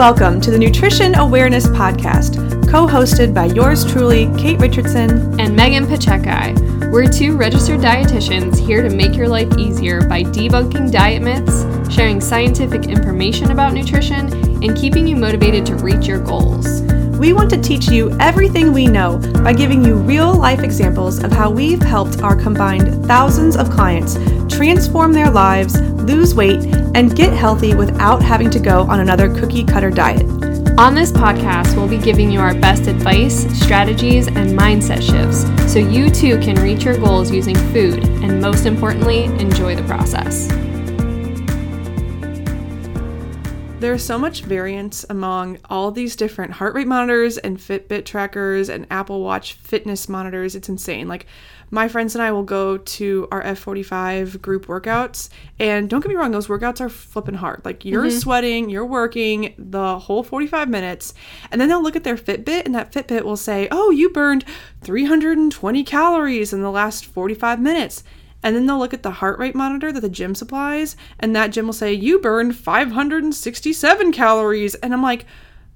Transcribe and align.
Welcome 0.00 0.40
to 0.40 0.50
the 0.50 0.56
Nutrition 0.56 1.14
Awareness 1.16 1.66
Podcast, 1.66 2.36
co 2.70 2.86
hosted 2.86 3.34
by 3.34 3.44
yours 3.44 3.84
truly, 3.84 4.32
Kate 4.38 4.58
Richardson 4.58 5.38
and 5.38 5.54
Megan 5.54 5.86
Pacheco. 5.86 6.54
We're 6.90 7.06
two 7.06 7.36
registered 7.36 7.80
dietitians 7.80 8.58
here 8.58 8.82
to 8.82 8.88
make 8.88 9.14
your 9.14 9.28
life 9.28 9.58
easier 9.58 10.00
by 10.00 10.22
debunking 10.22 10.90
diet 10.90 11.22
myths, 11.22 11.94
sharing 11.94 12.18
scientific 12.18 12.86
information 12.86 13.50
about 13.50 13.74
nutrition, 13.74 14.32
and 14.64 14.74
keeping 14.74 15.06
you 15.06 15.16
motivated 15.16 15.66
to 15.66 15.76
reach 15.76 16.06
your 16.06 16.20
goals. 16.20 16.80
We 17.18 17.34
want 17.34 17.50
to 17.50 17.60
teach 17.60 17.88
you 17.88 18.16
everything 18.20 18.72
we 18.72 18.86
know 18.86 19.18
by 19.44 19.52
giving 19.52 19.84
you 19.84 19.96
real 19.96 20.32
life 20.32 20.60
examples 20.60 21.22
of 21.22 21.30
how 21.30 21.50
we've 21.50 21.82
helped 21.82 22.22
our 22.22 22.34
combined 22.34 23.04
thousands 23.04 23.54
of 23.54 23.68
clients 23.68 24.16
transform 24.60 25.10
their 25.10 25.30
lives, 25.30 25.80
lose 26.02 26.34
weight, 26.34 26.62
and 26.94 27.16
get 27.16 27.32
healthy 27.32 27.74
without 27.74 28.22
having 28.22 28.50
to 28.50 28.58
go 28.58 28.82
on 28.82 29.00
another 29.00 29.34
cookie 29.40 29.64
cutter 29.64 29.88
diet. 29.88 30.20
On 30.78 30.94
this 30.94 31.10
podcast, 31.10 31.74
we'll 31.76 31.88
be 31.88 31.96
giving 31.96 32.30
you 32.30 32.40
our 32.40 32.52
best 32.52 32.86
advice, 32.86 33.46
strategies, 33.58 34.26
and 34.26 34.50
mindset 34.50 35.00
shifts 35.00 35.72
so 35.72 35.78
you 35.78 36.10
too 36.10 36.38
can 36.40 36.56
reach 36.56 36.84
your 36.84 36.98
goals 36.98 37.30
using 37.30 37.56
food 37.72 38.04
and, 38.22 38.38
most 38.38 38.66
importantly, 38.66 39.24
enjoy 39.24 39.74
the 39.74 39.82
process. 39.84 40.52
There's 43.80 44.04
so 44.04 44.18
much 44.18 44.42
variance 44.42 45.06
among 45.08 45.56
all 45.70 45.90
these 45.90 46.14
different 46.14 46.52
heart 46.52 46.74
rate 46.74 46.86
monitors 46.86 47.38
and 47.38 47.56
Fitbit 47.56 48.04
trackers 48.04 48.68
and 48.68 48.86
Apple 48.90 49.22
Watch 49.22 49.54
fitness 49.54 50.06
monitors. 50.06 50.54
It's 50.54 50.68
insane. 50.68 51.08
Like, 51.08 51.24
my 51.70 51.88
friends 51.88 52.14
and 52.14 52.22
I 52.22 52.30
will 52.30 52.42
go 52.42 52.76
to 52.76 53.26
our 53.32 53.42
F45 53.42 54.42
group 54.42 54.66
workouts, 54.66 55.30
and 55.58 55.88
don't 55.88 56.02
get 56.02 56.10
me 56.10 56.14
wrong, 56.14 56.30
those 56.30 56.48
workouts 56.48 56.82
are 56.82 56.90
flipping 56.90 57.36
hard. 57.36 57.62
Like, 57.64 57.86
you're 57.86 58.04
mm-hmm. 58.04 58.18
sweating, 58.18 58.68
you're 58.68 58.84
working 58.84 59.54
the 59.56 59.98
whole 59.98 60.22
45 60.22 60.68
minutes, 60.68 61.14
and 61.50 61.58
then 61.58 61.70
they'll 61.70 61.82
look 61.82 61.96
at 61.96 62.04
their 62.04 62.18
Fitbit, 62.18 62.66
and 62.66 62.74
that 62.74 62.92
Fitbit 62.92 63.22
will 63.22 63.38
say, 63.38 63.66
Oh, 63.70 63.90
you 63.90 64.10
burned 64.10 64.44
320 64.82 65.84
calories 65.84 66.52
in 66.52 66.60
the 66.60 66.70
last 66.70 67.06
45 67.06 67.58
minutes. 67.58 68.04
And 68.42 68.56
then 68.56 68.66
they'll 68.66 68.78
look 68.78 68.94
at 68.94 69.02
the 69.02 69.10
heart 69.10 69.38
rate 69.38 69.54
monitor 69.54 69.92
that 69.92 70.00
the 70.00 70.08
gym 70.08 70.34
supplies, 70.34 70.96
and 71.18 71.36
that 71.36 71.48
gym 71.48 71.66
will 71.66 71.72
say, 71.72 71.92
You 71.92 72.18
burned 72.18 72.56
567 72.56 74.12
calories. 74.12 74.74
And 74.76 74.92
I'm 74.92 75.02
like, 75.02 75.26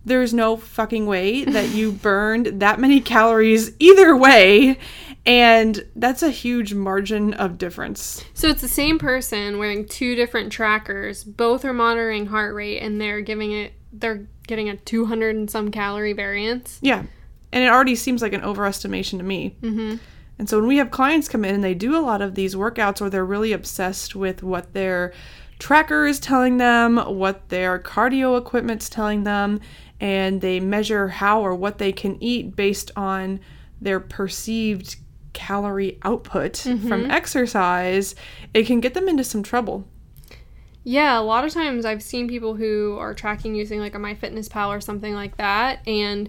There's 0.05 0.33
no 0.33 0.57
fucking 0.57 1.07
way 1.07 1.45
that 1.45 1.71
you 1.71 1.93
burned 2.03 2.61
that 2.61 2.81
many 2.81 3.01
calories 3.01 3.73
either 3.79 4.17
way. 4.17 4.79
And 5.27 5.87
that's 5.97 6.23
a 6.23 6.31
huge 6.31 6.75
margin 6.75 7.33
of 7.35 7.57
difference. 7.57 8.23
So 8.35 8.49
it's 8.49 8.61
the 8.61 8.69
same 8.69 8.99
person 8.99 9.59
wearing 9.59 9.87
two 9.87 10.15
different 10.15 10.53
trackers. 10.53 11.25
Both 11.25 11.65
are 11.65 11.73
monitoring 11.73 12.27
heart 12.27 12.55
rate, 12.55 12.81
and 12.81 13.01
they're 13.01 13.23
giving 13.23 13.53
it, 13.53 13.73
they're 13.93 14.27
getting 14.47 14.69
a 14.69 14.77
200 14.77 15.35
and 15.35 15.51
some 15.51 15.71
calorie 15.71 16.13
variance. 16.13 16.79
Yeah. 16.83 17.05
And 17.53 17.65
it 17.65 17.69
already 17.69 17.95
seems 17.95 18.21
like 18.21 18.33
an 18.33 18.43
overestimation 18.43 19.19
to 19.19 19.23
me. 19.25 19.57
Mm-hmm. 19.63 19.97
And 20.39 20.49
so 20.49 20.59
when 20.59 20.69
we 20.69 20.79
have 20.79 20.91
clients 20.91 21.29
come 21.29 21.45
in 21.45 21.55
and 21.55 21.65
they 21.65 21.75
do 21.75 21.97
a 21.97 22.03
lot 22.03 22.21
of 22.21 22.35
these 22.35 22.55
workouts 22.55 23.01
or 23.01 23.09
they're 23.09 23.25
really 23.25 23.53
obsessed 23.53 24.17
with 24.17 24.43
what 24.43 24.73
their 24.73 25.13
tracker 25.59 26.07
is 26.07 26.19
telling 26.19 26.57
them, 26.57 26.97
what 26.97 27.49
their 27.49 27.79
cardio 27.79 28.39
equipment's 28.39 28.89
telling 28.89 29.25
them, 29.25 29.61
and 30.01 30.41
they 30.41 30.59
measure 30.61 31.09
how 31.09 31.41
or 31.41 31.55
what 31.55 31.79
they 31.79 31.93
can 31.93 32.21
eat 32.23 32.57
based 32.57 32.91
on 32.97 33.41
their 33.81 34.01
perceived 34.01 34.97
calorie 35.33 35.99
output 36.03 36.55
mm-hmm. 36.55 36.89
from 36.89 37.11
exercise, 37.11 38.15
it 38.53 38.67
can 38.67 38.81
get 38.81 38.95
them 38.95 39.09
into 39.09 39.25
some 39.25 39.43
trouble. 39.43 39.87
Yeah, 40.83 41.19
a 41.19 41.23
lot 41.23 41.45
of 41.45 41.53
times 41.53 41.87
I've 41.87 42.03
seen 42.03 42.29
people 42.29 42.55
who 42.55 42.97
are 42.99 43.15
tracking 43.15 43.55
using 43.55 43.81
like 43.81 43.95
a 43.95 43.99
MyFitnessPal 43.99 44.69
or 44.69 44.81
something 44.81 45.15
like 45.15 45.37
that 45.39 45.87
and 45.89 46.29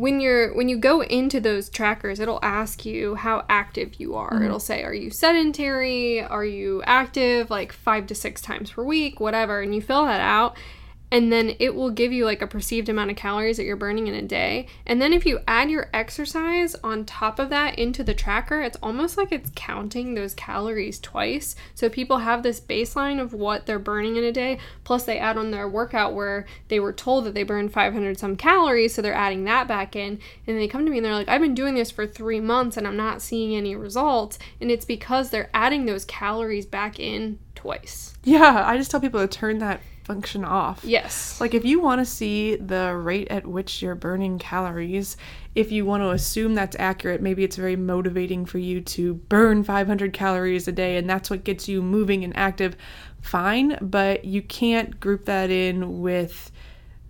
when 0.00 0.18
you're 0.18 0.54
when 0.54 0.68
you 0.68 0.78
go 0.78 1.02
into 1.02 1.40
those 1.40 1.68
trackers 1.68 2.20
it'll 2.20 2.40
ask 2.42 2.86
you 2.86 3.14
how 3.16 3.44
active 3.48 4.00
you 4.00 4.14
are. 4.14 4.32
Mm-hmm. 4.32 4.44
it'll 4.44 4.58
say 4.58 4.82
are 4.82 4.94
you 4.94 5.10
sedentary? 5.10 6.22
Are 6.22 6.44
you 6.44 6.82
active? 6.86 7.50
Like 7.50 7.72
five 7.72 8.06
to 8.06 8.14
six 8.14 8.40
times 8.40 8.70
per 8.70 8.82
week 8.82 9.20
whatever. 9.20 9.60
And 9.60 9.74
you 9.74 9.82
fill 9.82 10.06
that 10.06 10.20
out 10.20 10.56
and 11.12 11.32
then 11.32 11.56
it 11.58 11.74
will 11.74 11.90
give 11.90 12.12
you 12.12 12.24
like 12.24 12.42
a 12.42 12.46
perceived 12.46 12.88
amount 12.88 13.10
of 13.10 13.16
calories 13.16 13.56
that 13.56 13.64
you're 13.64 13.76
burning 13.76 14.06
in 14.06 14.14
a 14.14 14.22
day. 14.22 14.66
And 14.86 15.00
then 15.02 15.12
if 15.12 15.26
you 15.26 15.40
add 15.48 15.70
your 15.70 15.90
exercise 15.92 16.74
on 16.76 17.04
top 17.04 17.38
of 17.38 17.50
that 17.50 17.78
into 17.78 18.04
the 18.04 18.14
tracker, 18.14 18.60
it's 18.60 18.78
almost 18.82 19.16
like 19.16 19.32
it's 19.32 19.50
counting 19.54 20.14
those 20.14 20.34
calories 20.34 21.00
twice. 21.00 21.56
So 21.74 21.88
people 21.88 22.18
have 22.18 22.42
this 22.42 22.60
baseline 22.60 23.20
of 23.20 23.32
what 23.32 23.66
they're 23.66 23.78
burning 23.78 24.16
in 24.16 24.24
a 24.24 24.32
day, 24.32 24.58
plus 24.84 25.04
they 25.04 25.18
add 25.18 25.36
on 25.36 25.50
their 25.50 25.68
workout 25.68 26.14
where 26.14 26.46
they 26.68 26.78
were 26.78 26.92
told 26.92 27.24
that 27.24 27.34
they 27.34 27.42
burned 27.42 27.72
500 27.72 28.18
some 28.18 28.36
calories, 28.36 28.94
so 28.94 29.02
they're 29.02 29.12
adding 29.12 29.44
that 29.44 29.66
back 29.66 29.96
in. 29.96 30.20
And 30.46 30.58
they 30.58 30.68
come 30.68 30.84
to 30.84 30.90
me 30.90 30.98
and 30.98 31.04
they're 31.04 31.14
like, 31.14 31.28
I've 31.28 31.40
been 31.40 31.54
doing 31.54 31.74
this 31.74 31.90
for 31.90 32.06
three 32.06 32.40
months 32.40 32.76
and 32.76 32.86
I'm 32.86 32.96
not 32.96 33.22
seeing 33.22 33.56
any 33.56 33.74
results. 33.74 34.38
And 34.60 34.70
it's 34.70 34.84
because 34.84 35.30
they're 35.30 35.50
adding 35.52 35.86
those 35.86 36.04
calories 36.04 36.66
back 36.66 37.00
in 37.00 37.38
twice. 37.54 38.14
Yeah, 38.24 38.64
I 38.66 38.76
just 38.76 38.90
tell 38.90 39.00
people 39.00 39.20
to 39.20 39.28
turn 39.28 39.58
that 39.58 39.80
function 40.10 40.44
off. 40.44 40.80
Yes. 40.82 41.40
Like 41.40 41.54
if 41.54 41.64
you 41.64 41.80
want 41.80 42.00
to 42.00 42.04
see 42.04 42.56
the 42.56 42.96
rate 42.96 43.28
at 43.30 43.46
which 43.46 43.80
you're 43.80 43.94
burning 43.94 44.40
calories, 44.40 45.16
if 45.54 45.70
you 45.70 45.86
want 45.86 46.02
to 46.02 46.10
assume 46.10 46.54
that's 46.54 46.74
accurate, 46.80 47.22
maybe 47.22 47.44
it's 47.44 47.54
very 47.54 47.76
motivating 47.76 48.44
for 48.44 48.58
you 48.58 48.80
to 48.80 49.14
burn 49.14 49.62
500 49.62 50.12
calories 50.12 50.66
a 50.66 50.72
day 50.72 50.96
and 50.96 51.08
that's 51.08 51.30
what 51.30 51.44
gets 51.44 51.68
you 51.68 51.80
moving 51.80 52.24
and 52.24 52.36
active. 52.36 52.76
Fine, 53.20 53.78
but 53.80 54.24
you 54.24 54.42
can't 54.42 54.98
group 54.98 55.26
that 55.26 55.48
in 55.48 56.00
with 56.00 56.50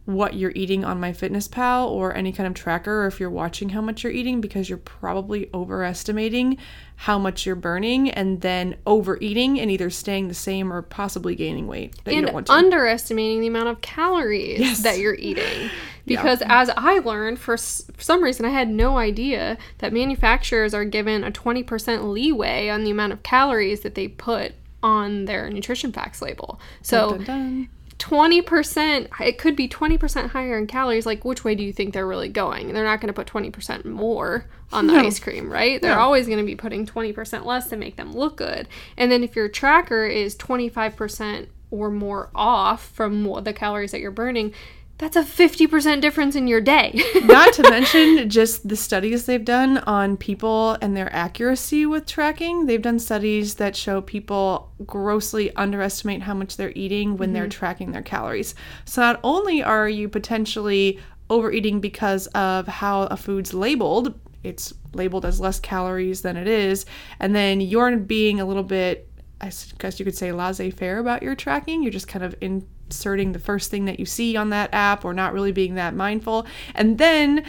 what 0.05 0.35
you're 0.35 0.53
eating 0.55 0.85
on 0.85 1.01
MyFitnessPal 1.01 1.87
or 1.87 2.15
any 2.15 2.33
kind 2.33 2.47
of 2.47 2.53
tracker 2.53 3.05
or 3.05 3.07
if 3.07 3.19
you're 3.19 3.31
watching 3.31 3.71
how 3.71 3.81
much 3.81 4.03
you're 4.03 4.13
eating 4.13 4.43
because 4.43 4.69
you're 4.69 4.79
probably 4.79 5.49
overestimating 5.55 6.59
how 7.01 7.19
much 7.19 7.47
you're 7.47 7.57
burning 7.57 8.11
and 8.11 8.43
then 8.43 8.77
overeating 8.87 9.59
and 9.59 9.71
either 9.71 9.89
staying 9.89 10.29
the 10.29 10.35
same 10.35 10.71
or 10.71 10.83
possibly 10.83 11.35
gaining 11.35 11.67
weight 11.67 11.95
that 12.05 12.11
and 12.11 12.17
you 12.17 12.23
don't 12.27 12.35
want 12.35 12.47
to. 12.47 12.53
underestimating 12.53 13.41
the 13.41 13.47
amount 13.47 13.69
of 13.69 13.81
calories 13.81 14.61
yes. 14.61 14.83
that 14.83 14.99
you're 14.99 15.15
eating 15.15 15.71
because 16.07 16.43
yeah. 16.43 16.61
as 16.61 16.71
I 16.77 16.99
learned 16.99 17.39
for, 17.39 17.55
s- 17.55 17.91
for 17.97 18.03
some 18.03 18.23
reason 18.23 18.45
I 18.45 18.51
had 18.51 18.69
no 18.69 18.99
idea 18.99 19.57
that 19.79 19.95
manufacturers 19.95 20.75
are 20.75 20.85
given 20.85 21.25
a 21.25 21.31
20% 21.31 22.13
leeway 22.13 22.69
on 22.69 22.85
the 22.85 22.91
amount 22.91 23.15
of 23.15 23.23
calories 23.23 23.81
that 23.81 23.95
they 23.95 24.07
put 24.07 24.53
on 24.83 25.25
their 25.25 25.49
nutrition 25.49 25.93
facts 25.93 26.21
label. 26.21 26.61
So 26.83 27.13
dun, 27.13 27.19
dun, 27.19 27.27
dun. 27.27 27.69
20% 28.01 29.09
it 29.21 29.39
could 29.39 29.55
be 29.55 29.69
20% 29.69 30.31
higher 30.31 30.59
in 30.59 30.67
calories 30.67 31.05
like 31.05 31.25
which 31.25 31.45
way 31.45 31.55
do 31.55 31.63
you 31.63 31.73
think 31.73 31.93
they're 31.93 32.07
really 32.07 32.31
going 32.31 32.73
they're 32.73 32.83
not 32.83 33.01
going 33.01 33.13
to 33.13 33.13
put 33.13 33.27
20% 33.27 33.85
more 33.85 34.47
on 34.73 34.87
the 34.87 34.95
no. 34.95 35.01
ice 35.01 35.21
cream 35.21 35.53
right 35.53 35.83
they're 35.83 35.97
no. 35.97 36.01
always 36.01 36.27
going 36.27 36.39
to 36.39 36.45
be 36.45 36.57
putting 36.57 36.87
20% 36.87 37.45
less 37.45 37.69
to 37.69 37.77
make 37.77 37.97
them 37.97 38.13
look 38.13 38.37
good 38.39 38.67
and 38.97 39.13
then 39.13 39.23
if 39.23 39.37
your 39.37 39.49
tracker 39.49 40.07
is 40.07 40.35
25% 40.37 41.49
or 41.71 41.91
more 41.91 42.31
off 42.35 42.89
from 42.89 43.23
the 43.45 43.53
calories 43.53 43.93
that 43.93 44.01
you're 44.01 44.11
burning 44.11 44.53
that's 45.01 45.17
a 45.17 45.23
50% 45.23 46.03
difference 46.03 46.37
in 46.37 46.47
your 46.47 46.61
day. 46.61 47.03
Not 47.25 47.55
to 47.55 47.63
mention 47.63 48.29
just 48.29 48.69
the 48.69 48.77
studies 48.77 49.25
they've 49.25 49.45
done 49.45 49.79
on 49.79 50.19
people 50.19 50.77
and 50.83 50.95
their 50.95 51.11
accuracy 51.11 51.87
with 51.87 52.05
tracking. 52.05 52.67
They've 52.67 52.83
done 52.83 52.99
studies 52.99 53.55
that 53.55 53.75
show 53.75 54.03
people 54.03 54.71
grossly 54.85 55.57
underestimate 55.57 56.21
how 56.21 56.35
much 56.35 56.59
they're 56.59 56.73
eating 56.75 57.17
when 57.17 57.29
mm-hmm. 57.29 57.35
they're 57.35 57.49
tracking 57.49 57.93
their 57.93 58.03
calories. 58.03 58.55
So 58.85 59.01
not 59.01 59.21
only 59.25 59.63
are 59.63 59.89
you 59.89 60.07
potentially 60.07 61.01
overeating 61.31 61.81
because 61.81 62.27
of 62.29 62.67
how 62.67 63.05
a 63.05 63.17
food's 63.17 63.55
labeled, 63.55 64.21
it's 64.45 64.75
labeled 64.93 65.25
as 65.25 65.41
less 65.41 65.59
calories 65.61 66.21
than 66.21 66.37
it 66.37 66.47
is, 66.47 66.85
and 67.21 67.35
then 67.35 67.63
you're 67.63 67.97
being 67.97 68.39
a 68.39 68.45
little 68.45 68.63
bit 68.63 69.07
I 69.41 69.51
guess 69.79 69.99
you 69.99 70.05
could 70.05 70.17
say 70.17 70.33
laissez 70.33 70.71
faire 70.71 70.99
about 70.99 71.23
your 71.23 71.35
tracking. 71.35 71.83
You're 71.83 71.93
just 71.93 72.09
kind 72.09 72.23
of 72.23 72.35
in 72.43 72.67
inserting 72.91 73.33
the 73.33 73.39
first 73.39 73.71
thing 73.71 73.85
that 73.85 74.01
you 74.01 74.07
see 74.07 74.37
on 74.37 74.51
that 74.51 74.71
app 74.73 75.05
or 75.05 75.15
not 75.15 75.33
really 75.33 75.53
being 75.53 75.77
that 75.77 75.95
mindful. 75.95 76.47
And 76.75 76.99
then 76.99 77.45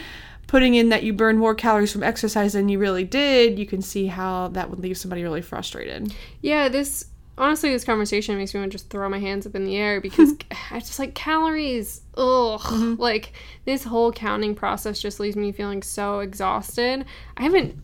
putting 0.46 0.74
in 0.74 0.90
that 0.90 1.02
you 1.02 1.12
burn 1.12 1.36
more 1.36 1.54
calories 1.54 1.92
from 1.92 2.02
exercise 2.02 2.52
than 2.52 2.68
you 2.68 2.78
really 2.78 3.04
did, 3.04 3.58
you 3.58 3.66
can 3.66 3.82
see 3.82 4.06
how 4.06 4.48
that 4.48 4.70
would 4.70 4.78
leave 4.78 4.96
somebody 4.96 5.22
really 5.22 5.42
frustrated. 5.42 6.14
Yeah, 6.40 6.68
this 6.68 7.06
honestly 7.38 7.72
this 7.72 7.84
conversation 7.84 8.36
makes 8.36 8.52
me 8.54 8.60
want 8.60 8.70
to 8.70 8.78
just 8.78 8.90
throw 8.90 9.08
my 9.08 9.18
hands 9.18 9.46
up 9.46 9.54
in 9.54 9.64
the 9.64 9.76
air 9.76 10.00
because 10.00 10.34
I 10.70 10.78
just 10.78 10.98
like 10.98 11.14
calories. 11.14 12.02
Ugh. 12.16 12.60
Mm-hmm. 12.60 13.00
Like 13.00 13.32
this 13.64 13.84
whole 13.84 14.12
counting 14.12 14.54
process 14.54 15.00
just 15.00 15.18
leaves 15.18 15.36
me 15.36 15.52
feeling 15.52 15.82
so 15.82 16.20
exhausted. 16.20 17.04
I 17.36 17.42
haven't 17.42 17.76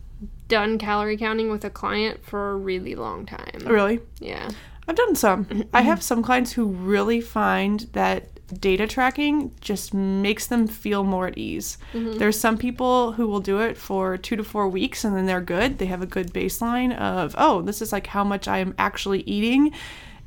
done 0.47 0.77
calorie 0.77 1.17
counting 1.17 1.49
with 1.49 1.63
a 1.65 1.69
client 1.69 2.23
for 2.23 2.51
a 2.51 2.55
really 2.55 2.95
long 2.95 3.25
time. 3.25 3.61
Really? 3.65 3.99
Yeah. 4.19 4.49
I've 4.89 4.95
done 4.95 5.13
some. 5.13 5.65
I 5.71 5.81
have 5.81 6.01
some 6.01 6.23
clients 6.23 6.51
who 6.51 6.65
really 6.65 7.21
find 7.21 7.81
that 7.93 8.27
data 8.59 8.87
tracking 8.87 9.53
just 9.61 9.93
makes 9.93 10.47
them 10.47 10.67
feel 10.67 11.03
more 11.03 11.27
at 11.27 11.37
ease. 11.37 11.77
Mm-hmm. 11.93 12.17
There's 12.17 12.39
some 12.39 12.57
people 12.57 13.11
who 13.11 13.27
will 13.27 13.39
do 13.39 13.59
it 13.59 13.77
for 13.77 14.17
two 14.17 14.35
to 14.35 14.43
four 14.43 14.67
weeks 14.67 15.03
and 15.05 15.15
then 15.15 15.27
they're 15.27 15.41
good. 15.41 15.77
They 15.77 15.85
have 15.85 16.01
a 16.01 16.07
good 16.07 16.33
baseline 16.33 16.97
of, 16.97 17.35
oh, 17.37 17.61
this 17.61 17.83
is 17.83 17.91
like 17.91 18.07
how 18.07 18.23
much 18.23 18.47
I 18.47 18.57
am 18.57 18.73
actually 18.79 19.21
eating. 19.21 19.73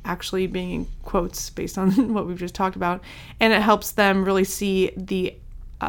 actually 0.05 0.47
being 0.47 0.71
in 0.71 0.87
quotes 1.03 1.49
based 1.49 1.77
on 1.77 2.13
what 2.13 2.27
we've 2.27 2.39
just 2.39 2.55
talked 2.55 2.75
about. 2.75 3.03
And 3.39 3.53
it 3.53 3.61
helps 3.61 3.91
them 3.91 4.23
really 4.23 4.43
see 4.43 4.91
the 4.95 5.35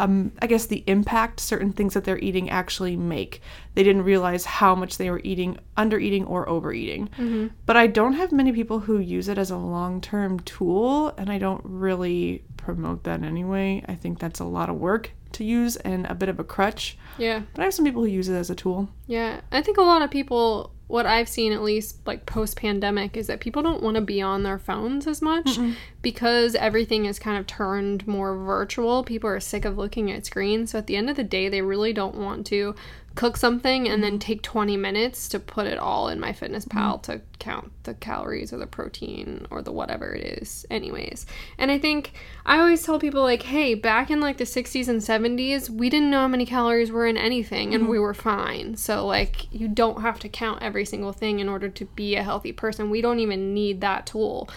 um, 0.02 0.32
I 0.41 0.46
guess 0.46 0.67
the 0.67 0.85
impact 0.87 1.41
certain 1.41 1.73
things 1.73 1.94
that 1.94 2.05
they're 2.05 2.19
eating 2.19 2.50
actually 2.50 2.96
make. 2.96 3.41
They 3.75 3.82
didn't 3.82 4.02
realize 4.02 4.44
how 4.44 4.75
much 4.75 4.99
they 4.99 5.11
were 5.11 5.20
eating, 5.25 5.58
under 5.76 5.99
eating, 5.99 6.25
or 6.26 6.49
overeating. 6.49 7.08
Mm-hmm. 7.19 7.49
But 7.67 7.76
I 7.76 7.87
don't 7.87 8.14
have 8.14 8.32
many 8.32 8.52
people 8.52 8.81
who 8.81 8.99
use 8.99 9.29
it 9.29 9.38
as 9.38 9.50
a 9.50 9.56
long 9.56 10.00
term 10.00 10.41
tool, 10.41 11.08
and 11.19 11.31
I 11.31 11.38
don't 11.38 11.62
really 11.64 12.44
promote 12.56 13.05
that 13.05 13.23
anyway. 13.23 13.85
I 13.88 13.94
think 13.94 14.19
that's 14.19 14.41
a 14.41 14.44
lot 14.44 14.70
of 14.70 14.76
work 14.76 15.11
to 15.32 15.44
use 15.44 15.76
and 15.76 16.06
a 16.06 16.14
bit 16.14 16.29
of 16.29 16.38
a 16.38 16.44
crutch. 16.44 16.97
Yeah. 17.19 17.43
But 17.55 17.62
I 17.62 17.64
have 17.64 17.75
some 17.75 17.85
people 17.85 18.02
who 18.02 18.08
use 18.08 18.29
it 18.29 18.35
as 18.35 18.50
a 18.50 18.55
tool. 18.55 18.88
Yeah. 19.06 19.40
I 19.52 19.62
think 19.62 19.79
a 19.79 19.82
lot 19.82 20.02
of 20.02 20.11
people, 20.11 20.73
what 20.86 21.06
I've 21.06 21.28
seen 21.28 21.52
at 21.52 21.62
least 21.62 21.98
like 22.06 22.26
post 22.26 22.56
pandemic, 22.56 23.16
is 23.16 23.26
that 23.28 23.40
people 23.40 23.62
don't 23.62 23.82
want 23.82 23.94
to 23.94 24.00
be 24.00 24.20
on 24.20 24.42
their 24.42 24.58
phones 24.58 25.06
as 25.06 25.22
much 25.22 25.58
because 26.02 26.54
everything 26.54 27.06
is 27.06 27.19
kind 27.19 27.38
of 27.38 27.46
turned 27.46 28.06
more 28.06 28.36
virtual. 28.36 29.02
People 29.02 29.31
are 29.31 29.40
sick 29.40 29.64
of 29.64 29.78
looking 29.78 30.12
at 30.12 30.26
screens. 30.26 30.72
So 30.72 30.78
at 30.78 30.86
the 30.86 30.96
end 30.96 31.08
of 31.08 31.16
the 31.16 31.25
day, 31.25 31.48
they 31.48 31.62
really 31.62 31.92
don't 31.92 32.16
want 32.16 32.46
to 32.48 32.75
cook 33.14 33.37
something 33.37 33.88
and 33.88 34.02
then 34.02 34.19
take 34.19 34.43
20 34.43 34.76
minutes 34.76 35.28
to 35.28 35.38
put 35.38 35.66
it 35.66 35.78
all 35.78 36.08
in 36.08 36.19
my 36.19 36.32
fitness 36.32 36.64
mm-hmm. 36.64 36.78
pal 36.78 36.99
to 36.99 37.20
count 37.38 37.70
the 37.84 37.94
calories 37.94 38.52
or 38.52 38.58
the 38.58 38.66
protein 38.66 39.46
or 39.50 39.62
the 39.62 39.70
whatever 39.70 40.14
it 40.14 40.43
is. 40.43 40.66
Anyways. 40.70 41.26
And 41.58 41.70
i 41.70 41.78
think 41.78 42.12
i 42.44 42.58
always 42.58 42.82
tell 42.82 42.99
people 42.99 43.22
like 43.22 43.43
hey 43.43 43.75
back 43.75 44.11
in 44.11 44.20
like 44.20 44.38
the 44.38 44.44
60s 44.44 44.88
and 44.88 45.00
70s 45.00 45.70
we 45.70 45.88
didn't 45.88 46.11
know 46.11 46.20
how 46.20 46.28
many 46.28 46.44
calories 46.44 46.90
were 46.90 47.06
in 47.06 47.16
anything 47.16 47.75
and 47.75 47.88
we 47.88 47.96
mm-hmm. 47.96 48.02
were 48.02 48.14
fine. 48.14 48.76
So 48.76 49.06
like 49.06 49.52
you 49.52 49.69
don't 49.69 50.02
have 50.02 50.19
to 50.20 50.28
count 50.28 50.62
every 50.62 50.84
single 50.84 51.12
thing 51.12 51.38
in 51.38 51.49
order 51.49 51.69
to 51.69 51.84
be 51.84 52.16
a 52.16 52.22
healthy 52.22 52.52
person. 52.52 52.90
We 52.90 53.00
don't 53.00 53.20
even 53.20 53.55
need 53.55 53.81
that 53.82 54.06
tool. 54.06 54.49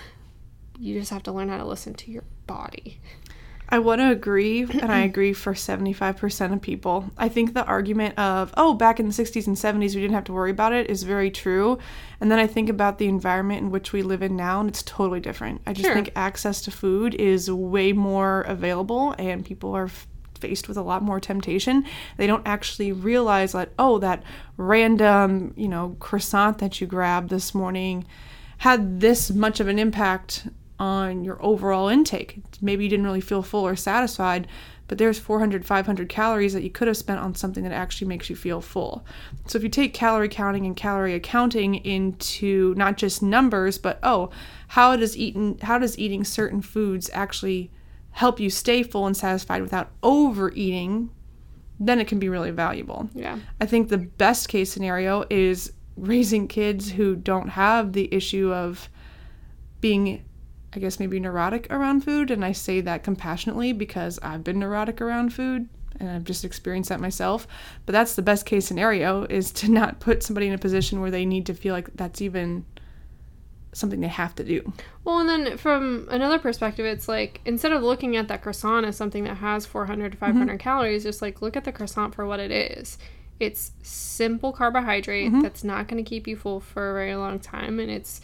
You 0.80 1.00
just 1.00 1.12
have 1.12 1.24
to 1.24 1.31
learn 1.31 1.50
how 1.50 1.57
to 1.57 1.65
listen 1.65 1.94
to 1.95 2.12
your 2.12 2.24
body 2.45 3.00
I 3.69 3.80
want 3.80 4.00
to 4.00 4.10
agree, 4.12 4.62
and 4.64 4.92
I 4.92 5.00
agree 5.00 5.34
for 5.34 5.54
75% 5.54 6.54
of 6.54 6.62
people. 6.62 7.12
I 7.18 7.28
think 7.28 7.54
the 7.54 7.66
argument 7.66 8.18
of, 8.18 8.54
oh, 8.56 8.74
back 8.74 9.00
in 9.00 9.08
the 9.08 9.14
60s 9.14 9.46
and 9.46 9.58
70s, 9.58 9.94
we 9.94 10.02
didn't 10.02 10.14
have 10.14 10.24
to 10.25 10.34
worry 10.34 10.52
about 10.52 10.72
it 10.72 10.90
is 10.90 11.04
very 11.04 11.30
true. 11.30 11.78
And 12.22 12.31
then 12.31 12.40
I 12.40 12.48
think 12.48 12.69
about 12.69 12.98
the 12.98 13.08
environment 13.08 13.62
in 13.62 13.69
which 13.72 13.92
we 13.92 14.04
live 14.04 14.22
in 14.22 14.38
now, 14.38 14.62
and 14.62 14.69
it's 14.69 14.84
totally 14.84 15.19
different. 15.19 15.62
I 15.68 15.74
just 15.74 15.86
Sure. 15.86 15.94
think 15.96 16.12
access 16.16 16.62
to 16.62 16.72
food 16.72 17.14
is 17.16 17.52
way 17.52 17.92
more 17.92 18.42
available, 18.42 19.14
and 19.19 19.44
people 19.44 19.75
are 19.75 19.86
f- 19.86 20.08
faced 20.40 20.69
with 20.69 20.78
a 20.78 20.81
lot 20.81 21.04
more 21.04 21.19
temptation. 21.19 21.84
They 22.16 22.28
don't 22.28 22.48
actually 22.48 22.94
realize 22.94 23.52
that, 23.52 23.74
oh, 23.78 23.98
that 24.00 24.24
random, 24.56 25.54
you 25.58 25.68
know, 25.68 25.98
croissant 26.00 26.60
that 26.60 26.80
you 26.80 26.88
grabbed 26.88 27.30
this 27.30 27.54
morning 27.54 28.06
had 28.60 29.02
this 29.02 29.30
much 29.30 29.60
of 29.60 29.68
an 29.68 29.78
impact 29.78 30.48
on 30.79 31.24
your 31.24 31.44
overall 31.44 31.88
intake. 31.88 32.41
Maybe 32.62 32.83
you 32.83 32.89
didn't 32.89 33.06
really 33.06 33.21
feel 33.21 33.41
full 33.41 33.65
or 33.65 33.75
satisfied, 33.75 34.47
but 34.88 34.97
there's 34.97 35.19
400, 35.19 35.65
500 35.65 36.07
calories 36.07 36.53
that 36.53 36.63
you 36.63 36.69
could 36.69 36.88
have 36.88 36.97
spent 36.97 37.19
on 37.19 37.35
something 37.35 37.63
that 37.63 37.71
actually 37.71 38.07
makes 38.07 38.29
you 38.29 38.35
feel 38.35 38.62
full. 38.62 39.06
So 39.47 39.57
if 39.57 39.63
you 39.63 39.69
take 39.69 39.94
calorie 39.94 40.29
counting 40.29 40.65
and 40.65 40.75
calorie 40.75 41.15
accounting 41.15 41.75
into 41.75 42.74
not 42.75 42.97
just 42.97 43.21
numbers, 43.21 43.77
but 43.77 44.00
oh, 44.03 44.29
how 44.69 44.95
does 44.95 45.18
eating 45.18 45.57
how 45.62 45.77
does 45.77 45.97
eating 45.97 46.24
certain 46.24 46.62
foods 46.62 47.09
actually 47.13 47.71
help 48.12 48.39
you 48.39 48.50
stay 48.50 48.81
full 48.81 49.06
and 49.06 49.15
satisfied 49.15 49.62
without 49.62 49.91
overeating, 50.01 51.07
then 51.80 52.00
it 52.00 52.07
can 52.07 52.18
be 52.18 52.30
really 52.30 52.50
valuable. 52.50 53.09
yeah 53.13 53.38
I 53.62 53.68
think 53.68 53.89
the 53.89 54.00
best 54.00 54.50
case 54.50 54.71
scenario 54.71 55.25
is 55.30 55.71
raising 55.95 56.47
kids 56.47 56.91
who 56.91 57.15
don't 57.15 57.50
have 57.50 57.94
the 57.94 58.12
issue 58.12 58.51
of 58.51 58.89
being, 59.81 60.25
I 60.74 60.80
guess, 60.80 61.00
maybe 61.00 61.19
neurotic 61.19 61.68
around 61.69 62.02
food. 62.02 62.31
And 62.31 62.44
I 62.44 62.52
say 62.52 62.81
that 62.81 63.04
compassionately 63.04 63.74
because 63.74 64.19
I've 64.22 64.44
been 64.44 64.60
neurotic 64.60 65.02
around 65.02 65.34
food 65.34 65.69
and 66.00 66.10
I've 66.10 66.24
just 66.24 66.46
experienced 66.46 66.90
that 66.90 67.00
myself. 67.00 67.48
But 67.86 67.94
that's 67.94 68.16
the 68.16 68.22
best 68.22 68.46
case 68.46 68.66
scenario 68.66 69.24
is 69.24 69.52
to 69.54 69.69
not 69.69 70.00
put 70.00 70.24
somebody 70.24 70.48
in 70.48 70.54
a 70.54 70.58
position 70.58 71.02
where 71.02 71.12
they 71.12 71.25
need 71.25 71.46
to 71.48 71.54
feel 71.54 71.74
like 71.74 71.90
that's 71.96 72.22
even 72.22 72.66
something 73.74 74.00
they 74.02 74.08
have 74.08 74.36
to 74.36 74.44
do. 74.44 74.74
Well, 75.04 75.19
and 75.19 75.30
then 75.30 75.58
from 75.58 76.08
another 76.10 76.40
perspective, 76.40 76.86
it's 76.86 77.08
like 77.08 77.42
instead 77.46 77.72
of 77.72 77.84
looking 77.84 78.16
at 78.16 78.28
that 78.28 78.42
croissant 78.42 78.86
as 78.86 78.96
something 78.96 79.24
that 79.25 79.38
has 79.38 79.66
400 79.66 80.14
to 80.14 80.18
500 80.18 80.48
mm-hmm. 80.48 80.58
calories, 80.58 81.04
just 81.04 81.22
like 81.22 81.42
look 81.42 81.56
at 81.56 81.64
the 81.64 81.72
croissant 81.72 82.16
for 82.16 82.25
what 82.25 82.40
it 82.40 82.52
is. 82.52 82.98
It's 83.40 83.72
simple 83.84 84.52
carbohydrate 84.52 85.31
mm-hmm. 85.31 85.42
that's 85.42 85.64
not 85.64 85.88
going 85.88 86.04
to 86.04 86.10
keep 86.10 86.28
you 86.28 86.36
full 86.36 86.60
for 86.60 86.90
a 86.90 86.94
very 86.94 87.16
long 87.16 87.40
time, 87.40 87.80
and 87.80 87.92
it's 87.92 88.19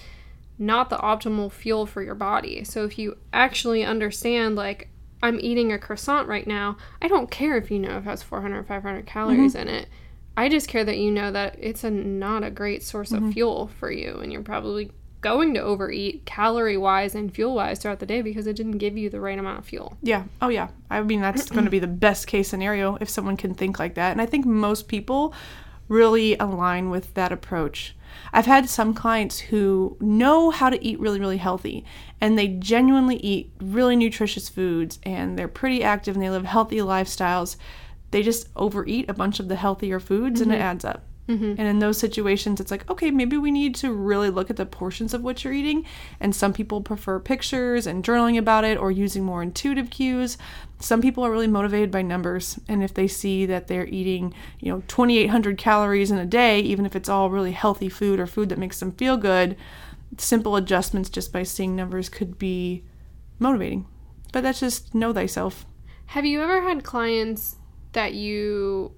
not 0.57 0.89
the 0.89 0.97
optimal 0.97 1.51
fuel 1.51 1.85
for 1.85 2.01
your 2.01 2.15
body. 2.15 2.63
So 2.63 2.85
if 2.85 2.97
you 2.97 3.17
actually 3.31 3.83
understand, 3.83 4.55
like, 4.55 4.89
I'm 5.21 5.39
eating 5.39 5.71
a 5.71 5.79
croissant 5.79 6.27
right 6.27 6.45
now, 6.45 6.77
I 7.01 7.07
don't 7.07 7.31
care 7.31 7.57
if 7.57 7.71
you 7.71 7.79
know 7.79 7.97
it 7.97 8.03
has 8.03 8.23
400 8.23 8.57
or 8.57 8.63
500 8.63 8.99
mm-hmm. 8.99 9.07
calories 9.07 9.55
in 9.55 9.67
it. 9.67 9.87
I 10.35 10.49
just 10.49 10.67
care 10.67 10.83
that 10.83 10.97
you 10.97 11.11
know 11.11 11.31
that 11.31 11.55
it's 11.59 11.83
a 11.83 11.91
not 11.91 12.43
a 12.43 12.49
great 12.49 12.83
source 12.83 13.11
of 13.11 13.19
mm-hmm. 13.19 13.31
fuel 13.31 13.71
for 13.79 13.91
you, 13.91 14.17
and 14.17 14.31
you're 14.31 14.41
probably 14.41 14.91
going 15.23 15.53
to 15.53 15.61
overeat 15.61 16.25
calorie 16.25 16.77
wise 16.77 17.15
and 17.15 17.33
fuel 17.33 17.55
wise 17.55 17.79
throughout 17.79 17.99
the 17.99 18.05
day 18.05 18.21
because 18.21 18.45
it 18.45 18.55
didn't 18.55 18.77
give 18.77 18.97
you 18.97 19.09
the 19.09 19.21
right 19.21 19.39
amount 19.39 19.57
of 19.57 19.65
fuel. 19.65 19.97
Yeah. 20.01 20.25
Oh, 20.41 20.49
yeah. 20.49 20.67
I 20.89 21.01
mean, 21.01 21.21
that's 21.21 21.49
going 21.49 21.63
to 21.63 21.71
be 21.71 21.79
the 21.79 21.87
best 21.87 22.27
case 22.27 22.49
scenario 22.49 22.97
if 22.99 23.09
someone 23.09 23.37
can 23.37 23.53
think 23.53 23.79
like 23.79 23.95
that. 23.95 24.11
And 24.11 24.21
I 24.21 24.25
think 24.25 24.45
most 24.45 24.89
people 24.89 25.33
really 25.93 26.35
align 26.37 26.89
with 26.89 27.13
that 27.13 27.31
approach. 27.31 27.95
I've 28.31 28.47
had 28.47 28.67
some 28.67 28.93
clients 28.93 29.39
who 29.39 29.95
know 29.99 30.49
how 30.49 30.69
to 30.69 30.83
eat 30.83 30.99
really, 30.99 31.19
really 31.19 31.37
healthy 31.37 31.85
and 32.19 32.37
they 32.37 32.47
genuinely 32.47 33.17
eat 33.17 33.51
really 33.61 33.95
nutritious 33.95 34.49
foods 34.49 34.99
and 35.03 35.37
they're 35.37 35.47
pretty 35.47 35.83
active 35.83 36.15
and 36.15 36.23
they 36.23 36.29
live 36.29 36.45
healthy 36.45 36.77
lifestyles. 36.77 37.57
They 38.11 38.23
just 38.23 38.49
overeat 38.55 39.09
a 39.09 39.13
bunch 39.13 39.39
of 39.39 39.47
the 39.47 39.55
healthier 39.55 39.99
foods 39.99 40.41
and 40.41 40.51
it 40.51 40.55
mm-hmm. 40.55 40.63
adds 40.63 40.85
up. 40.85 41.05
Mm-hmm. 41.27 41.55
And 41.57 41.61
in 41.61 41.79
those 41.79 41.97
situations, 41.97 42.59
it's 42.59 42.71
like, 42.71 42.89
okay, 42.89 43.09
maybe 43.09 43.37
we 43.37 43.49
need 43.49 43.75
to 43.75 43.93
really 43.93 44.29
look 44.29 44.49
at 44.49 44.57
the 44.57 44.65
portions 44.65 45.13
of 45.13 45.23
what 45.23 45.43
you're 45.43 45.53
eating. 45.53 45.85
And 46.19 46.35
some 46.35 46.51
people 46.51 46.81
prefer 46.81 47.19
pictures 47.19 47.87
and 47.87 48.03
journaling 48.03 48.37
about 48.37 48.65
it 48.65 48.77
or 48.77 48.91
using 48.91 49.23
more 49.23 49.41
intuitive 49.41 49.89
cues. 49.89 50.37
Some 50.79 51.01
people 51.01 51.25
are 51.25 51.31
really 51.31 51.47
motivated 51.47 51.91
by 51.91 52.01
numbers. 52.01 52.59
And 52.67 52.83
if 52.83 52.93
they 52.93 53.07
see 53.07 53.45
that 53.45 53.67
they're 53.67 53.87
eating, 53.87 54.33
you 54.59 54.71
know, 54.71 54.83
2,800 54.87 55.57
calories 55.57 56.11
in 56.11 56.17
a 56.17 56.25
day, 56.25 56.59
even 56.59 56.85
if 56.85 56.95
it's 56.95 57.09
all 57.09 57.29
really 57.29 57.53
healthy 57.53 57.89
food 57.89 58.19
or 58.19 58.27
food 58.27 58.49
that 58.49 58.59
makes 58.59 58.79
them 58.79 58.91
feel 58.91 59.15
good, 59.15 59.55
simple 60.17 60.57
adjustments 60.57 61.09
just 61.09 61.31
by 61.31 61.43
seeing 61.43 61.75
numbers 61.75 62.09
could 62.09 62.37
be 62.37 62.83
motivating. 63.39 63.85
But 64.33 64.43
that's 64.43 64.59
just 64.59 64.93
know 64.93 65.13
thyself. 65.13 65.65
Have 66.07 66.25
you 66.25 66.41
ever 66.41 66.61
had 66.61 66.83
clients 66.83 67.55
that 67.93 68.13
you 68.13 68.93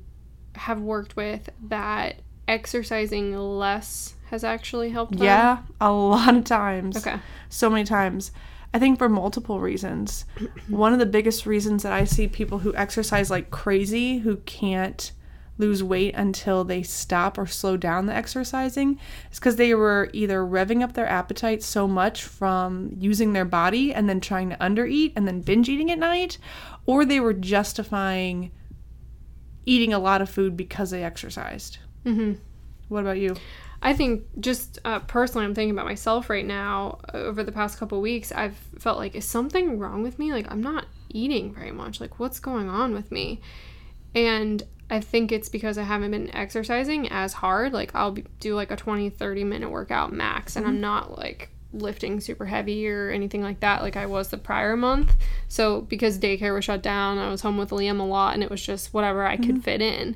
have 0.55 0.81
worked 0.81 1.15
with 1.15 1.49
that 1.67 2.21
exercising 2.47 3.35
less 3.35 4.15
has 4.29 4.43
actually 4.43 4.89
helped 4.89 5.17
them? 5.17 5.23
Yeah, 5.23 5.59
a 5.79 5.91
lot 5.91 6.35
of 6.35 6.43
times. 6.43 6.97
Okay. 6.97 7.19
So 7.49 7.69
many 7.69 7.83
times. 7.83 8.31
I 8.73 8.79
think 8.79 8.97
for 8.97 9.07
multiple 9.07 9.61
reasons. 9.61 10.25
One 10.67 10.91
of 10.91 10.99
the 10.99 11.05
biggest 11.05 11.45
reasons 11.45 11.83
that 11.83 11.93
I 11.93 12.03
see 12.03 12.27
people 12.27 12.59
who 12.59 12.75
exercise 12.75 13.29
like 13.29 13.49
crazy 13.49 14.17
who 14.17 14.37
can't 14.37 15.11
lose 15.57 15.81
weight 15.81 16.13
until 16.15 16.65
they 16.65 16.83
stop 16.83 17.37
or 17.37 17.45
slow 17.45 17.77
down 17.77 18.05
the 18.05 18.13
exercising 18.13 18.99
is 19.31 19.39
because 19.39 19.55
they 19.55 19.73
were 19.73 20.09
either 20.11 20.41
revving 20.41 20.83
up 20.83 20.91
their 20.91 21.07
appetite 21.07 21.63
so 21.63 21.87
much 21.87 22.23
from 22.23 22.91
using 22.99 23.31
their 23.31 23.45
body 23.45 23.93
and 23.93 24.09
then 24.09 24.19
trying 24.19 24.49
to 24.49 24.57
undereat 24.57 25.13
and 25.15 25.25
then 25.25 25.39
binge 25.39 25.69
eating 25.69 25.89
at 25.89 25.97
night, 25.97 26.37
or 26.85 27.05
they 27.05 27.21
were 27.21 27.33
justifying 27.33 28.51
eating 29.65 29.93
a 29.93 29.99
lot 29.99 30.21
of 30.21 30.29
food 30.29 30.55
because 30.55 30.91
they 30.91 31.03
exercised. 31.03 31.79
Mm-hmm. 32.05 32.33
What 32.87 33.01
about 33.01 33.17
you? 33.17 33.35
I 33.81 33.93
think 33.93 34.23
just 34.39 34.79
uh, 34.85 34.99
personally, 34.99 35.45
I'm 35.45 35.53
thinking 35.53 35.71
about 35.71 35.85
myself 35.85 36.29
right 36.29 36.45
now. 36.45 36.99
Over 37.13 37.43
the 37.43 37.51
past 37.51 37.77
couple 37.77 38.01
weeks, 38.01 38.31
I've 38.31 38.57
felt 38.79 38.97
like, 38.97 39.15
is 39.15 39.25
something 39.25 39.79
wrong 39.79 40.01
with 40.01 40.17
me? 40.17 40.31
Like, 40.31 40.51
I'm 40.51 40.61
not 40.61 40.85
eating 41.09 41.53
very 41.53 41.71
much. 41.71 41.99
Like, 41.99 42.19
what's 42.19 42.39
going 42.39 42.69
on 42.69 42.93
with 42.93 43.11
me? 43.11 43.41
And 44.13 44.63
I 44.89 45.01
think 45.01 45.31
it's 45.31 45.49
because 45.49 45.77
I 45.77 45.83
haven't 45.83 46.11
been 46.11 46.35
exercising 46.35 47.09
as 47.09 47.33
hard. 47.33 47.73
Like, 47.73 47.93
I'll 47.93 48.11
be, 48.11 48.25
do 48.39 48.55
like 48.55 48.71
a 48.71 48.75
20, 48.75 49.09
30 49.09 49.43
minute 49.43 49.69
workout 49.69 50.13
max, 50.13 50.55
and 50.55 50.65
I'm 50.65 50.81
not 50.81 51.17
like 51.17 51.49
lifting 51.81 52.19
super 52.19 52.45
heavy 52.45 52.87
or 52.87 53.09
anything 53.09 53.41
like 53.41 53.59
that 53.59 53.81
like 53.81 53.95
I 53.95 54.05
was 54.05 54.29
the 54.29 54.37
prior 54.37 54.75
month. 54.75 55.15
So, 55.47 55.81
because 55.81 56.19
daycare 56.19 56.53
was 56.53 56.65
shut 56.65 56.81
down, 56.81 57.17
I 57.17 57.29
was 57.29 57.41
home 57.41 57.57
with 57.57 57.69
Liam 57.69 57.99
a 57.99 58.03
lot, 58.03 58.33
and 58.33 58.43
it 58.43 58.49
was 58.49 58.65
just 58.65 58.93
whatever 58.93 59.25
I 59.25 59.37
could 59.37 59.55
mm-hmm. 59.55 59.59
fit 59.59 59.81
in 59.81 60.15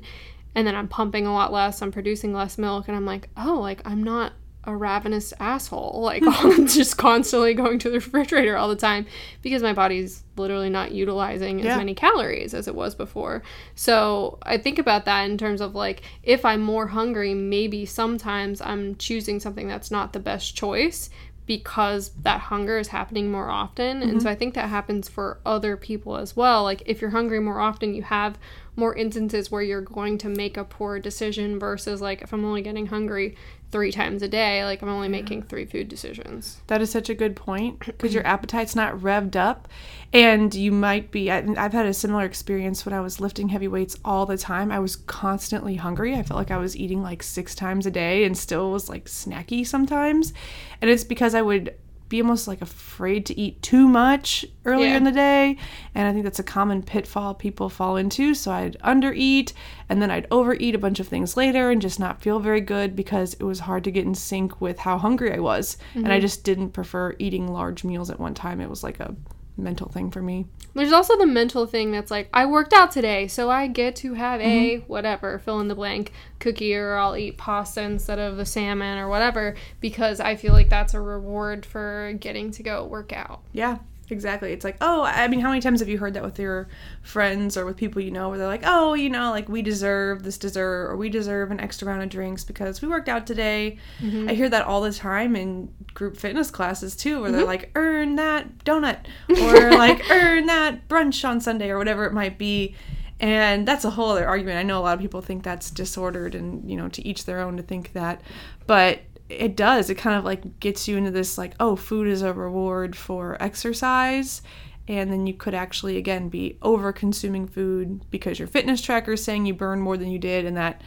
and 0.54 0.66
then 0.66 0.74
I'm 0.74 0.88
pumping 0.88 1.26
a 1.26 1.32
lot 1.32 1.52
less, 1.52 1.82
I'm 1.82 1.92
producing 1.92 2.32
less 2.32 2.58
milk, 2.58 2.88
and 2.88 2.96
I'm 2.96 3.06
like, 3.06 3.28
oh, 3.36 3.60
like 3.60 3.82
I'm 3.84 4.02
not 4.02 4.32
a 4.64 4.76
ravenous 4.76 5.32
asshole, 5.40 6.00
like 6.02 6.22
I'm 6.26 6.66
just 6.66 6.96
constantly 6.96 7.54
going 7.54 7.78
to 7.80 7.90
the 7.90 7.96
refrigerator 7.96 8.56
all 8.56 8.68
the 8.68 8.76
time 8.76 9.06
because 9.42 9.62
my 9.62 9.72
body's 9.72 10.24
literally 10.36 10.70
not 10.70 10.92
utilizing 10.92 11.60
as 11.60 11.66
Yeah. 11.66 11.76
many 11.76 11.94
calories 11.94 12.54
as 12.54 12.66
it 12.66 12.74
was 12.74 12.94
before. 12.94 13.42
So 13.74 14.38
I 14.42 14.58
think 14.58 14.78
about 14.78 15.04
that 15.04 15.30
in 15.30 15.38
terms 15.38 15.60
of 15.60 15.74
like, 15.74 16.02
if 16.22 16.44
I'm 16.44 16.60
more 16.62 16.88
hungry, 16.88 17.34
maybe 17.34 17.86
sometimes 17.86 18.60
I'm 18.60 18.96
choosing 18.96 19.38
something 19.38 19.68
that's 19.68 19.90
not 19.90 20.12
the 20.12 20.20
best 20.20 20.56
choice 20.56 21.10
because 21.50 22.12
that 22.22 22.38
hunger 22.42 22.78
is 22.78 22.86
happening 22.86 23.28
more 23.28 23.50
often. 23.50 24.02
And 24.02 24.12
mm-hmm. 24.12 24.20
so 24.20 24.30
I 24.30 24.36
think 24.36 24.54
that 24.54 24.68
happens 24.68 25.08
for 25.08 25.40
other 25.44 25.76
people 25.76 26.16
as 26.16 26.36
well. 26.36 26.62
Like 26.62 26.80
if 26.86 27.00
you're 27.00 27.10
hungry 27.10 27.40
more 27.40 27.58
often, 27.58 27.92
you 27.92 28.04
have 28.04 28.38
more 28.76 28.94
instances 28.94 29.50
where 29.50 29.60
you're 29.60 29.80
going 29.80 30.16
to 30.18 30.28
make 30.28 30.56
a 30.56 30.62
poor 30.62 31.00
decision 31.00 31.58
versus 31.58 32.00
like 32.00 32.22
if 32.22 32.32
I'm 32.32 32.44
only 32.44 32.62
getting 32.62 32.86
hungry 32.86 33.34
three 33.70 33.92
times 33.92 34.22
a 34.22 34.28
day, 34.28 34.64
like 34.64 34.82
I'm 34.82 34.88
only 34.88 35.08
making 35.08 35.42
three 35.42 35.64
food 35.64 35.88
decisions. 35.88 36.60
That 36.66 36.80
is 36.80 36.90
such 36.90 37.08
a 37.08 37.14
good 37.14 37.36
point 37.36 37.78
because 37.78 38.12
your 38.12 38.26
appetite's 38.26 38.74
not 38.74 38.98
revved 38.98 39.36
up, 39.36 39.68
and 40.12 40.54
you 40.54 40.72
might 40.72 41.10
be. 41.10 41.30
I, 41.30 41.38
I've 41.56 41.72
had 41.72 41.86
a 41.86 41.94
similar 41.94 42.24
experience 42.24 42.84
when 42.84 42.92
I 42.92 43.00
was 43.00 43.20
lifting 43.20 43.48
heavy 43.48 43.68
weights 43.68 43.96
all 44.04 44.26
the 44.26 44.38
time. 44.38 44.72
I 44.72 44.80
was 44.80 44.96
constantly 44.96 45.76
hungry. 45.76 46.14
I 46.14 46.22
felt 46.22 46.38
like 46.38 46.50
I 46.50 46.58
was 46.58 46.76
eating 46.76 47.02
like 47.02 47.22
six 47.22 47.54
times 47.54 47.86
a 47.86 47.90
day 47.90 48.24
and 48.24 48.36
still 48.36 48.70
was 48.72 48.88
like 48.88 49.06
snacky 49.06 49.66
sometimes. 49.66 50.32
And 50.80 50.90
it's 50.90 51.04
because 51.04 51.34
I 51.34 51.42
would 51.42 51.74
be 52.10 52.20
almost 52.20 52.46
like 52.46 52.60
afraid 52.60 53.24
to 53.24 53.38
eat 53.40 53.62
too 53.62 53.88
much 53.88 54.44
earlier 54.66 54.90
Yeah. 54.90 54.96
in 54.98 55.04
the 55.04 55.12
day. 55.12 55.56
And 55.94 56.06
I 56.06 56.12
think 56.12 56.24
that's 56.24 56.40
a 56.40 56.42
common 56.44 56.82
pitfall 56.82 57.32
people 57.34 57.70
fall 57.70 57.96
into. 57.96 58.34
So 58.34 58.50
I'd 58.50 58.76
undereat 58.80 59.54
and 59.88 60.02
then 60.02 60.10
I'd 60.10 60.26
overeat 60.30 60.74
a 60.74 60.78
bunch 60.78 61.00
of 61.00 61.08
things 61.08 61.36
later 61.36 61.70
and 61.70 61.80
just 61.80 61.98
not 61.98 62.20
feel 62.20 62.40
very 62.40 62.60
good 62.60 62.94
because 62.94 63.34
it 63.34 63.44
was 63.44 63.60
hard 63.60 63.84
to 63.84 63.90
get 63.90 64.04
in 64.04 64.14
sync 64.14 64.60
with 64.60 64.80
how 64.80 64.98
hungry 64.98 65.32
I 65.32 65.38
was. 65.38 65.78
And 65.94 66.08
I 66.08 66.16
mm-hmm. 66.16 66.20
just 66.20 66.44
didn't 66.44 66.70
prefer 66.70 67.14
eating 67.18 67.48
large 67.48 67.84
meals 67.84 68.10
at 68.10 68.20
one 68.20 68.34
time. 68.34 68.60
It 68.60 68.68
was 68.68 68.82
like 68.82 69.00
a 69.00 69.14
mental 69.60 69.88
thing 69.88 70.10
for 70.10 70.22
me. 70.22 70.46
There's 70.74 70.92
also 70.92 71.16
the 71.16 71.26
mental 71.26 71.66
thing 71.66 71.90
that's 71.90 72.10
like, 72.10 72.28
I 72.32 72.46
worked 72.46 72.72
out 72.72 72.92
today, 72.92 73.26
so 73.26 73.50
I 73.50 73.66
get 73.66 73.96
to 73.96 74.14
have 74.14 74.40
a 74.40 74.76
mm-hmm. 74.76 74.86
whatever, 74.86 75.38
fill 75.38 75.60
in 75.60 75.68
the 75.68 75.74
blank 75.74 76.12
cookie, 76.38 76.74
or 76.74 76.94
I'll 76.94 77.16
eat 77.16 77.38
pasta 77.38 77.82
instead 77.82 78.18
of 78.18 78.36
the 78.36 78.46
salmon 78.46 78.98
or 78.98 79.08
whatever, 79.08 79.56
because 79.80 80.20
I 80.20 80.36
feel 80.36 80.52
like 80.52 80.68
that's 80.68 80.94
a 80.94 81.00
reward 81.00 81.66
for 81.66 82.14
getting 82.20 82.50
to 82.52 82.62
go 82.62 82.84
work 82.84 83.12
out. 83.12 83.42
Yeah, 83.52 83.78
exactly. 84.10 84.52
It's 84.52 84.64
like, 84.64 84.76
oh, 84.80 85.02
I 85.02 85.26
mean, 85.28 85.40
how 85.40 85.48
many 85.48 85.60
times 85.60 85.80
have 85.80 85.88
you 85.88 85.98
heard 85.98 86.14
that 86.14 86.22
with 86.22 86.38
your 86.38 86.68
friends 87.02 87.56
or 87.56 87.64
with 87.64 87.76
people 87.76 88.00
you 88.00 88.10
know 88.10 88.28
where 88.28 88.38
they're 88.38 88.46
like, 88.46 88.62
oh, 88.64 88.94
you 88.94 89.10
know, 89.10 89.30
like 89.30 89.48
we 89.48 89.62
deserve 89.62 90.22
this 90.22 90.38
dessert 90.38 90.88
or 90.90 90.96
we 90.96 91.08
deserve 91.08 91.50
an 91.50 91.60
extra 91.60 91.88
round 91.88 92.02
of 92.02 92.08
drinks 92.08 92.44
because 92.44 92.80
we 92.80 92.88
worked 92.88 93.08
out 93.08 93.26
today. 93.26 93.78
Mm-hmm. 94.00 94.28
I 94.28 94.34
hear 94.34 94.48
that 94.48 94.66
all 94.66 94.80
the 94.80 94.92
time 94.92 95.34
in 95.34 95.72
group 96.00 96.16
fitness 96.16 96.50
classes 96.50 96.96
too, 96.96 97.20
where 97.20 97.30
they're 97.30 97.42
mm-hmm. 97.42 97.48
like, 97.48 97.70
earn 97.74 98.16
that 98.16 98.64
donut 98.64 99.00
or 99.28 99.70
like 99.76 100.10
earn 100.10 100.46
that 100.46 100.88
brunch 100.88 101.28
on 101.28 101.42
Sunday 101.42 101.68
or 101.68 101.76
whatever 101.76 102.06
it 102.06 102.14
might 102.14 102.38
be. 102.38 102.74
And 103.20 103.68
that's 103.68 103.84
a 103.84 103.90
whole 103.90 104.12
other 104.12 104.26
argument. 104.26 104.56
I 104.56 104.62
know 104.62 104.78
a 104.78 104.80
lot 104.80 104.94
of 104.94 105.00
people 105.00 105.20
think 105.20 105.42
that's 105.42 105.70
disordered 105.70 106.34
and, 106.34 106.68
you 106.70 106.74
know, 106.74 106.88
to 106.88 107.06
each 107.06 107.26
their 107.26 107.40
own 107.40 107.58
to 107.58 107.62
think 107.62 107.92
that. 107.92 108.22
But 108.66 109.00
it 109.28 109.56
does. 109.56 109.90
It 109.90 109.96
kind 109.96 110.16
of 110.16 110.24
like 110.24 110.58
gets 110.58 110.88
you 110.88 110.96
into 110.96 111.10
this 111.10 111.36
like, 111.36 111.52
oh, 111.60 111.76
food 111.76 112.08
is 112.08 112.22
a 112.22 112.32
reward 112.32 112.96
for 112.96 113.36
exercise. 113.38 114.40
And 114.88 115.12
then 115.12 115.26
you 115.26 115.34
could 115.34 115.54
actually, 115.54 115.98
again, 115.98 116.30
be 116.30 116.56
over 116.62 116.94
consuming 116.94 117.46
food 117.46 118.10
because 118.10 118.38
your 118.38 118.48
fitness 118.48 118.80
tracker 118.80 119.12
is 119.12 119.22
saying 119.22 119.44
you 119.44 119.52
burn 119.52 119.80
more 119.80 119.98
than 119.98 120.10
you 120.10 120.18
did, 120.18 120.46
and 120.46 120.56
that 120.56 120.80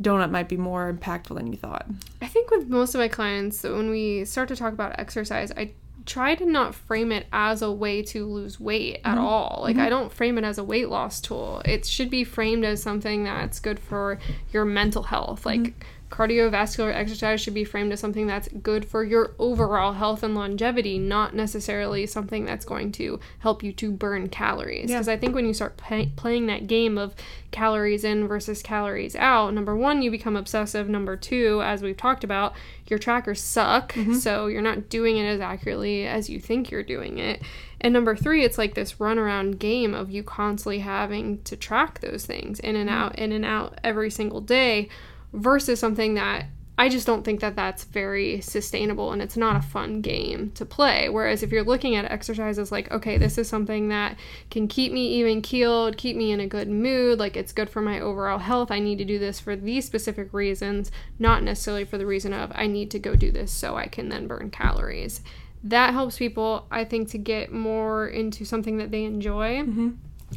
donut 0.00 0.30
might 0.30 0.48
be 0.48 0.56
more 0.56 0.92
impactful 0.92 1.36
than 1.36 1.48
you 1.48 1.56
thought. 1.56 1.86
I 2.22 2.26
think 2.26 2.50
with 2.50 2.68
most 2.68 2.94
of 2.94 3.00
my 3.00 3.08
clients, 3.08 3.62
when 3.62 3.90
we 3.90 4.24
start 4.24 4.48
to 4.48 4.56
talk 4.56 4.72
about 4.72 4.98
exercise, 4.98 5.52
I 5.56 5.72
try 6.06 6.34
to 6.34 6.46
not 6.46 6.74
frame 6.74 7.12
it 7.12 7.26
as 7.32 7.60
a 7.60 7.70
way 7.70 8.02
to 8.02 8.26
lose 8.26 8.58
weight 8.58 9.00
at 9.04 9.16
mm-hmm. 9.16 9.24
all. 9.24 9.60
Like 9.62 9.76
I 9.76 9.80
mm-hmm. 9.80 9.90
don't 9.90 10.12
frame 10.12 10.38
it 10.38 10.44
as 10.44 10.56
a 10.56 10.64
weight 10.64 10.88
loss 10.88 11.20
tool. 11.20 11.60
It 11.64 11.84
should 11.84 12.08
be 12.08 12.24
framed 12.24 12.64
as 12.64 12.82
something 12.82 13.24
that's 13.24 13.60
good 13.60 13.78
for 13.78 14.18
your 14.50 14.64
mental 14.64 15.02
health. 15.02 15.44
Like 15.44 15.60
mm-hmm. 15.60 15.80
Cardiovascular 16.10 16.94
exercise 16.94 17.40
should 17.40 17.54
be 17.54 17.64
framed 17.64 17.92
as 17.92 18.00
something 18.00 18.26
that's 18.26 18.48
good 18.62 18.84
for 18.84 19.04
your 19.04 19.34
overall 19.38 19.92
health 19.92 20.22
and 20.22 20.34
longevity, 20.34 20.98
not 20.98 21.34
necessarily 21.34 22.06
something 22.06 22.44
that's 22.44 22.64
going 22.64 22.92
to 22.92 23.20
help 23.40 23.62
you 23.62 23.72
to 23.72 23.90
burn 23.90 24.28
calories. 24.28 24.90
Yeah. 24.90 24.96
Because 24.96 25.08
I 25.08 25.16
think 25.16 25.34
when 25.34 25.46
you 25.46 25.52
start 25.52 25.76
play- 25.76 26.12
playing 26.16 26.46
that 26.46 26.66
game 26.66 26.96
of 26.96 27.14
calories 27.50 28.04
in 28.04 28.26
versus 28.26 28.62
calories 28.62 29.16
out, 29.16 29.52
number 29.52 29.76
one, 29.76 30.02
you 30.02 30.10
become 30.10 30.36
obsessive. 30.36 30.88
Number 30.88 31.16
two, 31.16 31.60
as 31.62 31.82
we've 31.82 31.96
talked 31.96 32.24
about, 32.24 32.54
your 32.86 32.98
trackers 32.98 33.40
suck. 33.40 33.92
Mm-hmm. 33.92 34.14
So 34.14 34.46
you're 34.46 34.62
not 34.62 34.88
doing 34.88 35.18
it 35.18 35.26
as 35.26 35.40
accurately 35.40 36.06
as 36.06 36.30
you 36.30 36.40
think 36.40 36.70
you're 36.70 36.82
doing 36.82 37.18
it. 37.18 37.42
And 37.80 37.92
number 37.92 38.16
three, 38.16 38.44
it's 38.44 38.58
like 38.58 38.74
this 38.74 38.94
runaround 38.94 39.58
game 39.58 39.94
of 39.94 40.10
you 40.10 40.22
constantly 40.22 40.80
having 40.80 41.42
to 41.42 41.56
track 41.56 42.00
those 42.00 42.26
things 42.26 42.58
in 42.60 42.76
and 42.76 42.88
mm-hmm. 42.88 42.98
out, 42.98 43.18
in 43.18 43.30
and 43.30 43.44
out 43.44 43.78
every 43.84 44.10
single 44.10 44.40
day 44.40 44.88
versus 45.32 45.78
something 45.78 46.14
that 46.14 46.46
I 46.80 46.88
just 46.88 47.08
don't 47.08 47.24
think 47.24 47.40
that 47.40 47.56
that's 47.56 47.82
very 47.82 48.40
sustainable 48.40 49.10
and 49.10 49.20
it's 49.20 49.36
not 49.36 49.56
a 49.56 49.60
fun 49.60 50.00
game 50.00 50.52
to 50.52 50.64
play. 50.64 51.08
Whereas 51.08 51.42
if 51.42 51.50
you're 51.50 51.64
looking 51.64 51.96
at 51.96 52.08
exercises 52.08 52.70
like, 52.70 52.88
okay, 52.92 53.18
this 53.18 53.36
is 53.36 53.48
something 53.48 53.88
that 53.88 54.16
can 54.48 54.68
keep 54.68 54.92
me 54.92 55.08
even 55.14 55.42
keeled, 55.42 55.96
keep 55.96 56.16
me 56.16 56.30
in 56.30 56.38
a 56.38 56.46
good 56.46 56.68
mood, 56.68 57.18
like 57.18 57.36
it's 57.36 57.52
good 57.52 57.68
for 57.68 57.82
my 57.82 57.98
overall 57.98 58.38
health. 58.38 58.70
I 58.70 58.78
need 58.78 58.98
to 58.98 59.04
do 59.04 59.18
this 59.18 59.40
for 59.40 59.56
these 59.56 59.86
specific 59.86 60.32
reasons, 60.32 60.92
not 61.18 61.42
necessarily 61.42 61.84
for 61.84 61.98
the 61.98 62.06
reason 62.06 62.32
of 62.32 62.52
I 62.54 62.68
need 62.68 62.92
to 62.92 63.00
go 63.00 63.16
do 63.16 63.32
this 63.32 63.50
so 63.50 63.76
I 63.76 63.86
can 63.88 64.08
then 64.08 64.28
burn 64.28 64.50
calories. 64.52 65.20
That 65.64 65.92
helps 65.92 66.16
people, 66.16 66.68
I 66.70 66.84
think, 66.84 67.10
to 67.10 67.18
get 67.18 67.52
more 67.52 68.06
into 68.06 68.44
something 68.44 68.78
that 68.78 68.92
they 68.92 69.02
enjoy. 69.02 69.62
Mm-hmm. 69.62 69.88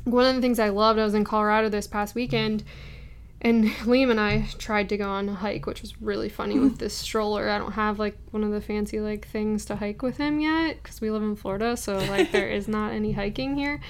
One 0.05 0.25
of 0.25 0.33
the 0.33 0.41
things 0.41 0.57
I 0.57 0.69
loved, 0.69 0.97
I 0.97 1.03
was 1.03 1.13
in 1.13 1.23
Colorado 1.23 1.69
this 1.69 1.85
past 1.85 2.15
weekend 2.15 2.63
and 3.41 3.65
Liam 3.85 4.11
and 4.11 4.19
I 4.19 4.47
tried 4.57 4.89
to 4.89 4.97
go 4.97 5.09
on 5.09 5.27
a 5.27 5.33
hike, 5.33 5.65
which 5.65 5.81
was 5.81 5.99
really 6.01 6.29
funny 6.29 6.59
with 6.59 6.77
this 6.77 6.93
stroller. 6.97 7.49
I 7.49 7.57
don't 7.57 7.73
have 7.73 7.99
like 7.99 8.17
one 8.31 8.43
of 8.43 8.51
the 8.51 8.61
fancy 8.61 8.99
like 8.99 9.27
things 9.27 9.65
to 9.65 9.75
hike 9.75 10.01
with 10.01 10.17
him 10.17 10.39
yet 10.39 10.81
because 10.81 11.01
we 11.01 11.11
live 11.11 11.23
in 11.23 11.35
Florida, 11.35 11.75
so 11.75 11.97
like 11.97 12.31
there 12.31 12.49
is 12.49 12.67
not 12.67 12.93
any 12.93 13.11
hiking 13.11 13.57
here. 13.57 13.81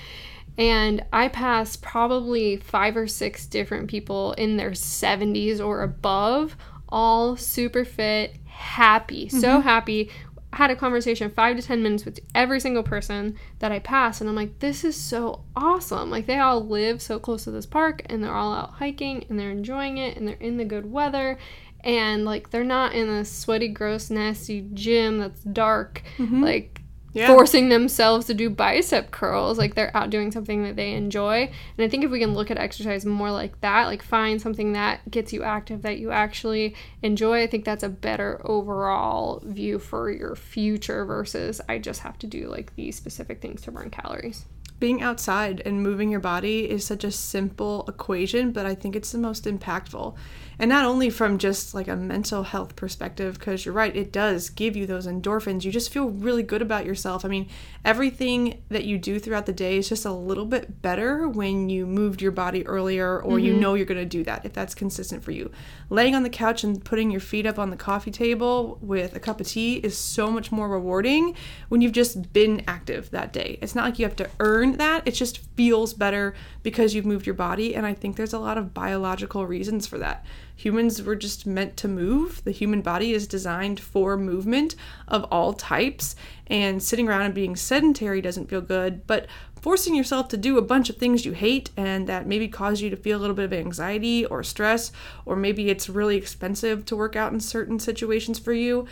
And 0.57 1.05
I 1.13 1.27
passed 1.27 1.81
probably 1.81 2.57
five 2.57 2.97
or 2.97 3.07
six 3.07 3.45
different 3.45 3.89
people 3.89 4.33
in 4.33 4.57
their 4.57 4.71
70s 4.71 5.65
or 5.65 5.81
above, 5.81 6.57
all 6.89 7.37
super 7.37 7.85
fit, 7.85 8.35
happy, 8.45 9.29
so 9.29 9.47
mm-hmm. 9.47 9.61
happy. 9.61 10.11
Had 10.53 10.69
a 10.69 10.75
conversation 10.75 11.31
five 11.31 11.55
to 11.55 11.61
10 11.61 11.81
minutes 11.81 12.03
with 12.03 12.19
every 12.35 12.59
single 12.59 12.83
person 12.83 13.37
that 13.59 13.71
I 13.71 13.79
passed, 13.79 14.19
and 14.19 14.29
I'm 14.29 14.35
like, 14.35 14.59
this 14.59 14.83
is 14.83 14.97
so 14.97 15.43
awesome. 15.55 16.11
Like, 16.11 16.25
they 16.25 16.39
all 16.39 16.65
live 16.65 17.01
so 17.01 17.19
close 17.19 17.45
to 17.45 17.51
this 17.51 17.65
park, 17.65 18.01
and 18.07 18.21
they're 18.21 18.33
all 18.33 18.53
out 18.53 18.71
hiking, 18.73 19.25
and 19.29 19.39
they're 19.39 19.51
enjoying 19.51 19.97
it, 19.97 20.17
and 20.17 20.27
they're 20.27 20.35
in 20.35 20.57
the 20.57 20.65
good 20.65 20.91
weather, 20.91 21.37
and 21.83 22.25
like, 22.25 22.49
they're 22.49 22.63
not 22.63 22.93
in 22.93 23.07
a 23.09 23.23
sweaty, 23.23 23.69
gross, 23.69 24.09
nasty 24.09 24.67
gym 24.73 25.19
that's 25.19 25.41
dark, 25.41 26.03
mm-hmm. 26.17 26.43
like, 26.43 26.80
Yeah. 27.13 27.27
forcing 27.27 27.67
themselves 27.69 28.25
to 28.27 28.33
do 28.33 28.49
bicep 28.49 29.11
curls. 29.11 29.57
Like 29.57 29.75
they're 29.75 29.95
out 29.95 30.09
doing 30.09 30.31
something 30.31 30.63
that 30.63 30.75
they 30.77 30.93
enjoy. 30.93 31.51
And 31.77 31.85
I 31.85 31.89
think 31.89 32.03
if 32.05 32.11
we 32.11 32.19
can 32.19 32.33
look 32.33 32.49
at 32.49 32.57
exercise 32.57 33.05
more 33.05 33.31
like 33.31 33.59
that, 33.61 33.87
like 33.87 34.01
find 34.01 34.41
something 34.41 34.73
that 34.73 35.09
gets 35.11 35.33
you 35.33 35.43
active 35.43 35.81
that 35.81 35.97
you 35.97 36.11
actually 36.11 36.73
enjoy, 37.03 37.43
I 37.43 37.47
think 37.47 37.65
that's 37.65 37.83
a 37.83 37.89
better 37.89 38.41
overall 38.45 39.41
view 39.43 39.77
for 39.77 40.09
your 40.09 40.35
future 40.35 41.03
versus 41.05 41.59
I 41.67 41.79
just 41.79 41.99
have 42.01 42.17
to 42.19 42.27
do 42.27 42.47
like 42.47 42.75
these 42.75 42.95
specific 42.95 43.41
things 43.41 43.61
to 43.63 43.71
burn 43.71 43.89
calories. 43.89 44.45
being 44.79 45.01
outside 45.03 45.61
and 45.63 45.83
moving 45.83 46.09
your 46.09 46.19
body 46.19 46.67
is 46.67 46.83
such 46.83 47.03
a 47.03 47.11
simple 47.11 47.85
equation, 47.87 48.51
but 48.51 48.65
I 48.65 48.73
think 48.73 48.95
it's 48.95 49.11
the 49.11 49.19
most 49.19 49.45
impactful. 49.45 50.15
And 50.61 50.69
not 50.69 50.85
only 50.85 51.09
from 51.09 51.39
just 51.39 51.73
like 51.73 51.87
a 51.87 51.95
mental 51.95 52.43
health 52.43 52.75
perspective, 52.75 53.39
because 53.39 53.65
you're 53.65 53.73
right, 53.73 53.95
it 53.95 54.11
does 54.11 54.51
give 54.51 54.75
you 54.75 54.85
those 54.85 55.07
endorphins. 55.07 55.63
You 55.63 55.71
just 55.71 55.91
feel 55.91 56.11
really 56.11 56.43
good 56.43 56.61
about 56.61 56.85
yourself. 56.85 57.25
I 57.25 57.29
mean, 57.29 57.49
everything 57.83 58.61
that 58.69 58.83
you 58.83 58.99
do 58.99 59.17
throughout 59.17 59.47
the 59.47 59.53
day 59.53 59.77
is 59.77 59.89
just 59.89 60.05
a 60.05 60.11
little 60.11 60.45
bit 60.45 60.83
better 60.83 61.27
when 61.27 61.69
you 61.69 61.87
moved 61.87 62.21
your 62.21 62.31
body 62.31 62.63
earlier 62.67 63.19
or 63.19 63.39
you 63.39 63.53
mm-hmm. 63.53 63.59
know 63.59 63.73
you're 63.73 63.87
going 63.87 63.99
to 63.99 64.05
do 64.05 64.23
that 64.25 64.45
if 64.45 64.53
that's 64.53 64.75
consistent 64.75 65.23
for 65.23 65.31
you. 65.31 65.49
Laying 65.89 66.13
on 66.13 66.21
the 66.21 66.29
couch 66.29 66.63
and 66.63 66.85
putting 66.85 67.09
your 67.09 67.21
feet 67.21 67.47
up 67.47 67.57
on 67.57 67.71
the 67.71 67.75
coffee 67.75 68.11
table 68.11 68.77
with 68.83 69.15
a 69.15 69.19
cup 69.19 69.41
of 69.41 69.47
tea 69.47 69.77
is 69.77 69.97
so 69.97 70.29
much 70.29 70.51
more 70.51 70.69
rewarding 70.69 71.35
when 71.69 71.81
you've 71.81 71.91
just 71.91 72.33
been 72.33 72.63
active 72.67 73.09
that 73.09 73.33
day. 73.33 73.57
It's 73.63 73.73
not 73.73 73.85
like 73.85 73.97
you 73.97 74.05
have 74.05 74.15
to 74.17 74.29
earn 74.39 74.73
that, 74.73 75.07
it 75.07 75.15
just 75.15 75.39
feels 75.55 75.95
better 75.95 76.35
because 76.61 76.93
you've 76.93 77.07
moved 77.07 77.25
your 77.25 77.33
body. 77.33 77.73
And 77.73 77.83
I 77.83 77.95
think 77.95 78.15
there's 78.15 78.33
a 78.33 78.37
lot 78.37 78.59
of 78.59 78.75
biological 78.75 79.47
reasons 79.47 79.87
for 79.87 79.97
that. 79.97 80.23
Humans 80.61 81.01
were 81.01 81.15
just 81.15 81.47
meant 81.47 81.75
to 81.77 81.87
move. 81.87 82.43
The 82.43 82.51
human 82.51 82.83
body 82.83 83.13
is 83.13 83.25
designed 83.25 83.79
for 83.79 84.15
movement 84.15 84.75
of 85.07 85.23
all 85.31 85.53
types. 85.53 86.15
And 86.45 86.83
sitting 86.83 87.09
around 87.09 87.23
and 87.23 87.33
being 87.33 87.55
sedentary 87.55 88.21
doesn't 88.21 88.47
feel 88.47 88.61
good, 88.61 89.07
but 89.07 89.25
forcing 89.59 89.95
yourself 89.95 90.27
to 90.27 90.37
do 90.37 90.59
a 90.59 90.61
bunch 90.61 90.91
of 90.91 90.97
things 90.97 91.25
you 91.25 91.31
hate 91.31 91.71
and 91.75 92.05
that 92.05 92.27
maybe 92.27 92.47
cause 92.47 92.79
you 92.79 92.91
to 92.91 92.95
feel 92.95 93.17
a 93.17 93.21
little 93.21 93.35
bit 93.35 93.45
of 93.45 93.53
anxiety 93.53 94.23
or 94.23 94.43
stress, 94.43 94.91
or 95.25 95.35
maybe 95.35 95.71
it's 95.71 95.89
really 95.89 96.15
expensive 96.15 96.85
to 96.85 96.95
work 96.95 97.15
out 97.15 97.33
in 97.33 97.39
certain 97.39 97.79
situations 97.79 98.37
for 98.37 98.53
you, 98.53 98.85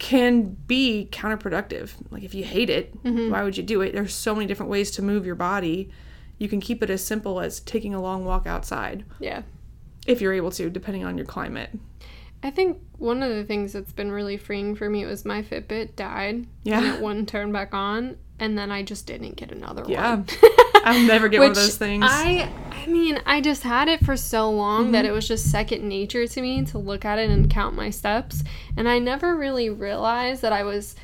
can 0.00 0.56
be 0.66 1.08
counterproductive. 1.12 1.92
Like 2.10 2.24
if 2.24 2.34
you 2.34 2.42
hate 2.42 2.70
it, 2.70 3.00
mm-hmm. 3.04 3.30
why 3.30 3.44
would 3.44 3.56
you 3.56 3.62
do 3.62 3.82
it? 3.82 3.92
There's 3.92 4.12
so 4.12 4.34
many 4.34 4.48
different 4.48 4.70
ways 4.70 4.90
to 4.92 5.02
move 5.02 5.24
your 5.24 5.36
body. 5.36 5.90
You 6.38 6.48
can 6.48 6.60
keep 6.60 6.82
it 6.82 6.90
as 6.90 7.04
simple 7.04 7.38
as 7.38 7.60
taking 7.60 7.94
a 7.94 8.02
long 8.02 8.24
walk 8.24 8.48
outside 8.48 9.04
Yeah. 9.20 9.42
If 10.06 10.20
you're 10.20 10.32
able 10.34 10.50
to, 10.52 10.70
depending 10.70 11.04
on 11.04 11.16
your 11.16 11.26
climate. 11.26 11.70
I 12.42 12.50
think 12.50 12.78
one 12.98 13.22
of 13.22 13.30
the 13.34 13.44
things 13.44 13.72
that's 13.72 13.92
been 13.92 14.12
really 14.12 14.36
freeing 14.36 14.74
for 14.74 14.88
me 14.90 15.06
was 15.06 15.24
my 15.24 15.42
Fitbit 15.42 15.96
died. 15.96 16.46
Yeah. 16.62 16.78
And 16.78 16.86
it 16.94 17.00
wouldn't 17.00 17.28
turn 17.28 17.52
back 17.52 17.72
on. 17.72 18.18
And 18.38 18.58
then 18.58 18.70
I 18.70 18.82
just 18.82 19.06
didn't 19.06 19.36
get 19.36 19.50
another 19.50 19.84
Yeah. 19.88 20.16
one. 20.16 20.26
I'll 20.84 21.06
never 21.06 21.28
get 21.28 21.40
one 21.40 21.50
of 21.50 21.54
those 21.56 21.76
things. 21.78 22.04
I 22.06 22.50
I 22.70 22.86
mean, 22.86 23.18
I 23.24 23.40
just 23.40 23.62
had 23.62 23.88
it 23.88 24.04
for 24.04 24.16
so 24.16 24.50
long 24.50 24.82
Mm-hmm. 24.84 24.92
that 24.92 25.04
it 25.06 25.12
was 25.12 25.26
just 25.26 25.50
second 25.50 25.88
nature 25.88 26.26
to 26.26 26.42
me 26.42 26.64
to 26.66 26.76
look 26.78 27.06
at 27.06 27.18
it 27.18 27.30
and 27.30 27.48
count 27.48 27.74
my 27.74 27.88
steps. 27.88 28.44
And 28.76 28.86
I 28.88 28.98
never 28.98 29.34
really 29.36 29.70
realized 29.70 30.42
that 30.42 30.52
I 30.52 30.64
was 30.64 30.94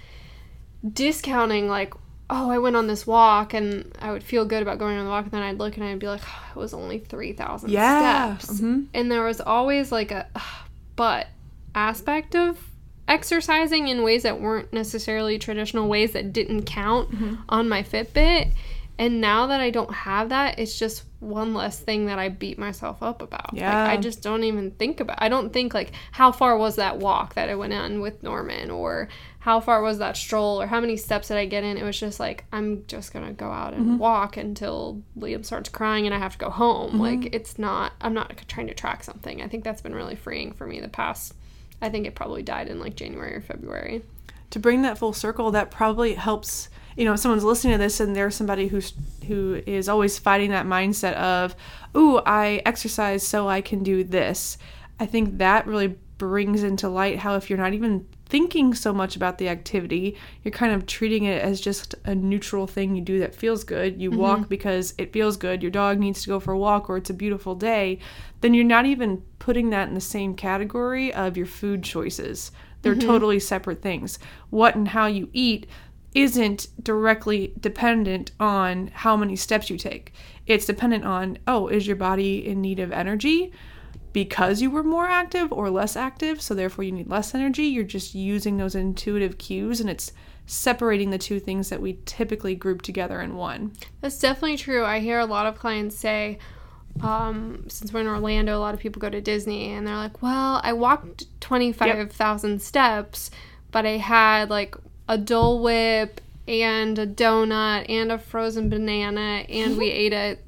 discounting 0.92 1.68
like 1.68 1.94
oh, 2.30 2.50
I 2.50 2.58
went 2.58 2.76
on 2.76 2.86
this 2.86 3.06
walk 3.06 3.52
and 3.54 3.92
I 4.00 4.12
would 4.12 4.22
feel 4.22 4.44
good 4.44 4.62
about 4.62 4.78
going 4.78 4.96
on 4.96 5.04
the 5.04 5.10
walk 5.10 5.24
and 5.24 5.32
then 5.32 5.42
I'd 5.42 5.58
look 5.58 5.76
and 5.76 5.84
I'd 5.84 5.98
be 5.98 6.06
like, 6.08 6.22
oh, 6.24 6.50
it 6.54 6.58
was 6.58 6.72
only 6.72 6.98
3,000 6.98 7.70
Yeah. 7.70 8.36
steps. 8.38 8.60
Mhm. 8.60 8.86
And 8.94 9.10
there 9.10 9.24
was 9.24 9.40
always 9.40 9.90
like 9.92 10.10
a 10.12 10.26
but 10.96 11.26
aspect 11.74 12.34
of 12.36 12.58
exercising 13.08 13.88
in 13.88 14.02
ways 14.02 14.22
that 14.22 14.40
weren't 14.40 14.72
necessarily 14.72 15.38
traditional 15.38 15.88
ways 15.88 16.12
that 16.12 16.32
didn't 16.32 16.62
count 16.64 17.10
Mm-hmm. 17.10 17.34
on 17.48 17.68
my 17.68 17.82
Fitbit. 17.82 18.52
And 19.00 19.18
now 19.18 19.46
that 19.46 19.62
I 19.62 19.70
don't 19.70 19.94
have 19.94 20.28
that, 20.28 20.58
it's 20.58 20.78
just 20.78 21.04
one 21.20 21.54
less 21.54 21.80
thing 21.80 22.04
that 22.04 22.18
I 22.18 22.28
beat 22.28 22.58
myself 22.58 23.02
up 23.02 23.22
about. 23.22 23.54
Like, 23.54 23.62
Yeah. 23.62 23.86
I 23.86 23.96
just 23.96 24.22
don't 24.22 24.44
even 24.44 24.72
think 24.72 25.00
about. 25.00 25.16
I 25.22 25.30
don't 25.30 25.54
think 25.54 25.72
like 25.72 25.92
how 26.12 26.32
far 26.32 26.58
was 26.58 26.76
that 26.76 26.98
walk 26.98 27.32
that 27.32 27.48
I 27.48 27.54
went 27.54 27.72
on 27.72 28.02
with 28.02 28.22
Norman, 28.22 28.70
or 28.70 29.08
how 29.38 29.58
far 29.58 29.80
was 29.80 29.96
that 30.00 30.18
stroll, 30.18 30.60
or 30.60 30.66
how 30.66 30.80
many 30.80 30.98
steps 30.98 31.28
did 31.28 31.38
I 31.38 31.46
get 31.46 31.64
in. 31.64 31.78
It 31.78 31.82
was 31.82 31.98
just 31.98 32.20
like 32.20 32.44
I'm 32.52 32.84
just 32.88 33.14
gonna 33.14 33.32
go 33.32 33.50
out 33.50 33.72
and 33.72 33.86
mm-hmm. 33.86 33.96
walk 33.96 34.36
until 34.36 35.02
Liam 35.18 35.46
starts 35.46 35.70
crying 35.70 36.04
and 36.04 36.14
I 36.14 36.18
have 36.18 36.32
to 36.32 36.38
go 36.38 36.50
home. 36.50 36.90
Mm-hmm. 36.90 37.00
Like 37.00 37.34
it's 37.34 37.58
not. 37.58 37.94
I'm 38.02 38.12
not 38.12 38.44
trying 38.48 38.66
to 38.66 38.74
track 38.74 39.02
something. 39.02 39.40
I 39.40 39.48
think 39.48 39.64
that's 39.64 39.80
been 39.80 39.94
really 39.94 40.14
freeing 40.14 40.52
for 40.52 40.66
me 40.66 40.78
the 40.78 40.88
past. 40.88 41.32
I 41.80 41.88
think 41.88 42.06
it 42.06 42.14
probably 42.14 42.42
died 42.42 42.68
in 42.68 42.78
like 42.78 42.96
January 42.96 43.34
or 43.34 43.40
February. 43.40 44.02
to 44.50 44.58
bring 44.58 44.82
that 44.82 44.98
full 44.98 45.14
circle, 45.14 45.50
that 45.52 45.70
probably 45.70 46.12
helps. 46.12 46.68
You 46.96 47.04
know, 47.04 47.14
if 47.14 47.20
someone's 47.20 47.44
listening 47.44 47.74
to 47.74 47.78
this 47.78 48.00
and 48.00 48.14
there's 48.14 48.34
somebody 48.34 48.68
who's 48.68 48.92
who 49.26 49.62
is 49.66 49.88
always 49.88 50.18
fighting 50.18 50.50
that 50.50 50.66
mindset 50.66 51.14
of, 51.14 51.54
"Ooh, 51.96 52.20
I 52.26 52.62
exercise 52.66 53.26
so 53.26 53.48
I 53.48 53.60
can 53.60 53.82
do 53.82 54.04
this." 54.04 54.58
I 54.98 55.06
think 55.06 55.38
that 55.38 55.66
really 55.66 55.96
brings 56.18 56.62
into 56.62 56.88
light 56.88 57.18
how 57.18 57.36
if 57.36 57.48
you're 57.48 57.58
not 57.58 57.72
even 57.72 58.06
thinking 58.26 58.74
so 58.74 58.92
much 58.92 59.16
about 59.16 59.38
the 59.38 59.48
activity, 59.48 60.16
you're 60.44 60.52
kind 60.52 60.72
of 60.72 60.86
treating 60.86 61.24
it 61.24 61.42
as 61.42 61.60
just 61.60 61.94
a 62.04 62.14
neutral 62.14 62.66
thing 62.66 62.94
you 62.94 63.02
do 63.02 63.18
that 63.18 63.34
feels 63.34 63.64
good. 63.64 64.00
You 64.00 64.10
walk 64.12 64.40
mm-hmm. 64.40 64.48
because 64.48 64.94
it 64.98 65.12
feels 65.12 65.36
good. 65.36 65.62
Your 65.62 65.70
dog 65.70 65.98
needs 65.98 66.22
to 66.22 66.28
go 66.28 66.38
for 66.38 66.52
a 66.52 66.58
walk 66.58 66.88
or 66.88 66.96
it's 66.96 67.10
a 67.10 67.14
beautiful 67.14 67.54
day. 67.56 67.98
Then 68.40 68.54
you're 68.54 68.64
not 68.64 68.86
even 68.86 69.22
putting 69.40 69.70
that 69.70 69.88
in 69.88 69.94
the 69.94 70.00
same 70.00 70.34
category 70.34 71.12
of 71.12 71.36
your 71.36 71.46
food 71.46 71.82
choices. 71.82 72.52
They're 72.82 72.94
mm-hmm. 72.94 73.08
totally 73.08 73.40
separate 73.40 73.82
things. 73.82 74.18
What 74.50 74.76
and 74.76 74.88
how 74.88 75.06
you 75.06 75.28
eat 75.32 75.66
isn't 76.14 76.68
directly 76.82 77.52
dependent 77.60 78.32
on 78.40 78.88
how 78.88 79.16
many 79.16 79.36
steps 79.36 79.70
you 79.70 79.78
take. 79.78 80.12
It's 80.46 80.66
dependent 80.66 81.04
on, 81.04 81.38
oh, 81.46 81.68
is 81.68 81.86
your 81.86 81.96
body 81.96 82.46
in 82.46 82.60
need 82.60 82.80
of 82.80 82.90
energy 82.90 83.52
because 84.12 84.60
you 84.60 84.70
were 84.70 84.82
more 84.82 85.06
active 85.06 85.52
or 85.52 85.70
less 85.70 85.94
active? 85.94 86.42
So 86.42 86.54
therefore 86.54 86.84
you 86.84 86.92
need 86.92 87.08
less 87.08 87.34
energy. 87.34 87.64
You're 87.64 87.84
just 87.84 88.14
using 88.14 88.56
those 88.56 88.74
intuitive 88.74 89.38
cues 89.38 89.80
and 89.80 89.88
it's 89.88 90.12
separating 90.46 91.10
the 91.10 91.18
two 91.18 91.38
things 91.38 91.68
that 91.68 91.80
we 91.80 91.98
typically 92.06 92.56
group 92.56 92.82
together 92.82 93.20
in 93.20 93.36
one. 93.36 93.72
That's 94.00 94.18
definitely 94.18 94.56
true. 94.56 94.84
I 94.84 94.98
hear 94.98 95.20
a 95.20 95.26
lot 95.26 95.46
of 95.46 95.56
clients 95.56 95.94
say, 95.94 96.40
um, 97.02 97.66
since 97.68 97.92
we're 97.92 98.00
in 98.00 98.08
Orlando, 98.08 98.56
a 98.56 98.58
lot 98.58 98.74
of 98.74 98.80
people 98.80 98.98
go 98.98 99.08
to 99.08 99.20
Disney 99.20 99.70
and 99.70 99.86
they're 99.86 99.94
like, 99.94 100.22
well, 100.22 100.60
I 100.64 100.72
walked 100.72 101.26
25,000 101.40 102.60
steps, 102.60 103.30
but 103.70 103.86
I 103.86 103.98
had 103.98 104.50
like 104.50 104.74
a 105.10 105.18
Dole 105.18 105.60
Whip 105.60 106.20
and 106.46 106.96
a 106.98 107.06
donut 107.06 107.86
and 107.88 108.12
a 108.12 108.18
frozen 108.18 108.68
banana, 108.70 109.44
and 109.48 109.76
we 109.76 109.90
ate 109.90 110.12
it 110.12 110.44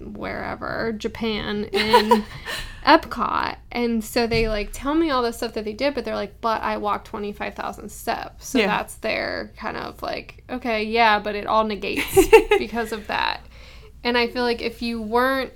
wherever, 0.00 0.92
Japan, 0.96 1.64
in 1.64 2.24
Epcot. 2.86 3.56
And 3.70 4.02
so 4.02 4.26
they 4.26 4.48
like 4.48 4.70
tell 4.72 4.94
me 4.94 5.10
all 5.10 5.22
the 5.22 5.32
stuff 5.32 5.52
that 5.54 5.64
they 5.64 5.72
did, 5.74 5.94
but 5.94 6.04
they're 6.04 6.14
like, 6.14 6.40
but 6.40 6.62
I 6.62 6.78
walked 6.78 7.06
25,000 7.08 7.90
steps. 7.90 8.48
So 8.48 8.58
Yeah. 8.58 8.66
that's 8.68 8.94
their 8.96 9.52
kind 9.56 9.76
of 9.76 10.00
like, 10.02 10.42
okay, 10.48 10.84
yeah, 10.84 11.18
but 11.18 11.34
it 11.34 11.46
all 11.46 11.64
negates 11.64 12.16
because 12.58 12.92
of 12.92 13.06
that. 13.08 13.40
And 14.04 14.16
I 14.16 14.28
feel 14.28 14.42
like 14.42 14.62
if 14.62 14.80
you 14.80 15.02
weren't 15.02 15.52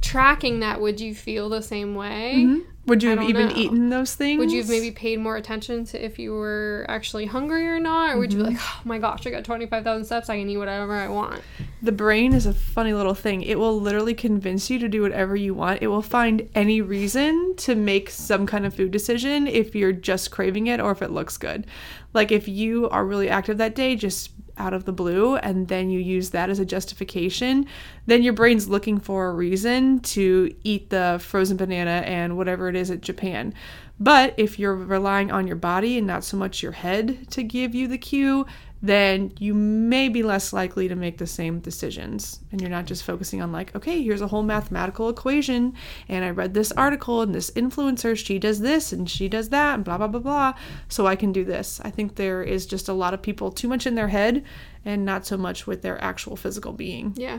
tracking 0.00 0.60
that, 0.60 0.80
would 0.80 1.00
you 1.00 1.14
feel 1.14 1.48
the 1.48 1.62
same 1.62 1.94
way? 1.94 2.34
Mm-hmm. 2.38 2.68
Would 2.86 3.02
you 3.02 3.10
have 3.10 3.22
even 3.22 3.48
know. 3.48 3.56
eaten 3.56 3.88
those 3.90 4.14
things? 4.16 4.40
Would 4.40 4.50
you 4.50 4.58
have 4.58 4.68
maybe 4.68 4.90
paid 4.90 5.20
more 5.20 5.36
attention 5.36 5.84
to 5.86 6.04
if 6.04 6.18
you 6.18 6.32
were 6.32 6.84
actually 6.88 7.26
hungry 7.26 7.68
or 7.68 7.78
not? 7.78 8.14
Or 8.14 8.18
would 8.18 8.32
you 8.32 8.38
be 8.38 8.44
like, 8.44 8.56
mm-hmm. 8.56 8.80
oh 8.80 8.88
my 8.88 8.98
gosh, 8.98 9.24
I 9.24 9.30
got 9.30 9.44
25,000 9.44 10.04
steps, 10.04 10.28
I 10.28 10.38
can 10.38 10.48
eat 10.48 10.56
whatever 10.56 10.94
I 10.94 11.08
want? 11.08 11.42
The 11.80 11.92
brain 11.92 12.32
is 12.32 12.44
a 12.44 12.52
funny 12.52 12.92
little 12.92 13.14
thing. 13.14 13.42
It 13.42 13.58
will 13.58 13.80
literally 13.80 14.14
convince 14.14 14.68
you 14.68 14.80
to 14.80 14.88
do 14.88 15.02
whatever 15.02 15.36
you 15.36 15.54
want. 15.54 15.80
It 15.80 15.88
will 15.88 16.02
find 16.02 16.48
any 16.56 16.80
reason 16.80 17.54
to 17.58 17.76
make 17.76 18.10
some 18.10 18.46
kind 18.46 18.66
of 18.66 18.74
food 18.74 18.90
decision 18.90 19.46
if 19.46 19.76
you're 19.76 19.92
just 19.92 20.32
craving 20.32 20.66
it 20.66 20.80
or 20.80 20.90
if 20.90 21.02
it 21.02 21.12
looks 21.12 21.36
good. 21.36 21.68
Like 22.14 22.32
if 22.32 22.48
you 22.48 22.88
are 22.88 23.06
really 23.06 23.28
active 23.28 23.58
that 23.58 23.76
day, 23.76 23.94
just 23.94 24.30
out 24.62 24.72
of 24.72 24.84
the 24.84 24.92
blue, 24.92 25.34
and 25.36 25.66
then 25.66 25.90
you 25.90 25.98
use 25.98 26.30
that 26.30 26.48
as 26.48 26.60
a 26.60 26.64
justification, 26.64 27.66
then 28.06 28.22
your 28.22 28.32
brain's 28.32 28.68
looking 28.68 29.00
for 29.00 29.26
a 29.26 29.34
reason 29.34 29.98
to 30.00 30.54
eat 30.62 30.88
the 30.90 31.20
frozen 31.20 31.56
banana 31.56 32.02
and 32.06 32.36
whatever 32.36 32.68
it 32.68 32.76
is 32.76 32.90
at 32.90 33.00
Japan. 33.00 33.52
But 33.98 34.34
if 34.36 34.58
you're 34.58 34.76
relying 34.76 35.32
on 35.32 35.48
your 35.48 35.56
body 35.56 35.98
and 35.98 36.06
not 36.06 36.22
so 36.22 36.36
much 36.36 36.62
your 36.62 36.72
head 36.72 37.28
to 37.30 37.42
give 37.42 37.74
you 37.74 37.88
the 37.88 37.98
cue, 37.98 38.46
then 38.82 39.32
you 39.38 39.54
may 39.54 40.08
be 40.08 40.24
less 40.24 40.52
likely 40.52 40.88
to 40.88 40.96
make 40.96 41.18
the 41.18 41.26
same 41.26 41.60
decisions. 41.60 42.40
And 42.50 42.60
you're 42.60 42.68
not 42.68 42.86
just 42.86 43.04
focusing 43.04 43.40
on, 43.40 43.52
like, 43.52 43.74
okay, 43.76 44.02
here's 44.02 44.20
a 44.20 44.26
whole 44.26 44.42
mathematical 44.42 45.08
equation, 45.08 45.74
and 46.08 46.24
I 46.24 46.30
read 46.30 46.52
this 46.52 46.72
article, 46.72 47.22
and 47.22 47.34
this 47.34 47.50
influencer, 47.52 48.16
she 48.16 48.38
does 48.38 48.60
this, 48.60 48.92
and 48.92 49.08
she 49.08 49.28
does 49.28 49.50
that, 49.50 49.76
and 49.76 49.84
blah, 49.84 49.98
blah, 49.98 50.08
blah, 50.08 50.20
blah, 50.20 50.54
so 50.88 51.06
I 51.06 51.14
can 51.14 51.32
do 51.32 51.44
this. 51.44 51.80
I 51.84 51.90
think 51.90 52.16
there 52.16 52.42
is 52.42 52.66
just 52.66 52.88
a 52.88 52.92
lot 52.92 53.14
of 53.14 53.22
people 53.22 53.52
too 53.52 53.68
much 53.68 53.86
in 53.86 53.94
their 53.94 54.08
head 54.08 54.44
and 54.84 55.04
not 55.04 55.24
so 55.26 55.36
much 55.36 55.66
with 55.66 55.82
their 55.82 56.02
actual 56.02 56.34
physical 56.36 56.72
being. 56.72 57.14
Yeah. 57.16 57.38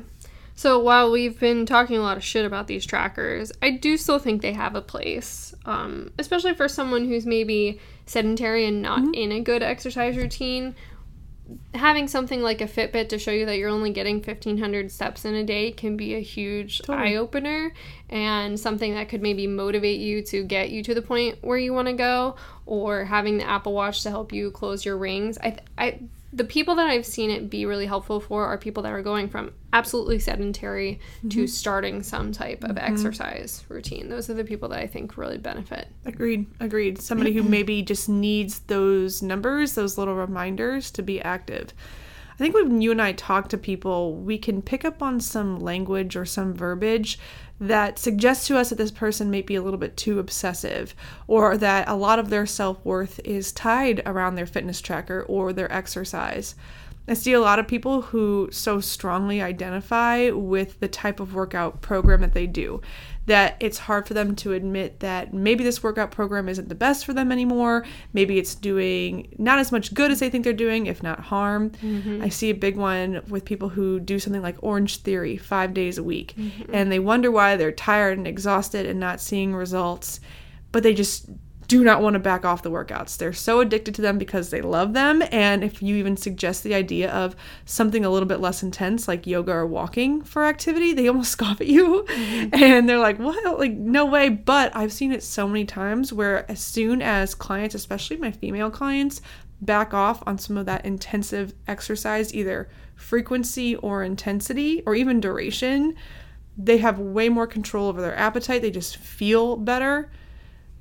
So 0.55 0.77
while 0.79 1.11
we've 1.11 1.39
been 1.39 1.65
talking 1.65 1.97
a 1.97 2.01
lot 2.01 2.15
of 2.15 2.23
shit 2.23 2.45
about 2.45 2.67
these 2.67 2.85
trackers, 2.85 3.51
I 3.61 3.71
do 3.71 3.97
still 3.97 4.19
think 4.19 4.41
they 4.41 4.53
have 4.53 4.75
a 4.75 4.81
place, 4.81 5.53
um, 5.65 6.11
especially 6.19 6.53
for 6.53 6.67
someone 6.67 7.05
who's 7.05 7.25
maybe 7.25 7.79
sedentary 8.05 8.65
and 8.65 8.81
not 8.81 9.15
in 9.15 9.31
a 9.31 9.41
good 9.41 9.63
exercise 9.63 10.15
routine. 10.15 10.75
Having 11.73 12.07
something 12.07 12.41
like 12.41 12.61
a 12.61 12.67
Fitbit 12.67 13.09
to 13.09 13.19
show 13.19 13.31
you 13.31 13.45
that 13.45 13.57
you're 13.57 13.69
only 13.69 13.91
getting 13.91 14.15
1500 14.15 14.91
steps 14.91 15.25
in 15.25 15.35
a 15.35 15.43
day 15.43 15.71
can 15.71 15.97
be 15.97 16.15
a 16.15 16.21
huge 16.21 16.79
Totally. 16.79 16.97
eye 16.97 17.15
opener 17.15 17.73
and 18.09 18.59
something 18.59 18.93
that 18.93 19.09
could 19.09 19.21
maybe 19.21 19.45
motivate 19.47 19.99
you 19.99 20.21
to 20.23 20.43
get 20.43 20.69
you 20.69 20.83
to 20.83 20.93
the 20.93 21.01
point 21.01 21.39
where 21.41 21.57
you 21.57 21.73
want 21.73 21.87
to 21.87 21.93
go 21.93 22.35
or 22.65 23.05
having 23.05 23.37
the 23.37 23.43
Apple 23.47 23.73
Watch 23.73 24.03
to 24.03 24.09
help 24.09 24.31
you 24.31 24.51
close 24.51 24.85
your 24.85 24.97
rings. 24.97 25.37
I 25.39 25.57
I 25.77 25.99
the 26.33 26.43
people 26.43 26.75
that 26.75 26.87
I've 26.87 27.05
seen 27.05 27.29
it 27.29 27.49
be 27.49 27.65
really 27.65 27.85
helpful 27.85 28.19
for 28.19 28.45
are 28.45 28.57
people 28.57 28.81
that 28.83 28.91
are 28.91 29.03
going 29.03 29.29
from 29.29 29.53
absolutely 29.71 30.17
sedentary 30.17 30.99
to 31.21 31.27
mm-hmm. 31.27 31.45
starting 31.45 32.01
some 32.01 32.31
type 32.31 32.63
of 32.63 32.71
mm-hmm. 32.71 32.93
exercise 32.93 33.63
routine. 33.69 34.09
Those 34.09 34.29
are 34.29 34.33
the 34.33 34.43
people 34.43 34.69
that 34.69 34.79
I 34.79 34.87
think 34.87 35.15
really 35.15 35.37
benefit. 35.37 35.87
Agreed. 36.05 36.47
Agreed. 36.59 36.99
Somebody 36.99 37.33
who 37.33 37.43
maybe 37.49 37.83
just 37.83 38.09
needs 38.09 38.59
those 38.61 39.21
numbers, 39.21 39.75
those 39.75 39.97
little 39.97 40.15
reminders 40.15 40.89
to 40.91 41.03
be 41.03 41.21
active. 41.21 41.73
I 42.43 42.45
think 42.47 42.55
when 42.55 42.81
you 42.81 42.91
and 42.91 43.01
I 43.01 43.13
talk 43.13 43.47
to 43.49 43.57
people, 43.57 44.15
we 44.15 44.37
can 44.37 44.61
pick 44.61 44.83
up 44.83 45.01
on 45.01 45.21
some 45.21 45.61
language 45.61 46.17
or 46.17 46.25
some 46.25 46.53
verbiage 46.53 47.17
that 47.57 47.97
suggests 47.97 48.47
to 48.47 48.57
us 48.57 48.69
that 48.69 48.75
this 48.75 48.91
person 48.91 49.31
may 49.31 49.41
be 49.41 49.55
a 49.55 49.61
little 49.61 49.79
bit 49.79 49.95
too 49.95 50.19
obsessive 50.19 50.93
or 51.25 51.55
that 51.55 51.87
a 51.87 51.95
lot 51.95 52.19
of 52.19 52.29
their 52.29 52.45
self 52.45 52.83
worth 52.83 53.21
is 53.23 53.53
tied 53.53 54.01
around 54.05 54.35
their 54.35 54.45
fitness 54.45 54.81
tracker 54.81 55.21
or 55.29 55.53
their 55.53 55.71
exercise. 55.71 56.55
I 57.07 57.13
see 57.13 57.31
a 57.31 57.39
lot 57.39 57.59
of 57.59 57.67
people 57.67 58.01
who 58.01 58.49
so 58.51 58.81
strongly 58.81 59.41
identify 59.41 60.29
with 60.31 60.81
the 60.81 60.89
type 60.89 61.21
of 61.21 61.33
workout 61.33 61.81
program 61.81 62.19
that 62.19 62.33
they 62.33 62.47
do 62.47 62.81
that 63.25 63.55
it's 63.59 63.77
hard 63.77 64.07
for 64.07 64.13
them 64.13 64.35
to 64.35 64.53
admit 64.53 64.99
that 64.99 65.33
maybe 65.33 65.63
this 65.63 65.81
workout 65.81 66.11
program 66.11 66.49
isn't 66.49 66.67
the 66.67 66.75
best 66.75 67.05
for 67.05 67.13
them 67.13 67.31
anymore. 67.31 67.85
Maybe 68.11 68.37
it's 68.37 68.53
doing 68.53 69.33
not 69.37 69.59
as 69.59 69.71
much 69.71 69.93
good 69.93 70.11
as 70.11 70.19
they 70.19 70.29
think 70.29 70.43
they're 70.43 70.53
doing, 70.53 70.87
if 70.87 71.01
not 71.01 71.19
harm. 71.21 71.69
Mm-hmm. 71.69 72.21
I 72.21 72.29
see 72.29 72.49
a 72.49 72.55
big 72.55 72.75
one 72.75 73.21
with 73.29 73.45
people 73.45 73.69
who 73.69 73.99
do 73.99 74.19
something 74.19 74.41
like 74.41 74.57
Orange 74.61 74.97
Theory 74.97 75.37
five 75.37 75.73
days 75.73 75.97
a 75.97 76.03
week 76.03 76.33
mm-hmm. 76.37 76.73
and 76.73 76.91
they 76.91 76.99
wonder 76.99 77.31
why 77.31 77.55
they're 77.55 77.71
tired 77.71 78.17
and 78.17 78.27
exhausted 78.27 78.85
and 78.85 78.99
not 78.99 79.21
seeing 79.21 79.55
results, 79.55 80.19
but 80.71 80.83
they 80.83 80.93
just 80.93 81.29
do 81.67 81.83
not 81.83 82.01
want 82.01 82.13
to 82.15 82.19
back 82.19 82.45
off 82.45 82.63
the 82.63 82.71
workouts. 82.71 83.17
They're 83.17 83.33
so 83.33 83.59
addicted 83.59 83.95
to 83.95 84.01
them 84.01 84.17
because 84.17 84.49
they 84.49 84.61
love 84.61 84.93
them. 84.93 85.23
And 85.31 85.63
if 85.63 85.81
you 85.81 85.95
even 85.95 86.17
suggest 86.17 86.63
the 86.63 86.73
idea 86.73 87.11
of 87.11 87.35
something 87.65 88.03
a 88.03 88.09
little 88.09 88.27
bit 88.27 88.39
less 88.39 88.63
intense, 88.63 89.07
like 89.07 89.27
yoga 89.27 89.51
or 89.51 89.67
walking 89.67 90.21
for 90.23 90.45
activity, 90.45 90.93
they 90.93 91.07
almost 91.09 91.31
scoff 91.31 91.61
at 91.61 91.67
you. 91.67 92.05
Mm-hmm. 92.07 92.63
And 92.63 92.89
they're 92.89 92.99
like, 92.99 93.19
what? 93.19 93.59
Like, 93.59 93.73
no 93.73 94.05
way. 94.05 94.29
But 94.29 94.75
I've 94.75 94.93
seen 94.93 95.11
it 95.11 95.23
so 95.23 95.47
many 95.47 95.65
times 95.65 96.11
where 96.11 96.49
as 96.49 96.59
soon 96.59 97.01
as 97.01 97.35
clients, 97.35 97.75
especially 97.75 98.17
my 98.17 98.31
female 98.31 98.69
clients, 98.69 99.21
back 99.61 99.93
off 99.93 100.21
on 100.27 100.37
some 100.37 100.57
of 100.57 100.65
that 100.65 100.85
intensive 100.85 101.53
exercise, 101.67 102.33
either 102.33 102.69
frequency 102.95 103.75
or 103.77 104.03
intensity 104.03 104.83
or 104.85 104.95
even 104.95 105.19
duration, 105.19 105.95
they 106.57 106.77
have 106.77 106.99
way 106.99 107.29
more 107.29 107.47
control 107.47 107.87
over 107.87 108.01
their 108.01 108.15
appetite. 108.15 108.61
They 108.61 108.71
just 108.71 108.97
feel 108.97 109.55
better 109.55 110.11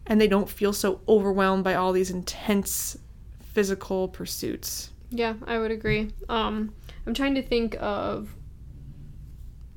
and 0.06 0.20
they 0.20 0.28
don't 0.28 0.48
feel 0.48 0.72
so 0.72 1.00
overwhelmed 1.08 1.64
by 1.64 1.74
all 1.74 1.92
these 1.92 2.10
intense 2.10 2.96
physical 3.40 4.08
pursuits. 4.08 4.90
Yeah, 5.10 5.34
I 5.46 5.58
would 5.58 5.70
agree. 5.70 6.10
Um, 6.28 6.74
I'm 7.06 7.14
trying 7.14 7.34
to 7.34 7.42
think 7.42 7.76
of 7.80 8.34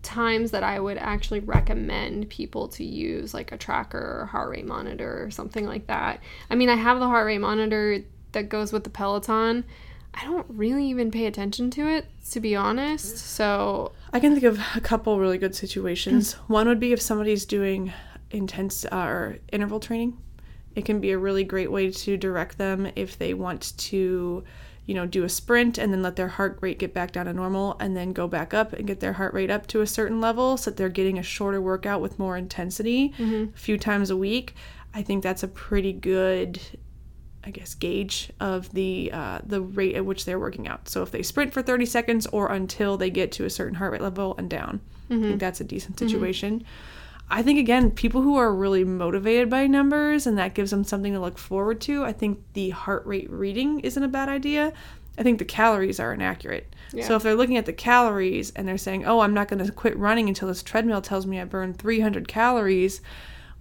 times 0.02 0.52
that 0.52 0.64
I 0.64 0.80
would 0.80 0.98
actually 0.98 1.40
recommend 1.42 2.30
people 2.30 2.68
to 2.70 2.84
use 2.84 3.34
like 3.34 3.52
a 3.52 3.58
tracker 3.58 4.22
or 4.22 4.26
heart 4.28 4.50
rate 4.50 4.66
monitor 4.66 5.24
or 5.24 5.32
something 5.32 5.66
like 5.66 5.88
that. 5.88 6.22
I 6.50 6.56
mean, 6.56 6.70
I 6.70 6.76
have 6.76 7.00
the 7.00 7.08
heart 7.08 7.26
rate 7.26 7.40
monitor 7.40 8.04
that 8.32 8.50
goes 8.50 8.72
with 8.72 8.84
the 8.84 8.90
Peloton. 8.90 9.66
I 10.14 10.24
don't 10.24 10.46
really 10.48 10.86
even 10.86 11.12
pay 11.12 11.26
attention 11.26 11.70
to 11.72 11.88
it, 11.90 12.06
to 12.32 12.40
be 12.40 12.56
honest. 12.56 13.18
So 13.18 13.92
I 14.14 14.20
can 14.20 14.34
think 14.34 14.46
of 14.46 14.60
a 14.76 14.80
couple 14.80 15.20
really 15.20 15.38
good 15.38 15.56
situations. 15.56 16.34
One 16.48 16.68
would 16.70 16.80
be 16.80 16.94
if 16.94 17.02
somebody's 17.02 17.46
doing 17.46 17.92
intense 18.38 18.86
uh, 18.86 18.96
or 18.96 19.38
interval 19.52 19.80
training. 19.80 20.18
It 20.76 20.86
can 20.86 21.00
be 21.00 21.12
a 21.12 21.18
really 21.18 21.44
great 21.44 21.72
way 21.72 21.90
to 21.90 22.18
direct 22.18 22.58
them 22.58 22.92
if 22.96 23.18
they 23.18 23.34
want 23.34 23.78
to, 23.78 24.44
you 24.86 24.94
know, 24.94 25.06
do 25.06 25.24
a 25.24 25.30
sprint 25.30 25.78
and 25.78 25.92
then 25.94 26.02
let 26.02 26.18
their 26.18 26.28
heart 26.28 26.60
rate 26.62 26.80
get 26.80 26.94
back 26.94 27.14
down 27.14 27.26
to 27.28 27.34
normal 27.34 27.78
and 27.80 27.96
then 27.96 28.12
go 28.12 28.28
back 28.28 28.54
up 28.54 28.74
and 28.74 28.86
get 28.86 29.00
their 29.00 29.14
heart 29.14 29.34
rate 29.34 29.50
up 29.50 29.68
to 29.68 29.82
a 29.82 29.88
certain 29.88 30.20
level 30.20 30.58
so 30.58 30.70
that 30.70 30.78
they're 30.78 30.90
getting 30.90 31.18
a 31.18 31.24
shorter 31.24 31.62
workout 31.62 32.02
with 32.02 32.20
more 32.20 32.36
intensity 32.36 33.10
mm-hmm. 33.18 33.56
a 33.56 33.58
few 33.58 33.78
times 33.78 34.10
a 34.10 34.18
week. 34.18 34.54
I 34.94 35.02
think 35.02 35.24
that's 35.24 35.44
a 35.44 35.48
pretty 35.48 35.94
good 35.94 36.60
I 37.46 37.52
guess 37.52 37.76
gauge 37.76 38.32
of 38.40 38.74
the 38.74 39.12
uh, 39.14 39.40
the 39.46 39.62
rate 39.62 39.96
at 39.96 40.06
which 40.06 40.26
they're 40.26 40.40
working 40.40 40.68
out. 40.68 40.90
So 40.90 41.04
if 41.04 41.12
they 41.12 41.22
sprint 41.22 41.54
for 41.54 41.62
30 41.62 41.86
seconds 41.86 42.28
or 42.28 42.52
until 42.52 42.98
they 42.98 43.12
get 43.12 43.32
to 43.34 43.46
a 43.46 43.50
certain 43.50 43.76
heart 43.76 43.92
rate 43.92 44.02
level 44.02 44.34
and 44.38 44.50
down, 44.50 44.80
mm-hmm. 44.80 45.14
I 45.14 45.16
think 45.16 45.24
mm-hmm. 45.24 45.38
that's 45.38 45.62
a 45.62 45.64
decent 45.64 45.96
mm-hmm. 45.96 46.08
situation. 46.08 46.60
Mm-hmm. 46.60 46.68
I 47.30 47.42
think 47.42 47.58
again, 47.60 47.92
people 47.92 48.22
who 48.22 48.36
are 48.36 48.54
really 48.54 48.84
motivated 48.84 49.50
by 49.50 49.68
numbers 49.68 50.28
and 50.28 50.38
that 50.38 50.54
gives 50.54 50.72
them 50.72 50.84
something 50.84 51.14
to 51.14 51.20
look 51.20 51.38
forward 51.38 51.82
to, 51.82 52.04
I 52.04 52.14
think 52.14 52.40
the 52.54 52.70
heart 52.70 53.06
rate 53.06 53.30
reading 53.30 53.80
isn't 53.80 54.04
a 54.04 54.08
bad 54.08 54.30
idea. 54.30 54.74
I 55.18 55.24
think 55.24 55.40
the 55.40 55.46
calories 55.46 56.00
are 56.00 56.14
inaccurate. 56.14 56.76
Yeah. 56.94 57.08
So 57.08 57.16
if 57.16 57.24
they're 57.24 57.36
looking 57.36 57.58
at 57.58 57.66
the 57.66 57.74
calories 57.74 58.52
and 58.52 58.68
they're 58.68 58.78
saying, 58.78 59.06
"Oh, 59.06 59.22
I'm 59.22 59.34
not 59.34 59.48
going 59.48 59.66
to 59.66 59.72
quit 59.72 59.98
running 59.98 60.28
until 60.28 60.50
this 60.50 60.62
treadmill 60.62 61.02
tells 61.02 61.26
me 61.26 61.40
I 61.40 61.46
burned 61.46 61.78
300 61.78 62.28
calories," 62.28 63.02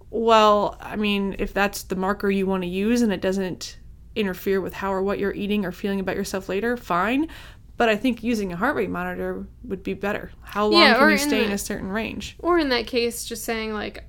well, 0.09 0.77
I 0.81 0.95
mean, 0.95 1.35
if 1.39 1.53
that's 1.53 1.83
the 1.83 1.95
marker 1.95 2.29
you 2.29 2.45
want 2.45 2.63
to 2.63 2.69
use 2.69 3.01
and 3.01 3.11
it 3.11 3.21
doesn't 3.21 3.77
interfere 4.15 4.61
with 4.61 4.73
how 4.73 4.93
or 4.93 5.01
what 5.01 5.19
you're 5.19 5.33
eating 5.33 5.65
or 5.65 5.71
feeling 5.71 5.99
about 5.99 6.15
yourself 6.15 6.47
later, 6.47 6.77
fine. 6.77 7.27
But 7.77 7.89
I 7.89 7.95
think 7.95 8.23
using 8.23 8.53
a 8.53 8.55
heart 8.55 8.75
rate 8.75 8.89
monitor 8.89 9.45
would 9.65 9.83
be 9.83 9.93
better. 9.93 10.31
How 10.41 10.67
long 10.67 10.81
yeah, 10.81 10.97
can 10.97 11.09
you 11.09 11.17
stay 11.17 11.39
in, 11.39 11.45
in 11.47 11.51
a 11.51 11.57
certain 11.57 11.89
range? 11.89 12.37
Or 12.39 12.57
in 12.57 12.69
that 12.69 12.87
case, 12.87 13.25
just 13.25 13.43
saying 13.43 13.73
like, 13.73 14.05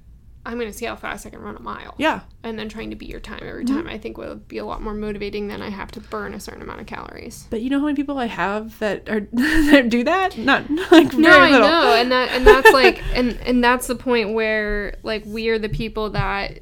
I'm 0.47 0.61
going 0.61 0.71
to 0.71 0.79
see 0.79 0.87
how 0.87 0.95
fast 0.95 1.27
I 1.27 1.31
can 1.31 1.41
run 1.41 1.57
a 1.57 1.61
mile. 1.61 1.97
Yeah. 1.99 2.21
And 2.45 2.57
then 2.57 2.69
trying 2.69 2.91
to 2.91 2.97
beat 2.97 3.09
your 3.09 3.19
time 3.19 3.41
every 3.43 3.65
time, 3.65 3.79
mm-hmm. 3.79 3.89
I 3.89 3.99
think 3.99 4.17
would 4.17 4.47
be 4.47 4.59
a 4.59 4.65
lot 4.65 4.81
more 4.81 4.95
motivating 4.95 5.49
than 5.49 5.61
I 5.61 5.71
have 5.71 5.91
to 5.93 6.01
burn 6.01 6.35
a 6.35 6.41
certain 6.41 6.63
amount 6.63 6.81
of 6.81 6.87
calories. 6.87 7.49
But 7.51 7.63
you 7.63 7.71
know 7.71 7.81
how 7.81 7.87
many 7.87 7.97
people 7.97 8.17
I 8.19 8.27
have 8.27 8.79
that 8.79 9.09
are 9.09 9.21
that 9.33 9.89
do 9.89 10.05
that? 10.05 10.39
Not 10.39 10.71
like 10.93 11.13
no, 11.15 11.37
I 11.37 11.51
little. 11.51 11.69
know, 11.69 11.95
and 11.95 12.13
that 12.13 12.31
and 12.31 12.47
that's 12.47 12.71
like 12.73 13.03
and 13.13 13.37
and 13.45 13.63
that's 13.63 13.89
the 13.89 13.97
point 13.97 14.35
where 14.35 14.99
like 15.03 15.25
we 15.27 15.49
are 15.49 15.59
the 15.59 15.69
people 15.69 16.11
that 16.11 16.61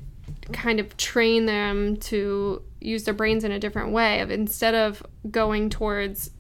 kind 0.53 0.81
of 0.81 0.97
train 0.97 1.45
them 1.45 1.99
to 1.99 2.63
use 2.81 3.05
their 3.05 3.15
brains 3.15 3.45
in 3.45 3.53
a 3.53 3.59
different 3.59 3.93
way 3.93 4.21
of 4.21 4.31
instead 4.31 4.75
of 4.75 5.03
going 5.31 5.69
towards 5.69 6.31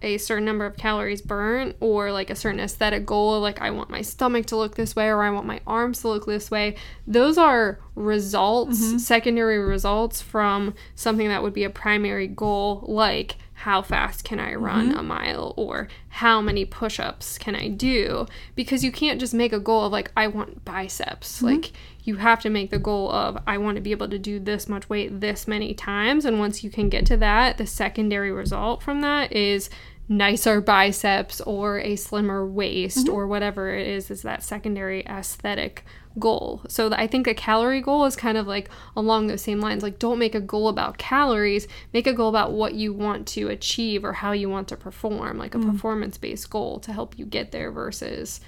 a 0.00 0.18
certain 0.18 0.44
number 0.44 0.64
of 0.64 0.76
calories 0.76 1.20
burnt 1.20 1.76
or 1.80 2.12
like 2.12 2.30
a 2.30 2.36
certain 2.36 2.60
aesthetic 2.60 3.04
goal 3.04 3.40
like 3.40 3.60
I 3.60 3.70
want 3.70 3.90
my 3.90 4.02
stomach 4.02 4.46
to 4.46 4.56
look 4.56 4.76
this 4.76 4.94
way 4.94 5.08
or 5.08 5.22
I 5.22 5.30
want 5.30 5.46
my 5.46 5.60
arms 5.66 6.00
to 6.02 6.08
look 6.08 6.26
this 6.26 6.50
way. 6.50 6.76
Those 7.06 7.36
are 7.36 7.80
results, 7.94 8.80
mm-hmm. 8.80 8.98
secondary 8.98 9.58
results 9.58 10.22
from 10.22 10.74
something 10.94 11.28
that 11.28 11.42
would 11.42 11.52
be 11.52 11.64
a 11.64 11.70
primary 11.70 12.28
goal 12.28 12.84
like 12.86 13.36
how 13.58 13.82
fast 13.82 14.22
can 14.22 14.38
I 14.38 14.54
run 14.54 14.90
mm-hmm. 14.90 14.98
a 14.98 15.02
mile 15.02 15.52
or 15.56 15.88
how 16.10 16.40
many 16.40 16.64
push 16.64 17.00
ups 17.00 17.38
can 17.38 17.56
I 17.56 17.66
do? 17.66 18.26
Because 18.54 18.84
you 18.84 18.92
can't 18.92 19.18
just 19.18 19.34
make 19.34 19.52
a 19.52 19.58
goal 19.58 19.84
of 19.84 19.90
like, 19.90 20.12
I 20.16 20.28
want 20.28 20.64
biceps. 20.64 21.38
Mm-hmm. 21.38 21.46
Like, 21.46 21.72
you 22.08 22.16
have 22.16 22.40
to 22.40 22.50
make 22.50 22.70
the 22.70 22.78
goal 22.78 23.12
of, 23.12 23.40
I 23.46 23.58
want 23.58 23.76
to 23.76 23.82
be 23.82 23.92
able 23.92 24.08
to 24.08 24.18
do 24.18 24.40
this 24.40 24.68
much 24.68 24.88
weight 24.88 25.20
this 25.20 25.46
many 25.46 25.74
times. 25.74 26.24
And 26.24 26.38
once 26.38 26.64
you 26.64 26.70
can 26.70 26.88
get 26.88 27.06
to 27.06 27.16
that, 27.18 27.58
the 27.58 27.66
secondary 27.66 28.32
result 28.32 28.82
from 28.82 29.02
that 29.02 29.30
is 29.32 29.70
nicer 30.08 30.62
biceps 30.62 31.40
or 31.42 31.78
a 31.80 31.94
slimmer 31.94 32.46
waist 32.46 33.06
mm-hmm. 33.06 33.14
or 33.14 33.26
whatever 33.26 33.68
it 33.68 33.86
is, 33.86 34.10
is 34.10 34.22
that 34.22 34.42
secondary 34.42 35.04
aesthetic 35.06 35.84
goal. 36.18 36.62
So 36.66 36.90
I 36.92 37.06
think 37.06 37.26
a 37.26 37.34
calorie 37.34 37.82
goal 37.82 38.06
is 38.06 38.16
kind 38.16 38.38
of 38.38 38.46
like 38.46 38.70
along 38.96 39.26
those 39.26 39.42
same 39.42 39.60
lines. 39.60 39.82
Like, 39.82 39.98
don't 39.98 40.18
make 40.18 40.34
a 40.34 40.40
goal 40.40 40.68
about 40.68 40.96
calories, 40.96 41.68
make 41.92 42.06
a 42.06 42.14
goal 42.14 42.30
about 42.30 42.52
what 42.52 42.74
you 42.74 42.94
want 42.94 43.28
to 43.28 43.48
achieve 43.48 44.02
or 44.02 44.14
how 44.14 44.32
you 44.32 44.48
want 44.48 44.66
to 44.68 44.76
perform, 44.76 45.36
like 45.36 45.54
a 45.54 45.58
mm. 45.58 45.70
performance 45.70 46.16
based 46.16 46.48
goal 46.48 46.80
to 46.80 46.92
help 46.92 47.18
you 47.18 47.26
get 47.26 47.52
there 47.52 47.70
versus 47.70 48.40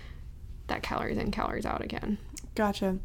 that 0.68 0.83
calories 0.83 1.18
in, 1.18 1.31
calories 1.31 1.66
out 1.66 1.85
again. 1.85 2.16
Gotcha. 2.55 2.99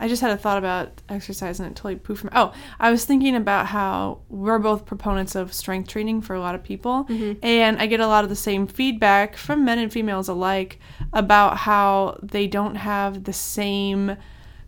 I 0.00 0.08
just 0.08 0.22
had 0.22 0.30
a 0.30 0.36
thought 0.36 0.56
about 0.56 1.02
exercise 1.10 1.60
and 1.60 1.70
it 1.70 1.76
totally 1.76 1.96
poofed 1.96 2.18
from. 2.18 2.30
Oh, 2.32 2.54
I 2.80 2.90
was 2.90 3.04
thinking 3.04 3.36
about 3.36 3.66
how 3.66 4.22
we're 4.30 4.58
both 4.58 4.86
proponents 4.86 5.34
of 5.34 5.52
strength 5.52 5.88
training 5.88 6.22
for 6.22 6.34
a 6.34 6.40
lot 6.40 6.54
of 6.54 6.64
people, 6.64 7.04
mm-hmm. 7.04 7.44
and 7.44 7.78
I 7.78 7.86
get 7.86 8.00
a 8.00 8.06
lot 8.06 8.24
of 8.24 8.30
the 8.30 8.36
same 8.36 8.66
feedback 8.66 9.36
from 9.36 9.64
men 9.64 9.78
and 9.78 9.92
females 9.92 10.28
alike 10.28 10.80
about 11.12 11.58
how 11.58 12.18
they 12.22 12.46
don't 12.46 12.76
have 12.76 13.24
the 13.24 13.32
same 13.34 14.16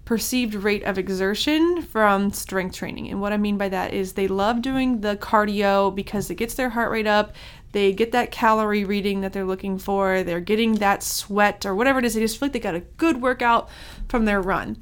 perceived 0.05 0.55
rate 0.55 0.83
of 0.83 0.99
exertion 0.99 1.81
from 1.81 2.31
strength 2.33 2.77
training. 2.77 3.09
And 3.09 3.21
what 3.21 3.33
I 3.33 3.38
mean 3.38 3.57
by 3.57 3.71
that 3.71 3.95
is 3.95 4.12
they 4.12 4.29
love 4.29 4.61
doing 4.61 5.01
the 5.01 5.16
cardio 5.16 5.95
because 5.95 6.29
it 6.29 6.35
gets 6.35 6.55
their 6.55 6.71
heart 6.71 6.90
rate 6.90 7.07
up. 7.07 7.35
They 7.71 7.95
get 7.95 8.12
that 8.12 8.31
calorie 8.31 8.85
reading 8.85 9.23
that 9.23 9.33
they're 9.33 9.47
looking 9.47 9.79
for. 9.79 10.23
They're 10.23 10.40
getting 10.40 10.75
that 10.75 11.03
sweat 11.03 11.64
or 11.64 11.75
whatever 11.75 12.01
it 12.01 12.05
is. 12.05 12.12
They 12.14 12.21
just 12.21 12.38
feel 12.38 12.49
like 12.49 12.53
they 12.53 12.61
got 12.61 12.75
a 12.75 12.81
good 12.81 13.23
workout 13.23 13.71
from 14.09 14.27
their 14.27 14.42
run 14.42 14.77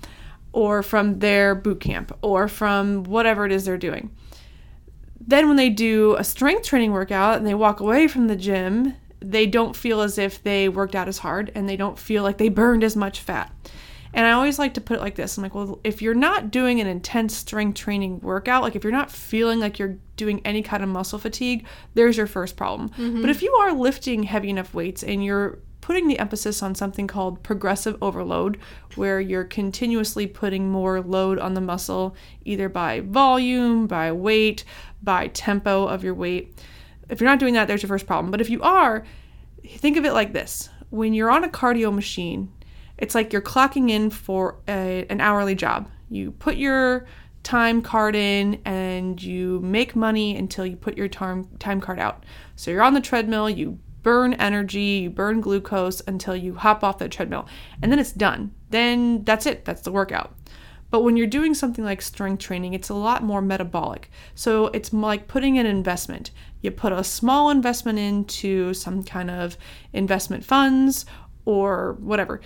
or 0.52 0.82
from 0.82 1.18
their 1.20 1.54
boot 1.54 1.80
camp 1.80 2.16
or 2.22 2.48
from 2.48 3.04
whatever 3.04 3.46
it 3.46 3.52
is 3.52 3.64
they're 3.64 3.78
doing. 3.78 4.10
Then, 5.20 5.46
when 5.48 5.56
they 5.56 5.70
do 5.70 6.16
a 6.16 6.24
strength 6.24 6.64
training 6.66 6.92
workout 6.92 7.36
and 7.36 7.46
they 7.46 7.54
walk 7.54 7.80
away 7.80 8.08
from 8.08 8.26
the 8.26 8.36
gym, 8.36 8.94
they 9.20 9.46
don't 9.46 9.76
feel 9.76 10.00
as 10.00 10.18
if 10.18 10.42
they 10.42 10.68
worked 10.68 10.94
out 10.94 11.08
as 11.08 11.18
hard 11.18 11.52
and 11.54 11.68
they 11.68 11.76
don't 11.76 11.98
feel 11.98 12.22
like 12.22 12.38
they 12.38 12.48
burned 12.48 12.82
as 12.82 12.96
much 12.96 13.20
fat. 13.20 13.52
And 14.12 14.26
I 14.26 14.32
always 14.32 14.58
like 14.58 14.74
to 14.74 14.80
put 14.80 14.96
it 14.96 15.00
like 15.00 15.14
this 15.14 15.36
I'm 15.36 15.42
like, 15.42 15.54
well, 15.54 15.78
if 15.84 16.02
you're 16.02 16.14
not 16.14 16.50
doing 16.50 16.80
an 16.80 16.86
intense 16.86 17.36
strength 17.36 17.78
training 17.78 18.20
workout, 18.20 18.62
like 18.62 18.74
if 18.74 18.82
you're 18.82 18.92
not 18.92 19.10
feeling 19.10 19.60
like 19.60 19.78
you're 19.78 19.98
doing 20.16 20.40
any 20.44 20.62
kind 20.62 20.82
of 20.82 20.88
muscle 20.88 21.18
fatigue, 21.18 21.66
there's 21.94 22.16
your 22.16 22.26
first 22.26 22.56
problem. 22.56 22.88
Mm-hmm. 22.90 23.20
But 23.20 23.30
if 23.30 23.42
you 23.42 23.52
are 23.52 23.72
lifting 23.72 24.24
heavy 24.24 24.50
enough 24.50 24.74
weights 24.74 25.04
and 25.04 25.24
you're 25.24 25.58
putting 25.80 26.08
the 26.08 26.18
emphasis 26.18 26.62
on 26.62 26.74
something 26.74 27.06
called 27.06 27.42
progressive 27.42 27.96
overload, 28.02 28.58
where 28.94 29.20
you're 29.20 29.44
continuously 29.44 30.26
putting 30.26 30.68
more 30.70 31.00
load 31.00 31.38
on 31.38 31.54
the 31.54 31.60
muscle, 31.60 32.14
either 32.44 32.68
by 32.68 33.00
volume, 33.00 33.86
by 33.86 34.12
weight, 34.12 34.64
by 35.02 35.28
tempo 35.28 35.86
of 35.86 36.04
your 36.04 36.14
weight. 36.14 36.58
If 37.08 37.20
you're 37.20 37.30
not 37.30 37.38
doing 37.38 37.54
that, 37.54 37.66
there's 37.66 37.82
your 37.82 37.88
first 37.88 38.06
problem. 38.06 38.30
But 38.30 38.40
if 38.40 38.50
you 38.50 38.62
are, 38.62 39.04
think 39.66 39.96
of 39.96 40.04
it 40.04 40.12
like 40.12 40.32
this 40.32 40.68
when 40.90 41.14
you're 41.14 41.30
on 41.30 41.44
a 41.44 41.48
cardio 41.48 41.94
machine, 41.94 42.52
it's 42.98 43.14
like 43.14 43.32
you're 43.32 43.42
clocking 43.42 43.90
in 43.90 44.10
for 44.10 44.56
a, 44.68 45.06
an 45.08 45.20
hourly 45.20 45.54
job. 45.54 45.88
You 46.10 46.32
put 46.32 46.56
your 46.56 47.06
time 47.42 47.80
card 47.80 48.14
in 48.14 48.60
and 48.64 49.22
you 49.22 49.60
make 49.60 49.96
money 49.96 50.36
until 50.36 50.66
you 50.66 50.76
put 50.76 50.98
your 50.98 51.08
time 51.08 51.48
time 51.58 51.80
card 51.80 51.98
out. 51.98 52.24
So 52.56 52.70
you're 52.70 52.82
on 52.82 52.94
the 52.94 53.00
treadmill, 53.00 53.48
you 53.48 53.78
burn 54.02 54.34
energy, 54.34 55.02
you 55.02 55.10
burn 55.10 55.40
glucose 55.40 56.02
until 56.06 56.36
you 56.36 56.54
hop 56.54 56.82
off 56.82 56.98
the 56.98 57.08
treadmill, 57.08 57.46
and 57.82 57.90
then 57.90 57.98
it's 57.98 58.12
done. 58.12 58.52
Then 58.70 59.24
that's 59.24 59.46
it, 59.46 59.64
that's 59.64 59.82
the 59.82 59.92
workout. 59.92 60.34
But 60.90 61.02
when 61.02 61.16
you're 61.16 61.28
doing 61.28 61.54
something 61.54 61.84
like 61.84 62.02
strength 62.02 62.42
training, 62.42 62.74
it's 62.74 62.88
a 62.88 62.94
lot 62.94 63.22
more 63.22 63.40
metabolic. 63.40 64.10
So 64.34 64.66
it's 64.68 64.92
like 64.92 65.28
putting 65.28 65.56
an 65.56 65.66
investment. 65.66 66.32
You 66.62 66.72
put 66.72 66.92
a 66.92 67.04
small 67.04 67.50
investment 67.50 68.00
into 68.00 68.74
some 68.74 69.04
kind 69.04 69.30
of 69.30 69.56
investment 69.92 70.44
funds 70.44 71.06
or 71.44 71.96
whatever. 72.00 72.40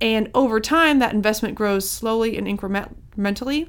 And 0.00 0.28
over 0.34 0.58
time, 0.58 0.98
that 0.98 1.14
investment 1.14 1.54
grows 1.54 1.88
slowly 1.88 2.36
and 2.36 2.48
incrementally. 2.48 3.68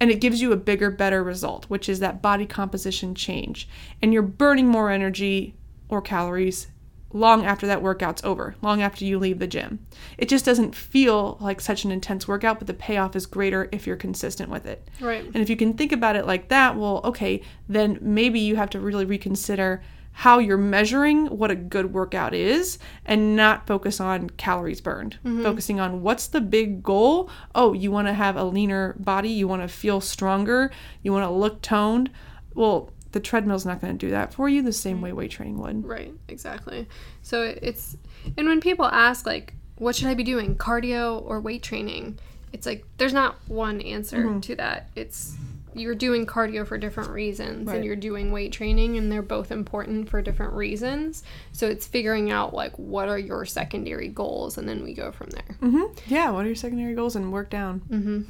and 0.00 0.10
it 0.10 0.20
gives 0.20 0.40
you 0.40 0.52
a 0.52 0.56
bigger, 0.56 0.90
better 0.90 1.22
result, 1.22 1.64
which 1.66 1.88
is 1.88 2.00
that 2.00 2.22
body 2.22 2.46
composition 2.46 3.14
change. 3.14 3.68
And 4.00 4.12
you're 4.12 4.22
burning 4.22 4.68
more 4.68 4.90
energy 4.90 5.54
or 5.88 6.02
calories 6.02 6.68
long 7.12 7.44
after 7.44 7.66
that 7.66 7.82
workout's 7.82 8.22
over, 8.24 8.54
long 8.60 8.82
after 8.82 9.04
you 9.04 9.18
leave 9.18 9.38
the 9.38 9.46
gym. 9.46 9.78
It 10.18 10.28
just 10.28 10.44
doesn't 10.44 10.74
feel 10.74 11.38
like 11.40 11.60
such 11.60 11.84
an 11.84 11.90
intense 11.90 12.28
workout, 12.28 12.58
but 12.58 12.66
the 12.66 12.74
payoff 12.74 13.16
is 13.16 13.26
greater 13.26 13.68
if 13.72 13.86
you're 13.86 13.96
consistent 13.96 14.50
with 14.50 14.66
it. 14.66 14.86
Right. 15.00 15.24
And 15.24 15.36
if 15.36 15.48
you 15.48 15.56
can 15.56 15.74
think 15.74 15.92
about 15.92 16.16
it 16.16 16.26
like 16.26 16.48
that, 16.48 16.76
well, 16.76 17.00
okay, 17.04 17.42
then 17.68 17.98
maybe 18.00 18.40
you 18.40 18.56
have 18.56 18.70
to 18.70 18.80
really 18.80 19.06
reconsider 19.06 19.82
how 20.12 20.38
you're 20.38 20.58
measuring 20.58 21.26
what 21.26 21.50
a 21.50 21.54
good 21.54 21.92
workout 21.92 22.34
is 22.34 22.76
and 23.06 23.36
not 23.36 23.68
focus 23.68 24.00
on 24.00 24.28
calories 24.30 24.80
burned. 24.80 25.16
Mm-hmm. 25.24 25.44
Focusing 25.44 25.78
on 25.78 26.02
what's 26.02 26.26
the 26.26 26.40
big 26.40 26.82
goal? 26.82 27.30
Oh, 27.54 27.72
you 27.72 27.92
want 27.92 28.08
to 28.08 28.14
have 28.14 28.36
a 28.36 28.42
leaner 28.42 28.96
body, 28.98 29.30
you 29.30 29.46
want 29.46 29.62
to 29.62 29.68
feel 29.68 30.00
stronger, 30.00 30.72
you 31.02 31.12
want 31.12 31.24
to 31.24 31.30
look 31.30 31.62
toned. 31.62 32.10
Well, 32.54 32.90
the 33.18 33.24
treadmill's 33.24 33.66
not 33.66 33.80
going 33.80 33.92
to 33.98 34.06
do 34.06 34.10
that 34.12 34.32
for 34.32 34.48
you 34.48 34.62
the 34.62 34.72
same 34.72 35.00
way 35.00 35.12
weight 35.12 35.30
training 35.32 35.58
would. 35.58 35.84
Right, 35.84 36.14
exactly. 36.28 36.86
So 37.22 37.42
it's 37.42 37.96
and 38.36 38.46
when 38.46 38.60
people 38.60 38.84
ask 38.86 39.26
like 39.26 39.54
what 39.76 39.96
should 39.96 40.06
I 40.08 40.14
be 40.14 40.24
doing, 40.24 40.56
cardio 40.56 41.20
or 41.24 41.40
weight 41.40 41.62
training? 41.64 42.18
It's 42.52 42.66
like 42.66 42.84
there's 42.98 43.12
not 43.12 43.36
one 43.48 43.80
answer 43.80 44.18
Mm-hmm. 44.18 44.40
to 44.40 44.56
that. 44.56 44.90
It's 44.94 45.36
you're 45.74 45.94
doing 45.94 46.26
cardio 46.26 46.66
for 46.66 46.78
different 46.78 47.10
reasons 47.10 47.66
Right. 47.68 47.76
and 47.76 47.84
you're 47.84 47.94
doing 47.96 48.32
weight 48.32 48.52
training 48.52 48.96
and 48.98 49.10
they're 49.12 49.22
both 49.22 49.52
important 49.52 50.08
for 50.08 50.20
different 50.22 50.54
reasons. 50.54 51.22
So 51.52 51.68
it's 51.68 51.86
figuring 51.86 52.30
out 52.30 52.54
like 52.54 52.76
what 52.78 53.08
are 53.08 53.18
your 53.18 53.44
secondary 53.44 54.08
goals 54.08 54.58
and 54.58 54.68
then 54.68 54.82
we 54.82 54.94
go 54.94 55.12
from 55.12 55.30
there. 55.30 55.56
Mm-hmm. 55.60 55.84
Yeah, 56.06 56.30
what 56.30 56.44
are 56.44 56.48
your 56.48 56.56
secondary 56.56 56.94
goals 56.94 57.14
and 57.16 57.32
work 57.32 57.50
down? 57.50 57.80
Mhm. 57.90 58.24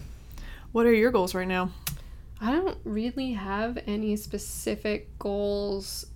What 0.72 0.85
are 0.87 0.92
your 0.92 1.11
goals 1.11 1.35
right 1.35 1.48
now? 1.48 1.70
I 2.40 2.53
don't 2.53 2.79
really 2.85 3.33
have 3.33 3.79
any 3.87 4.16
specific 4.16 5.18
goals 5.18 6.07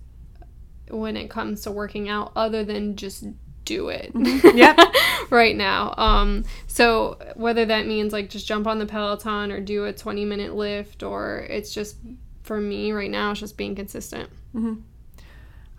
when 0.89 1.17
it 1.17 1.29
comes 1.29 1.61
to 1.61 1.71
working 1.71 2.07
out 2.09 2.31
other 2.35 2.63
than 2.63 2.95
just 2.95 3.25
do 3.65 3.89
it. 3.89 4.11
Yep. 4.13 4.77
right 5.29 5.55
now. 5.55 5.93
Um 5.97 6.43
so 6.67 7.17
whether 7.35 7.65
that 7.65 7.87
means 7.87 8.11
like 8.13 8.29
just 8.29 8.45
jump 8.47 8.67
on 8.67 8.79
the 8.79 8.85
Peloton 8.85 9.51
or 9.51 9.59
do 9.61 9.85
a 9.85 9.93
20 9.93 10.25
minute 10.25 10.53
lift 10.55 11.01
or 11.03 11.45
it's 11.49 11.73
just 11.73 11.97
for 12.43 12.59
me 12.59 12.91
right 12.91 13.09
now 13.11 13.31
it's 13.31 13.39
just 13.39 13.57
being 13.57 13.75
consistent. 13.75 14.29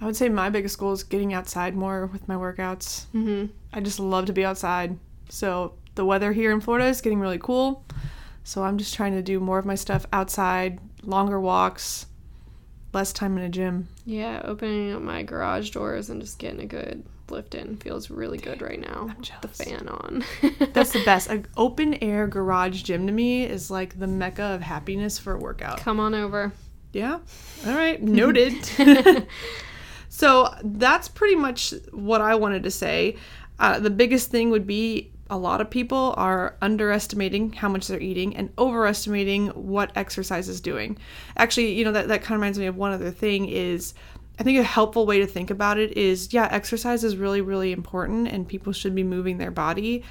I 0.00 0.06
would 0.06 0.16
say 0.16 0.28
my 0.28 0.50
biggest 0.50 0.78
goal 0.78 0.92
is 0.92 1.04
getting 1.04 1.32
outside 1.32 1.76
more 1.76 2.06
with 2.06 2.26
my 2.28 2.34
workouts. 2.34 3.06
Mhm. 3.14 3.50
I 3.72 3.80
just 3.80 4.00
love 4.00 4.26
to 4.26 4.32
be 4.32 4.44
outside. 4.44 4.98
So 5.28 5.74
the 5.94 6.04
weather 6.04 6.32
here 6.32 6.50
in 6.52 6.60
Florida 6.60 6.86
is 6.88 7.00
getting 7.00 7.20
really 7.20 7.38
cool. 7.38 7.84
So 8.44 8.62
I'm 8.62 8.78
just 8.78 8.94
trying 8.94 9.12
to 9.14 9.22
do 9.22 9.40
more 9.40 9.58
of 9.58 9.64
my 9.64 9.74
stuff 9.74 10.06
outside, 10.12 10.78
longer 11.02 11.40
walks, 11.40 12.06
less 12.92 13.12
time 13.12 13.36
in 13.38 13.44
a 13.44 13.48
gym. 13.48 13.88
Yeah, 14.04 14.42
opening 14.44 14.92
up 14.92 15.02
my 15.02 15.22
garage 15.22 15.70
doors 15.70 16.10
and 16.10 16.20
just 16.20 16.38
getting 16.38 16.60
a 16.60 16.66
good 16.66 17.04
lift 17.30 17.54
in 17.54 17.76
feels 17.78 18.10
really 18.10 18.36
good 18.36 18.60
right 18.60 18.78
now. 18.80 19.08
I'm 19.10 19.16
with 19.18 19.40
The 19.40 19.48
fan 19.48 19.88
on. 19.88 20.24
That's 20.72 20.92
the 20.92 21.02
best. 21.06 21.28
An 21.30 21.46
open 21.56 21.94
air 21.94 22.26
garage 22.26 22.82
gym 22.82 23.06
to 23.06 23.12
me 23.12 23.44
is 23.44 23.70
like 23.70 23.98
the 23.98 24.06
mecca 24.06 24.42
of 24.42 24.60
happiness 24.60 25.18
for 25.18 25.34
a 25.34 25.38
workout. 25.38 25.78
Come 25.78 25.98
on 25.98 26.14
over. 26.14 26.52
Yeah. 26.92 27.20
All 27.66 27.74
right. 27.74 28.00
Noted. 28.02 28.62
so 30.10 30.54
that's 30.62 31.08
pretty 31.08 31.36
much 31.36 31.72
what 31.92 32.20
I 32.20 32.34
wanted 32.34 32.62
to 32.64 32.70
say. 32.70 33.16
Uh, 33.58 33.78
the 33.78 33.90
biggest 33.90 34.30
thing 34.30 34.50
would 34.50 34.66
be 34.66 35.13
a 35.34 35.36
lot 35.36 35.60
of 35.60 35.68
people 35.68 36.14
are 36.16 36.56
underestimating 36.62 37.52
how 37.52 37.68
much 37.68 37.88
they're 37.88 38.00
eating 38.00 38.36
and 38.36 38.52
overestimating 38.56 39.48
what 39.48 39.90
exercise 39.96 40.48
is 40.48 40.60
doing. 40.60 40.96
Actually, 41.36 41.72
you 41.72 41.84
know, 41.84 41.90
that, 41.90 42.06
that 42.06 42.22
kind 42.22 42.36
of 42.36 42.40
reminds 42.40 42.56
me 42.56 42.66
of 42.66 42.76
one 42.76 42.92
other 42.92 43.10
thing 43.10 43.48
is 43.48 43.94
I 44.38 44.44
think 44.44 44.60
a 44.60 44.62
helpful 44.62 45.06
way 45.06 45.18
to 45.18 45.26
think 45.26 45.50
about 45.50 45.76
it 45.76 45.96
is 45.96 46.32
yeah, 46.32 46.46
exercise 46.52 47.02
is 47.02 47.16
really, 47.16 47.40
really 47.40 47.72
important 47.72 48.28
and 48.28 48.46
people 48.46 48.72
should 48.72 48.94
be 48.94 49.02
moving 49.02 49.38
their 49.38 49.50
body. 49.50 50.04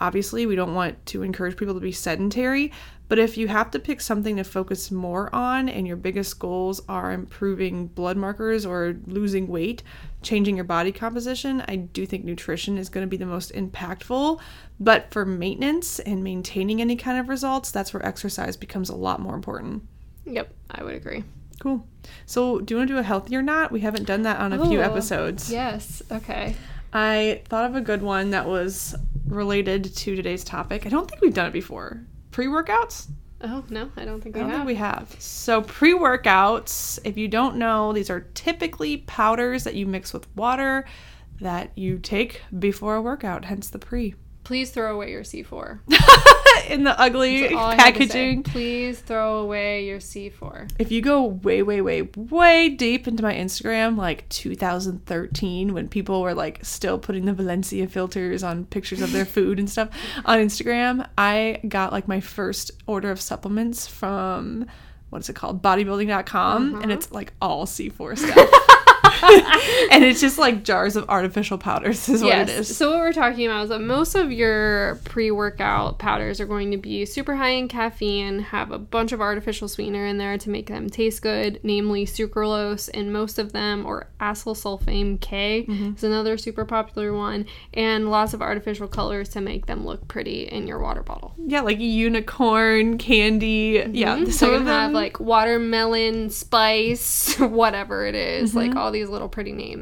Obviously, 0.00 0.46
we 0.46 0.56
don't 0.56 0.74
want 0.74 1.04
to 1.06 1.22
encourage 1.22 1.56
people 1.56 1.74
to 1.74 1.80
be 1.80 1.92
sedentary, 1.92 2.72
but 3.08 3.18
if 3.18 3.36
you 3.36 3.48
have 3.48 3.70
to 3.72 3.78
pick 3.78 4.00
something 4.00 4.36
to 4.36 4.44
focus 4.44 4.90
more 4.90 5.34
on 5.34 5.68
and 5.68 5.86
your 5.86 5.96
biggest 5.96 6.38
goals 6.38 6.80
are 6.88 7.12
improving 7.12 7.88
blood 7.88 8.16
markers 8.16 8.64
or 8.64 8.96
losing 9.06 9.46
weight, 9.48 9.82
changing 10.22 10.56
your 10.56 10.64
body 10.64 10.92
composition, 10.92 11.62
I 11.68 11.76
do 11.76 12.06
think 12.06 12.24
nutrition 12.24 12.78
is 12.78 12.88
going 12.88 13.06
to 13.06 13.10
be 13.10 13.16
the 13.16 13.26
most 13.26 13.52
impactful. 13.52 14.40
But 14.78 15.10
for 15.10 15.26
maintenance 15.26 15.98
and 15.98 16.24
maintaining 16.24 16.80
any 16.80 16.96
kind 16.96 17.18
of 17.18 17.28
results, 17.28 17.70
that's 17.70 17.92
where 17.92 18.04
exercise 18.06 18.56
becomes 18.56 18.88
a 18.88 18.96
lot 18.96 19.20
more 19.20 19.34
important. 19.34 19.82
Yep, 20.24 20.54
I 20.70 20.84
would 20.84 20.94
agree. 20.94 21.24
Cool. 21.58 21.86
So, 22.24 22.58
do 22.60 22.72
you 22.74 22.78
want 22.78 22.88
to 22.88 22.94
do 22.94 22.98
a 22.98 23.02
healthy 23.02 23.36
or 23.36 23.42
not? 23.42 23.70
We 23.70 23.80
haven't 23.80 24.04
done 24.04 24.22
that 24.22 24.38
on 24.40 24.52
a 24.54 24.66
few 24.66 24.80
Oh, 24.80 24.82
episodes. 24.84 25.52
Yes. 25.52 26.02
Okay. 26.10 26.54
I 26.92 27.42
thought 27.46 27.64
of 27.66 27.76
a 27.76 27.80
good 27.80 28.02
one 28.02 28.30
that 28.30 28.46
was 28.46 28.94
related 29.26 29.84
to 29.84 30.16
today's 30.16 30.44
topic. 30.44 30.86
I 30.86 30.88
don't 30.88 31.08
think 31.08 31.20
we've 31.22 31.34
done 31.34 31.46
it 31.46 31.52
before. 31.52 32.02
Pre 32.32 32.46
workouts? 32.46 33.08
Oh 33.42 33.64
no, 33.70 33.90
I 33.96 34.04
don't 34.04 34.20
think 34.20 34.36
I 34.36 34.40
we 34.40 34.42
don't 34.42 34.50
have. 34.50 34.58
think 34.60 34.66
we 34.66 34.74
have. 34.74 35.16
So, 35.18 35.62
pre 35.62 35.94
workouts, 35.94 36.98
if 37.04 37.16
you 37.16 37.28
don't 37.28 37.56
know, 37.56 37.92
these 37.92 38.10
are 38.10 38.20
typically 38.34 38.98
powders 38.98 39.64
that 39.64 39.74
you 39.74 39.86
mix 39.86 40.12
with 40.12 40.26
water 40.36 40.84
that 41.40 41.76
you 41.76 41.98
take 41.98 42.42
before 42.58 42.96
a 42.96 43.02
workout, 43.02 43.46
hence 43.46 43.68
the 43.68 43.78
pre. 43.78 44.14
Please 44.44 44.70
throw 44.72 44.94
away 44.94 45.10
your 45.10 45.22
C4. 45.22 45.80
In 46.68 46.84
the 46.84 46.98
ugly 47.00 47.42
That's 47.42 47.54
all 47.54 47.60
I 47.60 47.74
had 47.74 47.94
to 47.94 48.00
say. 48.00 48.06
packaging. 48.06 48.42
Please 48.42 49.00
throw 49.00 49.38
away 49.38 49.86
your 49.86 49.98
C4. 49.98 50.70
If 50.78 50.90
you 50.92 51.02
go 51.02 51.24
way, 51.24 51.62
way, 51.62 51.80
way, 51.80 52.02
way 52.02 52.68
deep 52.68 53.08
into 53.08 53.22
my 53.22 53.34
Instagram, 53.34 53.96
like 53.96 54.28
2013, 54.28 55.74
when 55.74 55.88
people 55.88 56.22
were 56.22 56.34
like 56.34 56.64
still 56.64 56.98
putting 56.98 57.24
the 57.24 57.32
Valencia 57.32 57.86
filters 57.86 58.42
on 58.42 58.66
pictures 58.66 59.00
of 59.00 59.12
their 59.12 59.24
food 59.36 59.58
and 59.58 59.68
stuff 59.68 59.88
on 60.24 60.38
Instagram, 60.38 61.06
I 61.16 61.60
got 61.66 61.92
like 61.92 62.08
my 62.08 62.20
first 62.20 62.70
order 62.86 63.10
of 63.10 63.20
supplements 63.20 63.86
from 63.86 64.66
what 65.10 65.22
is 65.22 65.28
it 65.28 65.34
called? 65.34 65.60
Bodybuilding.com. 65.62 66.74
And 66.76 66.84
uh-huh. 66.84 66.92
it's 66.92 67.12
like 67.12 67.32
all 67.42 67.66
C4 67.66 68.16
stuff. 68.18 68.69
and 69.92 70.04
it's 70.04 70.20
just 70.20 70.38
like 70.38 70.62
jars 70.64 70.96
of 70.96 71.08
artificial 71.08 71.58
powders, 71.58 72.08
is 72.08 72.22
what 72.22 72.38
it 72.38 72.48
is. 72.48 72.76
So 72.76 72.90
what 72.90 73.00
we're 73.00 73.12
talking 73.12 73.46
about 73.46 73.64
is 73.64 73.68
that 73.70 73.80
most 73.80 74.14
of 74.14 74.30
your 74.32 74.96
pre-workout 75.04 75.98
powders 75.98 76.40
are 76.40 76.46
going 76.46 76.70
to 76.70 76.76
be 76.76 77.04
super 77.04 77.34
high 77.36 77.50
in 77.50 77.68
caffeine, 77.68 78.38
have 78.38 78.70
a 78.70 78.78
bunch 78.78 79.12
of 79.12 79.20
artificial 79.20 79.68
sweetener 79.68 80.06
in 80.06 80.18
there 80.18 80.38
to 80.38 80.50
make 80.50 80.68
them 80.68 80.88
taste 80.88 81.22
good, 81.22 81.60
namely 81.62 82.06
sucralose, 82.06 82.88
and 82.94 83.12
most 83.12 83.38
of 83.38 83.52
them 83.52 83.84
or 83.84 84.08
acesulfame 84.20 85.20
K 85.20 85.66
Mm-hmm. 85.68 85.94
is 85.96 86.04
another 86.04 86.36
super 86.38 86.64
popular 86.64 87.12
one, 87.12 87.46
and 87.74 88.10
lots 88.10 88.32
of 88.34 88.40
artificial 88.42 88.88
colors 88.88 89.28
to 89.30 89.40
make 89.40 89.66
them 89.66 89.84
look 89.84 90.06
pretty 90.08 90.44
in 90.44 90.66
your 90.66 90.78
water 90.78 91.02
bottle. 91.02 91.34
Yeah, 91.38 91.60
like 91.62 91.78
unicorn 91.80 92.98
candy. 92.98 93.82
Yeah, 93.92 94.16
Mhm. 94.16 94.24
some 94.26 94.32
So 94.32 94.54
of 94.54 94.62
you 94.62 94.68
have 94.68 94.92
like 94.92 95.18
watermelon 95.20 96.30
spice, 96.30 97.34
whatever 97.38 98.06
it 98.06 98.14
is, 98.14 98.50
Mm-hmm. 98.50 98.58
like 98.58 98.76
all 98.76 98.90
these 98.90 99.08
little 99.08 99.28
pretty 99.28 99.52
names. 99.52 99.79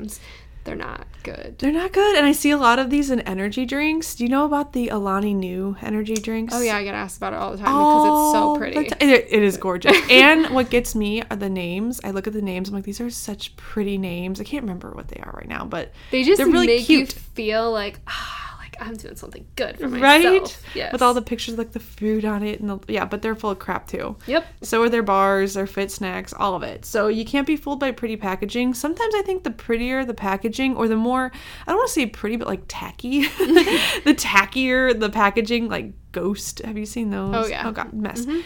They're 0.65 0.77
not 0.77 1.07
good. 1.23 1.57
They're 1.59 1.73
not 1.73 1.93
good. 1.93 2.17
And 2.17 2.27
I 2.27 2.33
see 2.33 2.51
a 2.51 2.59
lot 2.59 2.79
of 2.79 2.91
these 2.91 3.11
in 3.11 3.21
energy 3.21 3.65
drinks. 3.65 4.15
Do 4.15 4.25
you 4.25 4.29
know 4.29 4.45
about 4.45 4.75
the 4.75 4.89
Alani 4.89 5.33
Nu 5.33 5.77
energy 5.81 6.17
drinks? 6.17 6.53
Oh 6.55 6.61
yeah, 6.61 6.77
I 6.77 6.85
get 6.85 6.95
asked 6.95 7.17
about 7.17 7.33
it 7.33 7.37
all 7.37 7.53
the 7.53 7.57
time 7.57 7.67
because 7.75 8.05
it's 8.05 8.33
so 8.35 8.57
pretty. 8.59 8.89
ti- 8.91 8.97
It, 9.01 9.27
it 9.31 9.43
is 9.43 9.57
gorgeous. 9.57 9.97
and 10.11 10.49
what 10.55 10.69
gets 10.69 10.95
me 10.95 11.23
are 11.31 11.37
the 11.37 11.49
names. 11.49 12.03
I 12.05 12.11
look 12.11 12.27
at 12.27 12.35
the 12.35 12.43
names. 12.43 12.69
I'm 12.69 12.75
like, 12.75 12.85
these 12.85 13.01
are 13.01 13.09
such 13.09 13.57
pretty 13.57 13.97
names. 13.97 14.43
I 14.43 14.45
can't 14.45 14.63
remember 14.63 14.91
what 14.91 15.09
they 15.09 15.21
are 15.23 15.33
right 15.33 15.49
now, 15.49 15.65
but 15.65 15.93
They 16.11 16.23
just 16.23 16.37
They're 16.37 16.47
really 16.47 16.67
make 16.67 16.89
you 16.91 17.07
feel 17.07 17.73
like 17.73 18.01
ah, 18.07 18.45
like 18.45 18.48
I'm 18.81 18.97
doing 18.97 19.17
something 19.17 19.47
good 19.57 19.79
for 19.79 19.89
myself. 19.89 20.03
right? 20.03 20.59
Yes. 20.75 20.93
With 20.93 21.03
all 21.03 21.15
the 21.15 21.23
pictures 21.23 21.59
like 21.59 21.73
the 21.73 21.81
food 21.81 22.25
on 22.25 22.43
it 22.43 22.61
and 22.61 22.71
the 22.71 22.79
yeah, 22.89 23.05
but 23.05 23.23
they're 23.23 23.35
full 23.35 23.51
of 23.51 23.59
crap 23.59 23.87
too. 23.87 24.17
Yep. 24.27 24.47
So 24.63 24.83
are 24.83 24.89
their 24.89 25.03
bars, 25.03 25.55
their 25.55 25.67
fit 25.67 25.91
snacks, 25.91 26.33
all 26.33 26.55
of 26.55 26.63
it. 26.63 26.85
So 26.85 27.09
you 27.09 27.25
can't 27.25 27.47
be 27.47 27.57
fooled 27.57 27.81
by 27.81 27.93
pretty 27.93 28.17
packaging. 28.17 28.75
Sometimes 28.75 29.15
I 29.15 29.23
think 29.23 29.45
the 29.45 29.51
prettier 29.51 30.05
the 30.05 30.15
packaging 30.15 30.77
or 30.77 30.89
the 30.89 30.97
more 30.97 31.31
I 31.67 31.71
don't 31.71 31.79
want 31.79 31.89
to 31.89 31.95
say 31.95 32.07
pretty 32.07 32.37
but 32.37 32.47
like 32.47 32.63
tacky. 32.69 33.23
the 33.39 34.15
tackier 34.17 34.99
the 34.99 35.11
packaging, 35.11 35.69
like 35.69 35.93
Ghost. 36.13 36.61
Have 36.61 36.79
you 36.79 36.87
seen 36.87 37.11
those? 37.11 37.35
Oh, 37.35 37.47
yeah. 37.47 37.67
Oh 37.67 37.73
god, 37.73 37.93
mess. 37.93 38.25
Mm-hmm. 38.25 38.41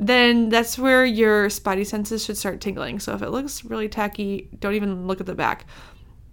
Then 0.00 0.48
that's 0.48 0.78
where 0.78 1.04
your 1.04 1.50
spotty 1.50 1.82
senses 1.82 2.24
should 2.24 2.36
start 2.36 2.60
tingling. 2.60 3.00
So 3.00 3.14
if 3.14 3.22
it 3.22 3.30
looks 3.30 3.64
really 3.64 3.88
tacky, 3.88 4.48
don't 4.60 4.74
even 4.74 5.08
look 5.08 5.20
at 5.20 5.26
the 5.26 5.34
back. 5.34 5.66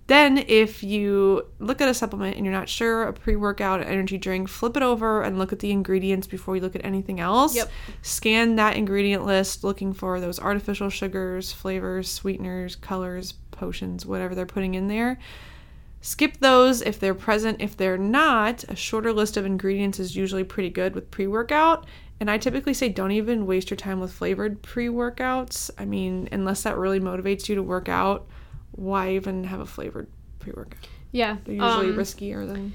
Then, 0.07 0.37
if 0.47 0.83
you 0.83 1.47
look 1.57 1.81
at 1.81 1.89
a 1.89 1.93
supplement 1.93 2.35
and 2.35 2.45
you're 2.45 2.53
not 2.53 2.69
sure, 2.69 3.03
a 3.03 3.13
pre 3.13 3.35
workout 3.35 3.81
energy 3.81 4.19
drink, 4.19 4.47
flip 4.47 4.77
it 4.77 4.83
over 4.83 5.23
and 5.23 5.39
look 5.39 5.51
at 5.51 5.59
the 5.59 5.71
ingredients 5.71 6.27
before 6.27 6.55
you 6.55 6.61
look 6.61 6.75
at 6.75 6.85
anything 6.85 7.19
else. 7.19 7.55
Yep. 7.55 7.71
Scan 8.03 8.55
that 8.57 8.75
ingredient 8.77 9.25
list 9.25 9.63
looking 9.63 9.93
for 9.93 10.19
those 10.19 10.39
artificial 10.39 10.91
sugars, 10.91 11.51
flavors, 11.51 12.07
sweeteners, 12.07 12.75
colors, 12.75 13.33
potions, 13.49 14.05
whatever 14.05 14.35
they're 14.35 14.45
putting 14.45 14.75
in 14.75 14.87
there. 14.87 15.17
skip 16.01 16.37
those 16.37 16.83
if 16.83 16.99
they're 16.99 17.15
present. 17.15 17.59
If 17.59 17.75
they're 17.75 17.97
not, 17.97 18.63
a 18.65 18.75
shorter 18.75 19.11
list 19.11 19.37
of 19.37 19.45
ingredients 19.45 19.99
is 19.99 20.15
usually 20.15 20.43
pretty 20.43 20.69
good 20.69 20.93
with 20.93 21.09
pre 21.09 21.25
workout. 21.25 21.87
And 22.19 22.29
I 22.29 22.37
typically 22.37 22.75
say 22.75 22.89
don't 22.89 23.11
even 23.11 23.47
waste 23.47 23.71
your 23.71 23.77
time 23.77 23.99
with 23.99 24.13
flavored 24.13 24.61
pre 24.61 24.87
workouts. 24.87 25.71
I 25.79 25.85
mean, 25.85 26.29
unless 26.31 26.61
that 26.61 26.77
really 26.77 26.99
motivates 26.99 27.49
you 27.49 27.55
to 27.55 27.63
work 27.63 27.89
out, 27.89 28.27
why 28.75 29.11
even 29.15 29.43
have 29.45 29.59
a 29.59 29.65
flavored 29.65 30.07
pre 30.39 30.51
workout? 30.53 30.87
Yeah. 31.11 31.37
They're 31.45 31.55
usually 31.55 31.89
um, 31.91 31.95
riskier 31.97 32.47
than. 32.47 32.73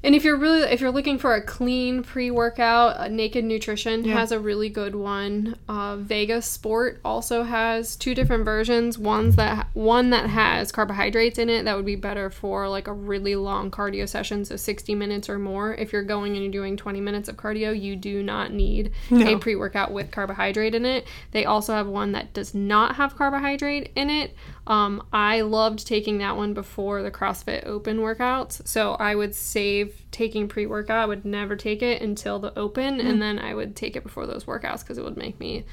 And 0.00 0.14
if 0.14 0.22
you're 0.22 0.36
really 0.36 0.60
if 0.62 0.80
you're 0.80 0.92
looking 0.92 1.18
for 1.18 1.34
a 1.34 1.42
clean 1.42 2.04
pre-workout, 2.04 2.98
uh, 2.98 3.08
Naked 3.08 3.44
Nutrition 3.44 4.04
Yeah. 4.04 4.14
has 4.14 4.30
a 4.30 4.38
really 4.38 4.68
good 4.68 4.94
one. 4.94 5.56
Uh, 5.68 5.96
Vega 5.96 6.40
Sport 6.40 7.00
also 7.04 7.42
has 7.42 7.96
two 7.96 8.14
different 8.14 8.44
versions. 8.44 8.96
One's 8.96 9.34
that 9.34 9.66
one 9.74 10.10
that 10.10 10.30
has 10.30 10.70
carbohydrates 10.70 11.36
in 11.36 11.48
it 11.48 11.64
that 11.64 11.74
would 11.74 11.84
be 11.84 11.96
better 11.96 12.30
for 12.30 12.68
like 12.68 12.86
a 12.86 12.92
really 12.92 13.34
long 13.34 13.72
cardio 13.72 14.08
session, 14.08 14.44
so 14.44 14.54
60 14.54 14.94
minutes 14.94 15.28
or 15.28 15.36
more. 15.36 15.74
If 15.74 15.92
you're 15.92 16.04
going 16.04 16.34
and 16.34 16.44
you're 16.44 16.52
doing 16.52 16.76
20 16.76 17.00
minutes 17.00 17.28
of 17.28 17.36
cardio, 17.36 17.76
you 17.78 17.96
do 17.96 18.22
not 18.22 18.52
need 18.52 18.92
No. 19.10 19.26
a 19.26 19.36
pre-workout 19.36 19.90
with 19.90 20.12
carbohydrate 20.12 20.76
in 20.76 20.84
it. 20.86 21.08
They 21.32 21.44
also 21.44 21.72
have 21.72 21.88
one 21.88 22.12
that 22.12 22.32
does 22.34 22.54
not 22.54 22.94
have 22.94 23.16
carbohydrate 23.16 23.90
in 23.96 24.10
it. 24.10 24.36
Um, 24.68 25.02
I 25.12 25.40
loved 25.40 25.86
taking 25.86 26.18
that 26.18 26.36
one 26.36 26.52
before 26.54 27.02
the 27.02 27.10
CrossFit 27.10 27.66
Open 27.66 27.98
workouts. 27.98 28.68
So 28.68 28.92
I 28.92 29.14
would 29.14 29.34
save 29.34 30.02
taking 30.12 30.46
pre 30.46 30.66
workout. 30.66 30.98
I 31.02 31.06
would 31.06 31.24
never 31.24 31.56
take 31.56 31.82
it 31.82 32.02
until 32.02 32.38
the 32.38 32.56
open, 32.56 33.00
and 33.00 33.20
then 33.20 33.38
I 33.38 33.54
would 33.54 33.74
take 33.74 33.96
it 33.96 34.02
before 34.02 34.26
those 34.26 34.44
workouts 34.44 34.80
because 34.80 34.98
it 34.98 35.04
would 35.04 35.16
make 35.16 35.40
me 35.40 35.64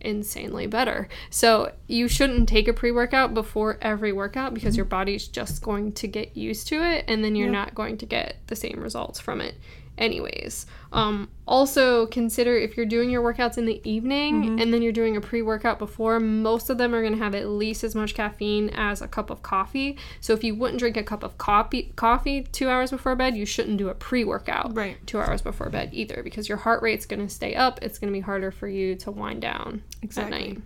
insanely 0.00 0.66
better. 0.68 1.08
So 1.30 1.72
you 1.88 2.06
shouldn't 2.06 2.48
take 2.48 2.68
a 2.68 2.72
pre 2.72 2.92
workout 2.92 3.34
before 3.34 3.78
every 3.82 4.12
workout 4.12 4.54
because 4.54 4.76
your 4.76 4.84
body's 4.86 5.26
just 5.26 5.60
going 5.62 5.92
to 5.92 6.06
get 6.06 6.36
used 6.36 6.68
to 6.68 6.76
it, 6.82 7.04
and 7.08 7.24
then 7.24 7.34
you're 7.34 7.48
Yeah. 7.48 7.52
not 7.64 7.74
going 7.74 7.98
to 7.98 8.06
get 8.06 8.36
the 8.46 8.56
same 8.56 8.78
results 8.80 9.18
from 9.18 9.40
it. 9.40 9.56
Anyways, 9.98 10.66
um, 10.92 11.28
also 11.46 12.06
consider 12.06 12.56
if 12.56 12.76
you're 12.76 12.84
doing 12.86 13.08
your 13.08 13.22
workouts 13.22 13.56
in 13.56 13.64
the 13.64 13.80
evening 13.88 14.60
and 14.60 14.72
then 14.72 14.82
you're 14.82 14.92
doing 14.92 15.16
a 15.16 15.20
pre 15.20 15.40
workout 15.42 15.78
before, 15.78 16.20
most 16.20 16.68
of 16.68 16.76
them 16.78 16.94
are 16.94 17.00
going 17.00 17.14
to 17.14 17.18
have 17.18 17.34
at 17.34 17.48
least 17.48 17.82
as 17.82 17.94
much 17.94 18.14
caffeine 18.14 18.68
as 18.70 19.00
a 19.00 19.08
cup 19.08 19.30
of 19.30 19.42
coffee. 19.42 19.96
So 20.20 20.32
if 20.34 20.44
you 20.44 20.54
wouldn't 20.54 20.78
drink 20.80 20.96
a 20.96 21.02
cup 21.02 21.22
of 21.22 21.38
coffee, 21.38 21.92
coffee 21.96 22.42
two 22.52 22.68
hours 22.68 22.90
before 22.90 23.16
bed, 23.16 23.36
you 23.36 23.46
shouldn't 23.46 23.78
do 23.78 23.88
a 23.88 23.94
pre 23.94 24.22
workout 24.24 24.76
Right. 24.76 24.98
two 25.06 25.18
hours 25.18 25.40
before 25.40 25.70
bed 25.70 25.90
either 25.92 26.22
because 26.22 26.48
your 26.48 26.58
heart 26.58 26.82
rate's 26.82 27.06
going 27.06 27.26
to 27.26 27.32
stay 27.32 27.54
up. 27.54 27.78
It's 27.82 27.98
going 27.98 28.12
to 28.12 28.16
be 28.16 28.20
harder 28.20 28.50
for 28.50 28.68
you 28.68 28.96
to 28.96 29.10
wind 29.10 29.40
down 29.40 29.82
Exactly. 30.02 30.36
at 30.36 30.48
night. 30.48 30.62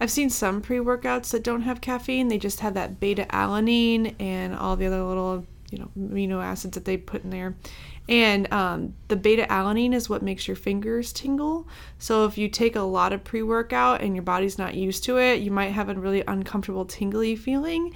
I've 0.00 0.10
seen 0.10 0.30
some 0.30 0.60
pre 0.60 0.78
workouts 0.78 1.30
that 1.32 1.42
don't 1.42 1.62
have 1.62 1.80
caffeine. 1.80 2.28
They 2.28 2.38
just 2.38 2.60
have 2.60 2.74
that 2.74 3.00
beta 3.00 3.26
alanine 3.30 4.14
and 4.20 4.54
all 4.54 4.76
the 4.76 4.86
other 4.86 5.02
little, 5.02 5.44
you 5.70 5.78
know, 5.78 5.90
amino 5.98 6.42
acids 6.44 6.74
that 6.74 6.84
they 6.84 6.96
put 6.96 7.24
in 7.24 7.30
there. 7.30 7.56
And 8.08 8.50
um, 8.52 8.94
the 9.08 9.16
beta 9.16 9.46
alanine 9.50 9.92
is 9.94 10.08
what 10.08 10.22
makes 10.22 10.48
your 10.48 10.56
fingers 10.56 11.12
tingle. 11.12 11.68
So 11.98 12.24
if 12.24 12.38
you 12.38 12.48
take 12.48 12.74
a 12.74 12.80
lot 12.80 13.12
of 13.12 13.22
pre 13.22 13.42
workout 13.42 14.00
and 14.00 14.14
your 14.14 14.22
body's 14.22 14.56
not 14.58 14.74
used 14.74 15.04
to 15.04 15.18
it, 15.18 15.40
you 15.40 15.50
might 15.50 15.72
have 15.72 15.88
a 15.90 15.94
really 15.94 16.22
uncomfortable 16.26 16.84
tingly 16.86 17.36
feeling. 17.36 17.92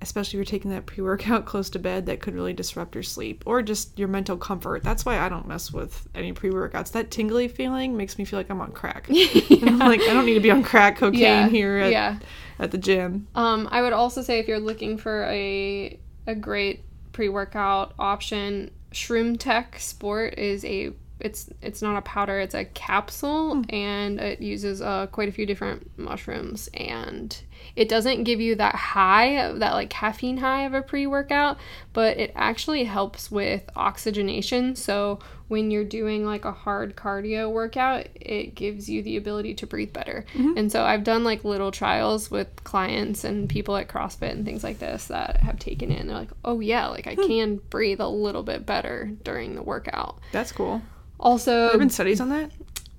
Especially 0.00 0.30
if 0.30 0.34
you're 0.38 0.58
taking 0.58 0.72
that 0.72 0.84
pre 0.86 1.04
workout 1.04 1.46
close 1.46 1.70
to 1.70 1.78
bed, 1.78 2.06
that 2.06 2.18
could 2.18 2.34
really 2.34 2.52
disrupt 2.52 2.96
your 2.96 3.04
sleep 3.04 3.44
or 3.46 3.62
just 3.62 3.96
your 3.96 4.08
mental 4.08 4.36
comfort. 4.36 4.82
That's 4.82 5.04
why 5.04 5.20
I 5.20 5.28
don't 5.28 5.46
mess 5.46 5.72
with 5.72 6.08
any 6.12 6.32
pre 6.32 6.50
workouts. 6.50 6.90
That 6.90 7.12
tingly 7.12 7.46
feeling 7.46 7.96
makes 7.96 8.18
me 8.18 8.24
feel 8.24 8.40
like 8.40 8.50
I'm 8.50 8.60
on 8.60 8.72
crack. 8.72 9.06
I'm 9.10 9.78
like, 9.78 10.00
I 10.00 10.12
don't 10.12 10.26
need 10.26 10.34
to 10.34 10.40
be 10.40 10.50
on 10.50 10.64
crack 10.64 10.96
cocaine 10.96 11.20
Yeah, 11.20 11.48
here 11.48 11.76
at, 11.76 11.92
yeah. 11.92 12.18
at 12.58 12.72
the 12.72 12.78
gym. 12.78 13.28
Um, 13.36 13.68
I 13.70 13.80
would 13.80 13.92
also 13.92 14.22
say 14.22 14.40
if 14.40 14.48
you're 14.48 14.58
looking 14.58 14.98
for 14.98 15.22
a 15.26 16.00
a 16.26 16.34
great 16.34 16.82
pre-workout 17.12 17.94
option, 17.96 18.72
Shroom 18.92 19.38
Tech 19.38 19.78
Sport 19.78 20.38
is 20.38 20.64
a 20.64 20.92
it's 21.20 21.48
it's 21.60 21.82
not 21.82 21.96
a 21.96 22.02
powder, 22.02 22.40
it's 22.40 22.54
a 22.54 22.64
capsule 22.64 23.62
and 23.68 24.20
it 24.20 24.40
uses 24.40 24.82
uh, 24.82 25.06
quite 25.06 25.28
a 25.28 25.32
few 25.32 25.46
different 25.46 25.96
mushrooms 25.98 26.68
and 26.74 27.40
it 27.76 27.88
doesn't 27.88 28.24
give 28.24 28.40
you 28.40 28.54
that 28.56 28.74
high, 28.74 29.52
that 29.52 29.72
like 29.72 29.90
caffeine 29.90 30.38
high 30.38 30.64
of 30.64 30.74
a 30.74 30.82
pre-workout, 30.82 31.58
but 31.92 32.18
it 32.18 32.32
actually 32.34 32.84
helps 32.84 33.30
with 33.30 33.68
oxygenation. 33.76 34.76
So 34.76 35.18
when 35.48 35.70
you're 35.70 35.84
doing 35.84 36.24
like 36.24 36.44
a 36.44 36.52
hard 36.52 36.96
cardio 36.96 37.50
workout, 37.50 38.06
it 38.14 38.54
gives 38.54 38.88
you 38.88 39.02
the 39.02 39.16
ability 39.16 39.54
to 39.54 39.66
breathe 39.66 39.92
better. 39.92 40.24
Mm-hmm. 40.32 40.56
And 40.56 40.72
so 40.72 40.82
I've 40.82 41.04
done 41.04 41.24
like 41.24 41.44
little 41.44 41.70
trials 41.70 42.30
with 42.30 42.48
clients 42.64 43.24
and 43.24 43.48
people 43.48 43.76
at 43.76 43.88
CrossFit 43.88 44.30
and 44.30 44.44
things 44.44 44.64
like 44.64 44.78
this 44.78 45.08
that 45.08 45.38
have 45.38 45.58
taken 45.58 45.92
it 45.92 46.00
and 46.00 46.08
they're 46.08 46.16
like, 46.16 46.30
oh 46.44 46.60
yeah, 46.60 46.86
like 46.86 47.06
I 47.06 47.14
hmm. 47.14 47.26
can 47.26 47.56
breathe 47.70 48.00
a 48.00 48.08
little 48.08 48.42
bit 48.42 48.64
better 48.64 49.10
during 49.24 49.54
the 49.54 49.62
workout. 49.62 50.18
That's 50.32 50.52
cool. 50.52 50.80
Also, 51.20 51.52
There 51.52 51.70
have 51.70 51.80
been 51.80 51.90
studies 51.90 52.20
on 52.20 52.30
that? 52.30 52.50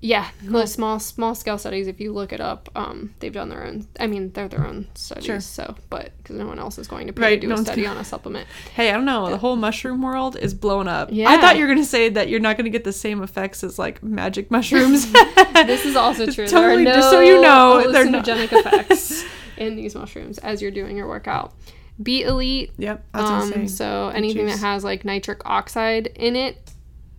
Yeah, 0.05 0.27
the 0.43 0.65
small 0.65 0.99
small 0.99 1.33
scale 1.33 1.57
studies. 1.57 1.87
If 1.87 2.01
you 2.01 2.11
look 2.11 2.33
it 2.33 2.41
up, 2.41 2.67
um, 2.75 3.15
they've 3.19 3.31
done 3.31 3.47
their 3.47 3.65
own. 3.65 3.87
I 4.01 4.07
mean, 4.07 4.33
they're 4.33 4.49
their 4.49 4.67
own 4.67 4.89
studies. 4.95 5.23
Sure. 5.23 5.39
So, 5.39 5.75
but 5.89 6.11
because 6.17 6.35
no 6.35 6.45
one 6.45 6.59
else 6.59 6.77
is 6.77 6.89
going 6.89 7.07
to 7.07 7.13
pay 7.13 7.21
Right, 7.21 7.35
to 7.35 7.39
do 7.39 7.47
no 7.47 7.55
a 7.55 7.57
study 7.59 7.83
gonna- 7.83 7.95
on 7.95 8.01
a 8.01 8.03
supplement. 8.03 8.45
Hey, 8.73 8.89
I 8.89 8.93
don't 8.93 9.05
know. 9.05 9.29
The 9.29 9.37
whole 9.37 9.55
mushroom 9.55 10.01
world 10.01 10.35
is 10.35 10.53
blown 10.53 10.89
up. 10.89 11.07
Yeah. 11.11 11.29
I 11.29 11.37
thought 11.39 11.55
you 11.55 11.61
were 11.61 11.67
going 11.73 11.77
to 11.83 11.85
say 11.89 12.09
that 12.09 12.27
you're 12.27 12.41
not 12.41 12.57
going 12.57 12.65
to 12.65 12.69
get 12.69 12.83
the 12.83 12.91
same 12.91 13.23
effects 13.23 13.63
as 13.63 13.79
like 13.79 14.03
magic 14.03 14.51
mushrooms. 14.57 15.09
This 15.53 15.85
is 15.85 15.95
also 15.95 16.25
true. 16.31 16.47
Totally, 16.47 16.83
there 16.83 16.93
are 16.93 16.95
no 16.97 17.01
just 17.01 17.09
so 17.09 17.19
you 17.21 17.39
know, 17.41 17.89
they're 17.91 18.05
hallucinogenic 18.05 18.51
effects 18.51 19.23
in 19.55 19.77
these 19.77 19.95
mushrooms 19.95 20.37
as 20.39 20.61
you're 20.61 20.71
doing 20.71 20.97
your 20.97 21.07
workout. 21.07 21.53
Beet 22.01 22.25
Elite. 22.25 22.71
yep, 22.77 23.05
Um, 23.13 23.67
so 23.69 24.09
anything 24.09 24.47
that 24.47 24.59
has 24.59 24.83
like 24.83 25.05
nitric 25.05 25.41
oxide 25.45 26.07
in 26.07 26.35
it 26.35 26.57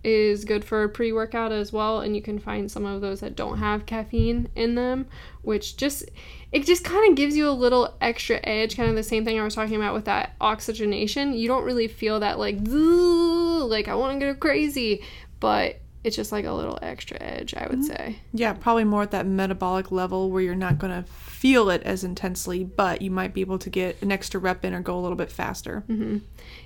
is 0.05 0.45
good 0.45 0.63
for 0.63 0.87
pre-workout 0.87 1.51
as 1.51 1.73
well 1.73 2.01
and 2.01 2.15
you 2.15 2.21
can 2.21 2.37
find 2.37 2.69
some 2.69 2.85
of 2.85 3.01
those 3.01 3.21
that 3.21 3.35
don't 3.35 3.57
have 3.57 3.85
caffeine 3.85 4.47
in 4.55 4.75
them 4.75 5.07
which 5.41 5.75
just 5.77 6.05
it 6.51 6.65
just 6.65 6.83
kind 6.83 7.09
of 7.09 7.15
gives 7.15 7.35
you 7.35 7.49
a 7.49 7.51
little 7.51 7.95
extra 7.99 8.39
edge 8.43 8.77
kind 8.77 8.89
of 8.89 8.95
the 8.95 9.03
same 9.03 9.25
thing 9.25 9.39
i 9.39 9.43
was 9.43 9.55
talking 9.55 9.75
about 9.75 9.93
with 9.93 10.05
that 10.05 10.35
oxygenation. 10.39 11.33
You 11.33 11.47
don't 11.47 11.63
really 11.63 11.87
feel 11.87 12.19
that 12.19 12.37
like 12.37 12.57
like 12.65 13.87
i 13.87 13.95
want 13.95 14.19
to 14.19 14.25
go 14.25 14.35
crazy 14.35 15.03
but 15.39 15.79
it's 16.05 16.15
just 16.15 16.31
like 16.31 16.45
a 16.45 16.51
little 16.51 16.77
extra 16.81 17.17
edge 17.21 17.53
i 17.55 17.67
would 17.67 17.79
Mm-hmm. 17.79 17.83
say 17.95 18.19
Yeah, 18.33 18.53
probably 18.53 18.83
more 18.85 19.01
at 19.03 19.11
that 19.11 19.25
metabolic 19.25 19.91
level 19.91 20.29
where 20.31 20.41
you're 20.41 20.55
not 20.55 20.77
going 20.79 20.93
to 21.03 21.09
feel 21.11 21.69
it 21.69 21.83
as 21.83 22.03
intensely, 22.03 22.63
but 22.63 23.01
you 23.01 23.11
might 23.11 23.33
be 23.33 23.41
able 23.41 23.59
to 23.59 23.69
get 23.69 24.01
an 24.01 24.11
extra 24.11 24.39
rep 24.39 24.63
in 24.65 24.73
or 24.73 24.81
go 24.81 24.97
a 24.97 25.01
little 25.01 25.17
bit 25.17 25.31
faster. 25.31 25.83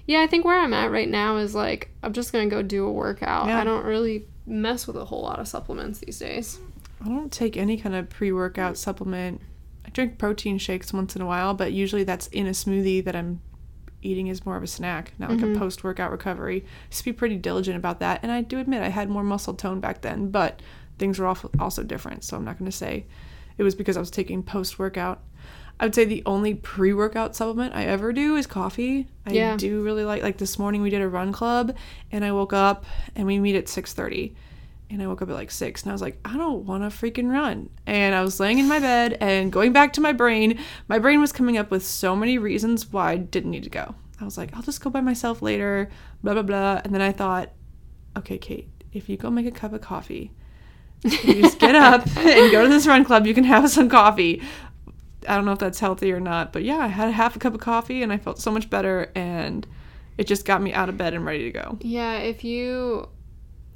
yeah 0.06 0.22
i 0.22 0.28
think 0.28 0.46
where 0.46 0.60
i'm 0.60 0.74
at 0.74 0.92
right 0.92 1.10
now 1.10 1.38
is 1.38 1.56
like 1.56 1.90
i'm 2.04 2.14
just 2.14 2.32
gonna 2.32 2.48
go 2.48 2.62
do 2.62 2.86
a 2.86 2.92
workout 2.92 3.48
Yeah. 3.48 3.60
i 3.60 3.64
don't 3.64 3.86
really 3.86 4.26
mess 4.46 4.88
with 4.88 4.96
a 4.98 5.06
whole 5.06 5.22
lot 5.22 5.40
of 5.40 5.48
supplements 5.48 6.00
these 6.00 6.20
days 6.20 6.60
I 7.02 7.08
don't 7.08 7.32
take 7.32 7.56
any 7.56 7.78
kind 7.78 7.96
of 7.96 8.10
pre 8.10 8.34
workout 8.34 8.78
supplement. 8.78 9.40
I 9.86 9.90
drink 9.90 10.18
protein 10.18 10.58
shakes 10.58 10.92
once 10.92 11.16
in 11.16 11.22
a 11.22 11.26
while, 11.26 11.54
but 11.54 11.72
usually 11.72 12.04
that's 12.04 12.28
in 12.28 12.46
a 12.46 12.50
smoothie 12.52 13.02
that 13.06 13.16
I'm 13.16 13.40
eating 14.02 14.28
is 14.28 14.46
more 14.46 14.56
of 14.56 14.64
a 14.64 14.68
snack, 14.68 15.14
not 15.20 15.30
like 15.30 15.42
a 15.42 15.44
mm-hmm. 15.44 15.60
post 15.60 15.84
workout 15.84 16.12
recovery. 16.12 16.66
Just 16.90 17.06
be 17.06 17.14
pretty 17.14 17.36
diligent 17.38 17.78
about 17.78 18.00
that. 18.00 18.20
And 18.24 18.32
I 18.32 18.42
do 18.42 18.60
admit 18.60 18.82
I 18.82 18.90
had 18.90 19.10
more 19.10 19.24
muscle 19.24 19.54
tone 19.54 19.80
back 19.80 20.02
then, 20.02 20.32
but 20.32 20.62
things 20.98 21.20
were 21.20 21.28
also 21.60 21.84
different. 21.84 22.24
So 22.24 22.38
I'm 22.38 22.46
not 22.46 22.58
going 22.58 22.70
to 22.70 22.76
say 22.76 23.06
it 23.58 23.64
was 23.64 23.76
because 23.76 23.98
I 23.98 24.00
was 24.00 24.12
taking 24.12 24.44
post 24.44 24.80
workout. 24.80 25.22
I 25.80 25.86
would 25.86 25.96
say 25.96 26.04
the 26.06 26.24
only 26.26 26.56
pre 26.56 26.94
workout 26.94 27.36
supplement 27.36 27.74
I 27.74 27.86
ever 27.86 28.12
do 28.12 28.36
is 28.36 28.46
coffee. 28.48 29.08
I 29.26 29.32
Yeah. 29.32 29.56
do 29.58 29.82
really 29.82 30.04
like 30.04 30.22
like 30.22 30.38
this 30.38 30.60
morning 30.60 30.82
we 30.82 30.90
did 30.90 31.02
a 31.02 31.08
run 31.08 31.32
club 31.32 31.76
and 32.12 32.26
I 32.26 32.32
woke 32.32 32.54
up 32.54 32.86
and 33.16 33.26
we 33.26 33.40
meet 33.40 33.56
at 33.56 33.66
6:30 33.70 34.34
and 34.90 35.02
I 35.02 35.08
woke 35.08 35.22
up 35.22 35.30
at 35.30 35.36
like 35.36 35.52
six 35.52 35.84
and 35.84 35.92
I 35.92 35.94
was 35.94 36.02
like, 36.02 36.20
I 36.26 36.36
don't 36.36 36.66
want 36.66 36.84
to 36.84 36.90
freaking 36.90 37.32
run. 37.32 37.70
And 37.86 38.16
I 38.16 38.22
was 38.22 38.40
laying 38.40 38.60
in 38.60 38.68
my 38.68 38.80
bed 38.80 39.18
and 39.22 39.52
going 39.52 39.72
back 39.72 39.94
to 39.94 40.02
my 40.02 40.14
brain, 40.14 40.60
my 40.88 40.98
brain 40.98 41.22
was 41.22 41.32
coming 41.32 41.58
up 41.58 41.70
with 41.70 41.86
so 41.86 42.16
many 42.16 42.38
reasons 42.38 42.92
why 42.92 43.12
I 43.12 43.18
didn't 43.18 43.52
need 43.52 43.64
to 43.64 43.70
go. 43.70 43.96
I 44.20 44.26
was 44.26 44.38
like, 44.38 44.56
I'll 44.56 44.64
just 44.64 44.82
go 44.82 44.90
by 44.90 45.02
myself 45.02 45.42
later, 45.42 45.90
blah, 46.24 46.34
blah, 46.34 46.42
blah. 46.42 46.82
And 46.84 46.94
then 46.94 47.02
I 47.02 47.12
thought, 47.12 47.52
okay, 48.18 48.38
Kate, 48.38 48.68
if 48.92 49.08
you 49.08 49.16
go 49.16 49.30
make 49.30 49.46
a 49.46 49.52
cup 49.52 49.74
of 49.74 49.82
coffee, 49.82 50.32
you 51.04 51.42
just 51.42 51.60
get 51.60 51.76
up 51.76 52.06
and 52.18 52.52
go 52.52 52.64
to 52.64 52.70
this 52.70 52.88
run 52.88 53.06
club, 53.06 53.28
you 53.28 53.34
can 53.34 53.44
have 53.44 53.70
some 53.70 53.90
coffee. 53.90 54.42
I 55.28 55.36
don't 55.36 55.46
know 55.46 55.52
if 55.52 55.60
that's 55.60 55.80
healthy 55.80 56.12
or 56.12 56.20
not, 56.20 56.52
but 56.52 56.64
yeah, 56.64 56.78
I 56.78 56.88
had 56.88 57.14
half 57.14 57.36
a 57.36 57.40
cup 57.40 57.54
of 57.54 57.60
coffee 57.60 58.02
and 58.02 58.12
I 58.12 58.18
felt 58.18 58.40
so 58.40 58.52
much 58.52 58.70
better 58.70 59.12
and 59.16 59.68
it 60.18 60.28
just 60.28 60.46
got 60.46 60.62
me 60.62 60.74
out 60.74 60.90
of 60.90 60.98
bed 60.98 61.14
and 61.14 61.26
ready 61.26 61.44
to 61.44 61.52
go. 61.52 61.78
Yeah, 61.82 62.18
if 62.18 62.44
you 62.44 63.08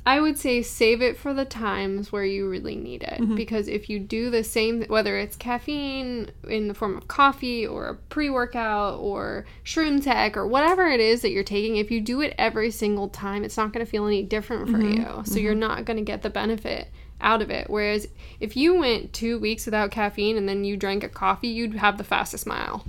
I 0.05 0.19
would 0.19 0.37
say 0.37 0.61
save 0.61 1.01
it 1.01 1.17
for 1.17 1.33
the 1.33 1.45
times 1.45 2.11
where 2.11 2.25
you 2.25 2.49
really 2.49 2.75
need 2.75 3.03
it. 3.03 3.21
Mm-hmm. 3.21 3.35
because 3.35 3.67
if 3.67 3.89
you 3.89 3.99
do 3.99 4.29
the 4.29 4.43
same 4.43 4.83
whether 4.87 5.17
it's 5.17 5.35
caffeine 5.35 6.29
in 6.47 6.67
the 6.67 6.73
form 6.73 6.97
of 6.97 7.07
coffee 7.07 7.65
or 7.65 7.87
a 7.87 7.95
pre-workout 7.95 8.99
or 8.99 9.45
shroom 9.63 10.03
tech 10.03 10.35
or 10.35 10.45
whatever 10.45 10.87
it 10.87 10.99
is 10.99 11.21
that 11.21 11.31
you're 11.31 11.43
taking 11.43 11.77
if 11.77 11.89
you 11.89 12.01
do 12.01 12.21
it 12.21 12.35
every 12.37 12.69
single 12.69 13.07
time 13.07 13.43
it's 13.43 13.55
not 13.57 13.71
going 13.71 13.85
to 13.85 13.89
feel 13.89 14.05
any 14.05 14.23
different 14.23 14.69
for 14.69 14.77
Mm-hmm. 14.77 15.19
you. 15.19 15.23
So 15.25 15.39
you're 15.39 15.55
not 15.55 15.85
going 15.85 15.97
to 15.97 16.03
get 16.03 16.21
the 16.21 16.29
benefit 16.29 16.89
out 17.21 17.41
of 17.41 17.49
it. 17.49 17.69
Whereas 17.69 18.07
if 18.41 18.57
you 18.57 18.75
went 18.75 19.13
2 19.13 19.39
weeks 19.39 19.65
without 19.65 19.91
caffeine 19.91 20.35
and 20.35 20.49
then 20.49 20.65
you 20.65 20.75
drank 20.75 21.03
a 21.03 21.09
coffee 21.09 21.47
you'd 21.47 21.75
have 21.75 21.97
the 21.97 22.03
fastest 22.03 22.45
mile 22.45 22.85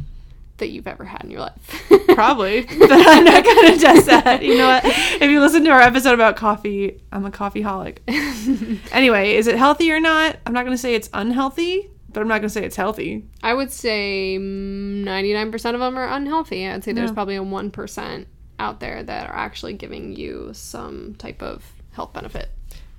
that 0.59 0.71
you've 0.71 0.87
ever 0.87 1.05
had 1.05 1.23
in 1.25 1.31
your 1.31 1.41
life. 1.41 1.85
Probably, 2.09 2.63
but 2.79 2.91
I'm 2.93 3.25
not 3.25 3.45
gonna 3.45 3.77
test 3.77 4.07
that. 4.07 4.43
You 4.43 4.57
know 4.59 4.69
what? 4.69 4.83
If 4.85 5.23
you 5.31 5.41
listen 5.41 5.65
to 5.65 5.71
our 5.71 5.81
episode 5.81 6.15
about 6.15 6.37
coffee, 6.37 7.01
I'm 7.11 7.25
a 7.27 7.31
coffee 7.31 7.63
holic. 7.63 7.99
anyway, 8.93 9.35
is 9.35 9.47
it 9.47 9.57
healthy 9.57 9.91
or 9.91 10.01
not? 10.01 10.37
I'm 10.47 10.53
not 10.53 10.65
gonna 10.65 10.79
say 10.79 10.95
it's 10.95 11.11
unhealthy, 11.13 11.91
but 12.13 12.21
I'm 12.21 12.29
not 12.29 12.39
gonna 12.39 12.49
say 12.51 12.65
it's 12.65 12.77
healthy. 12.77 13.25
I 13.43 13.53
would 13.55 13.73
say 13.73 14.39
99% 14.39 15.75
of 15.75 15.81
them 15.81 15.99
are 15.99 16.09
unhealthy. 16.09 16.67
I'd 16.69 16.85
say 16.85 16.93
there's 16.93 17.11
Yeah. 17.11 17.15
probably 17.15 17.37
a 17.37 17.43
1% 17.43 18.27
out 18.59 18.79
there 18.81 19.03
that 19.03 19.29
are 19.29 19.37
actually 19.37 19.73
giving 19.75 20.15
you 20.15 20.51
some 20.53 21.15
type 21.19 21.43
of 21.43 21.65
health 21.93 22.13
benefit. 22.13 22.51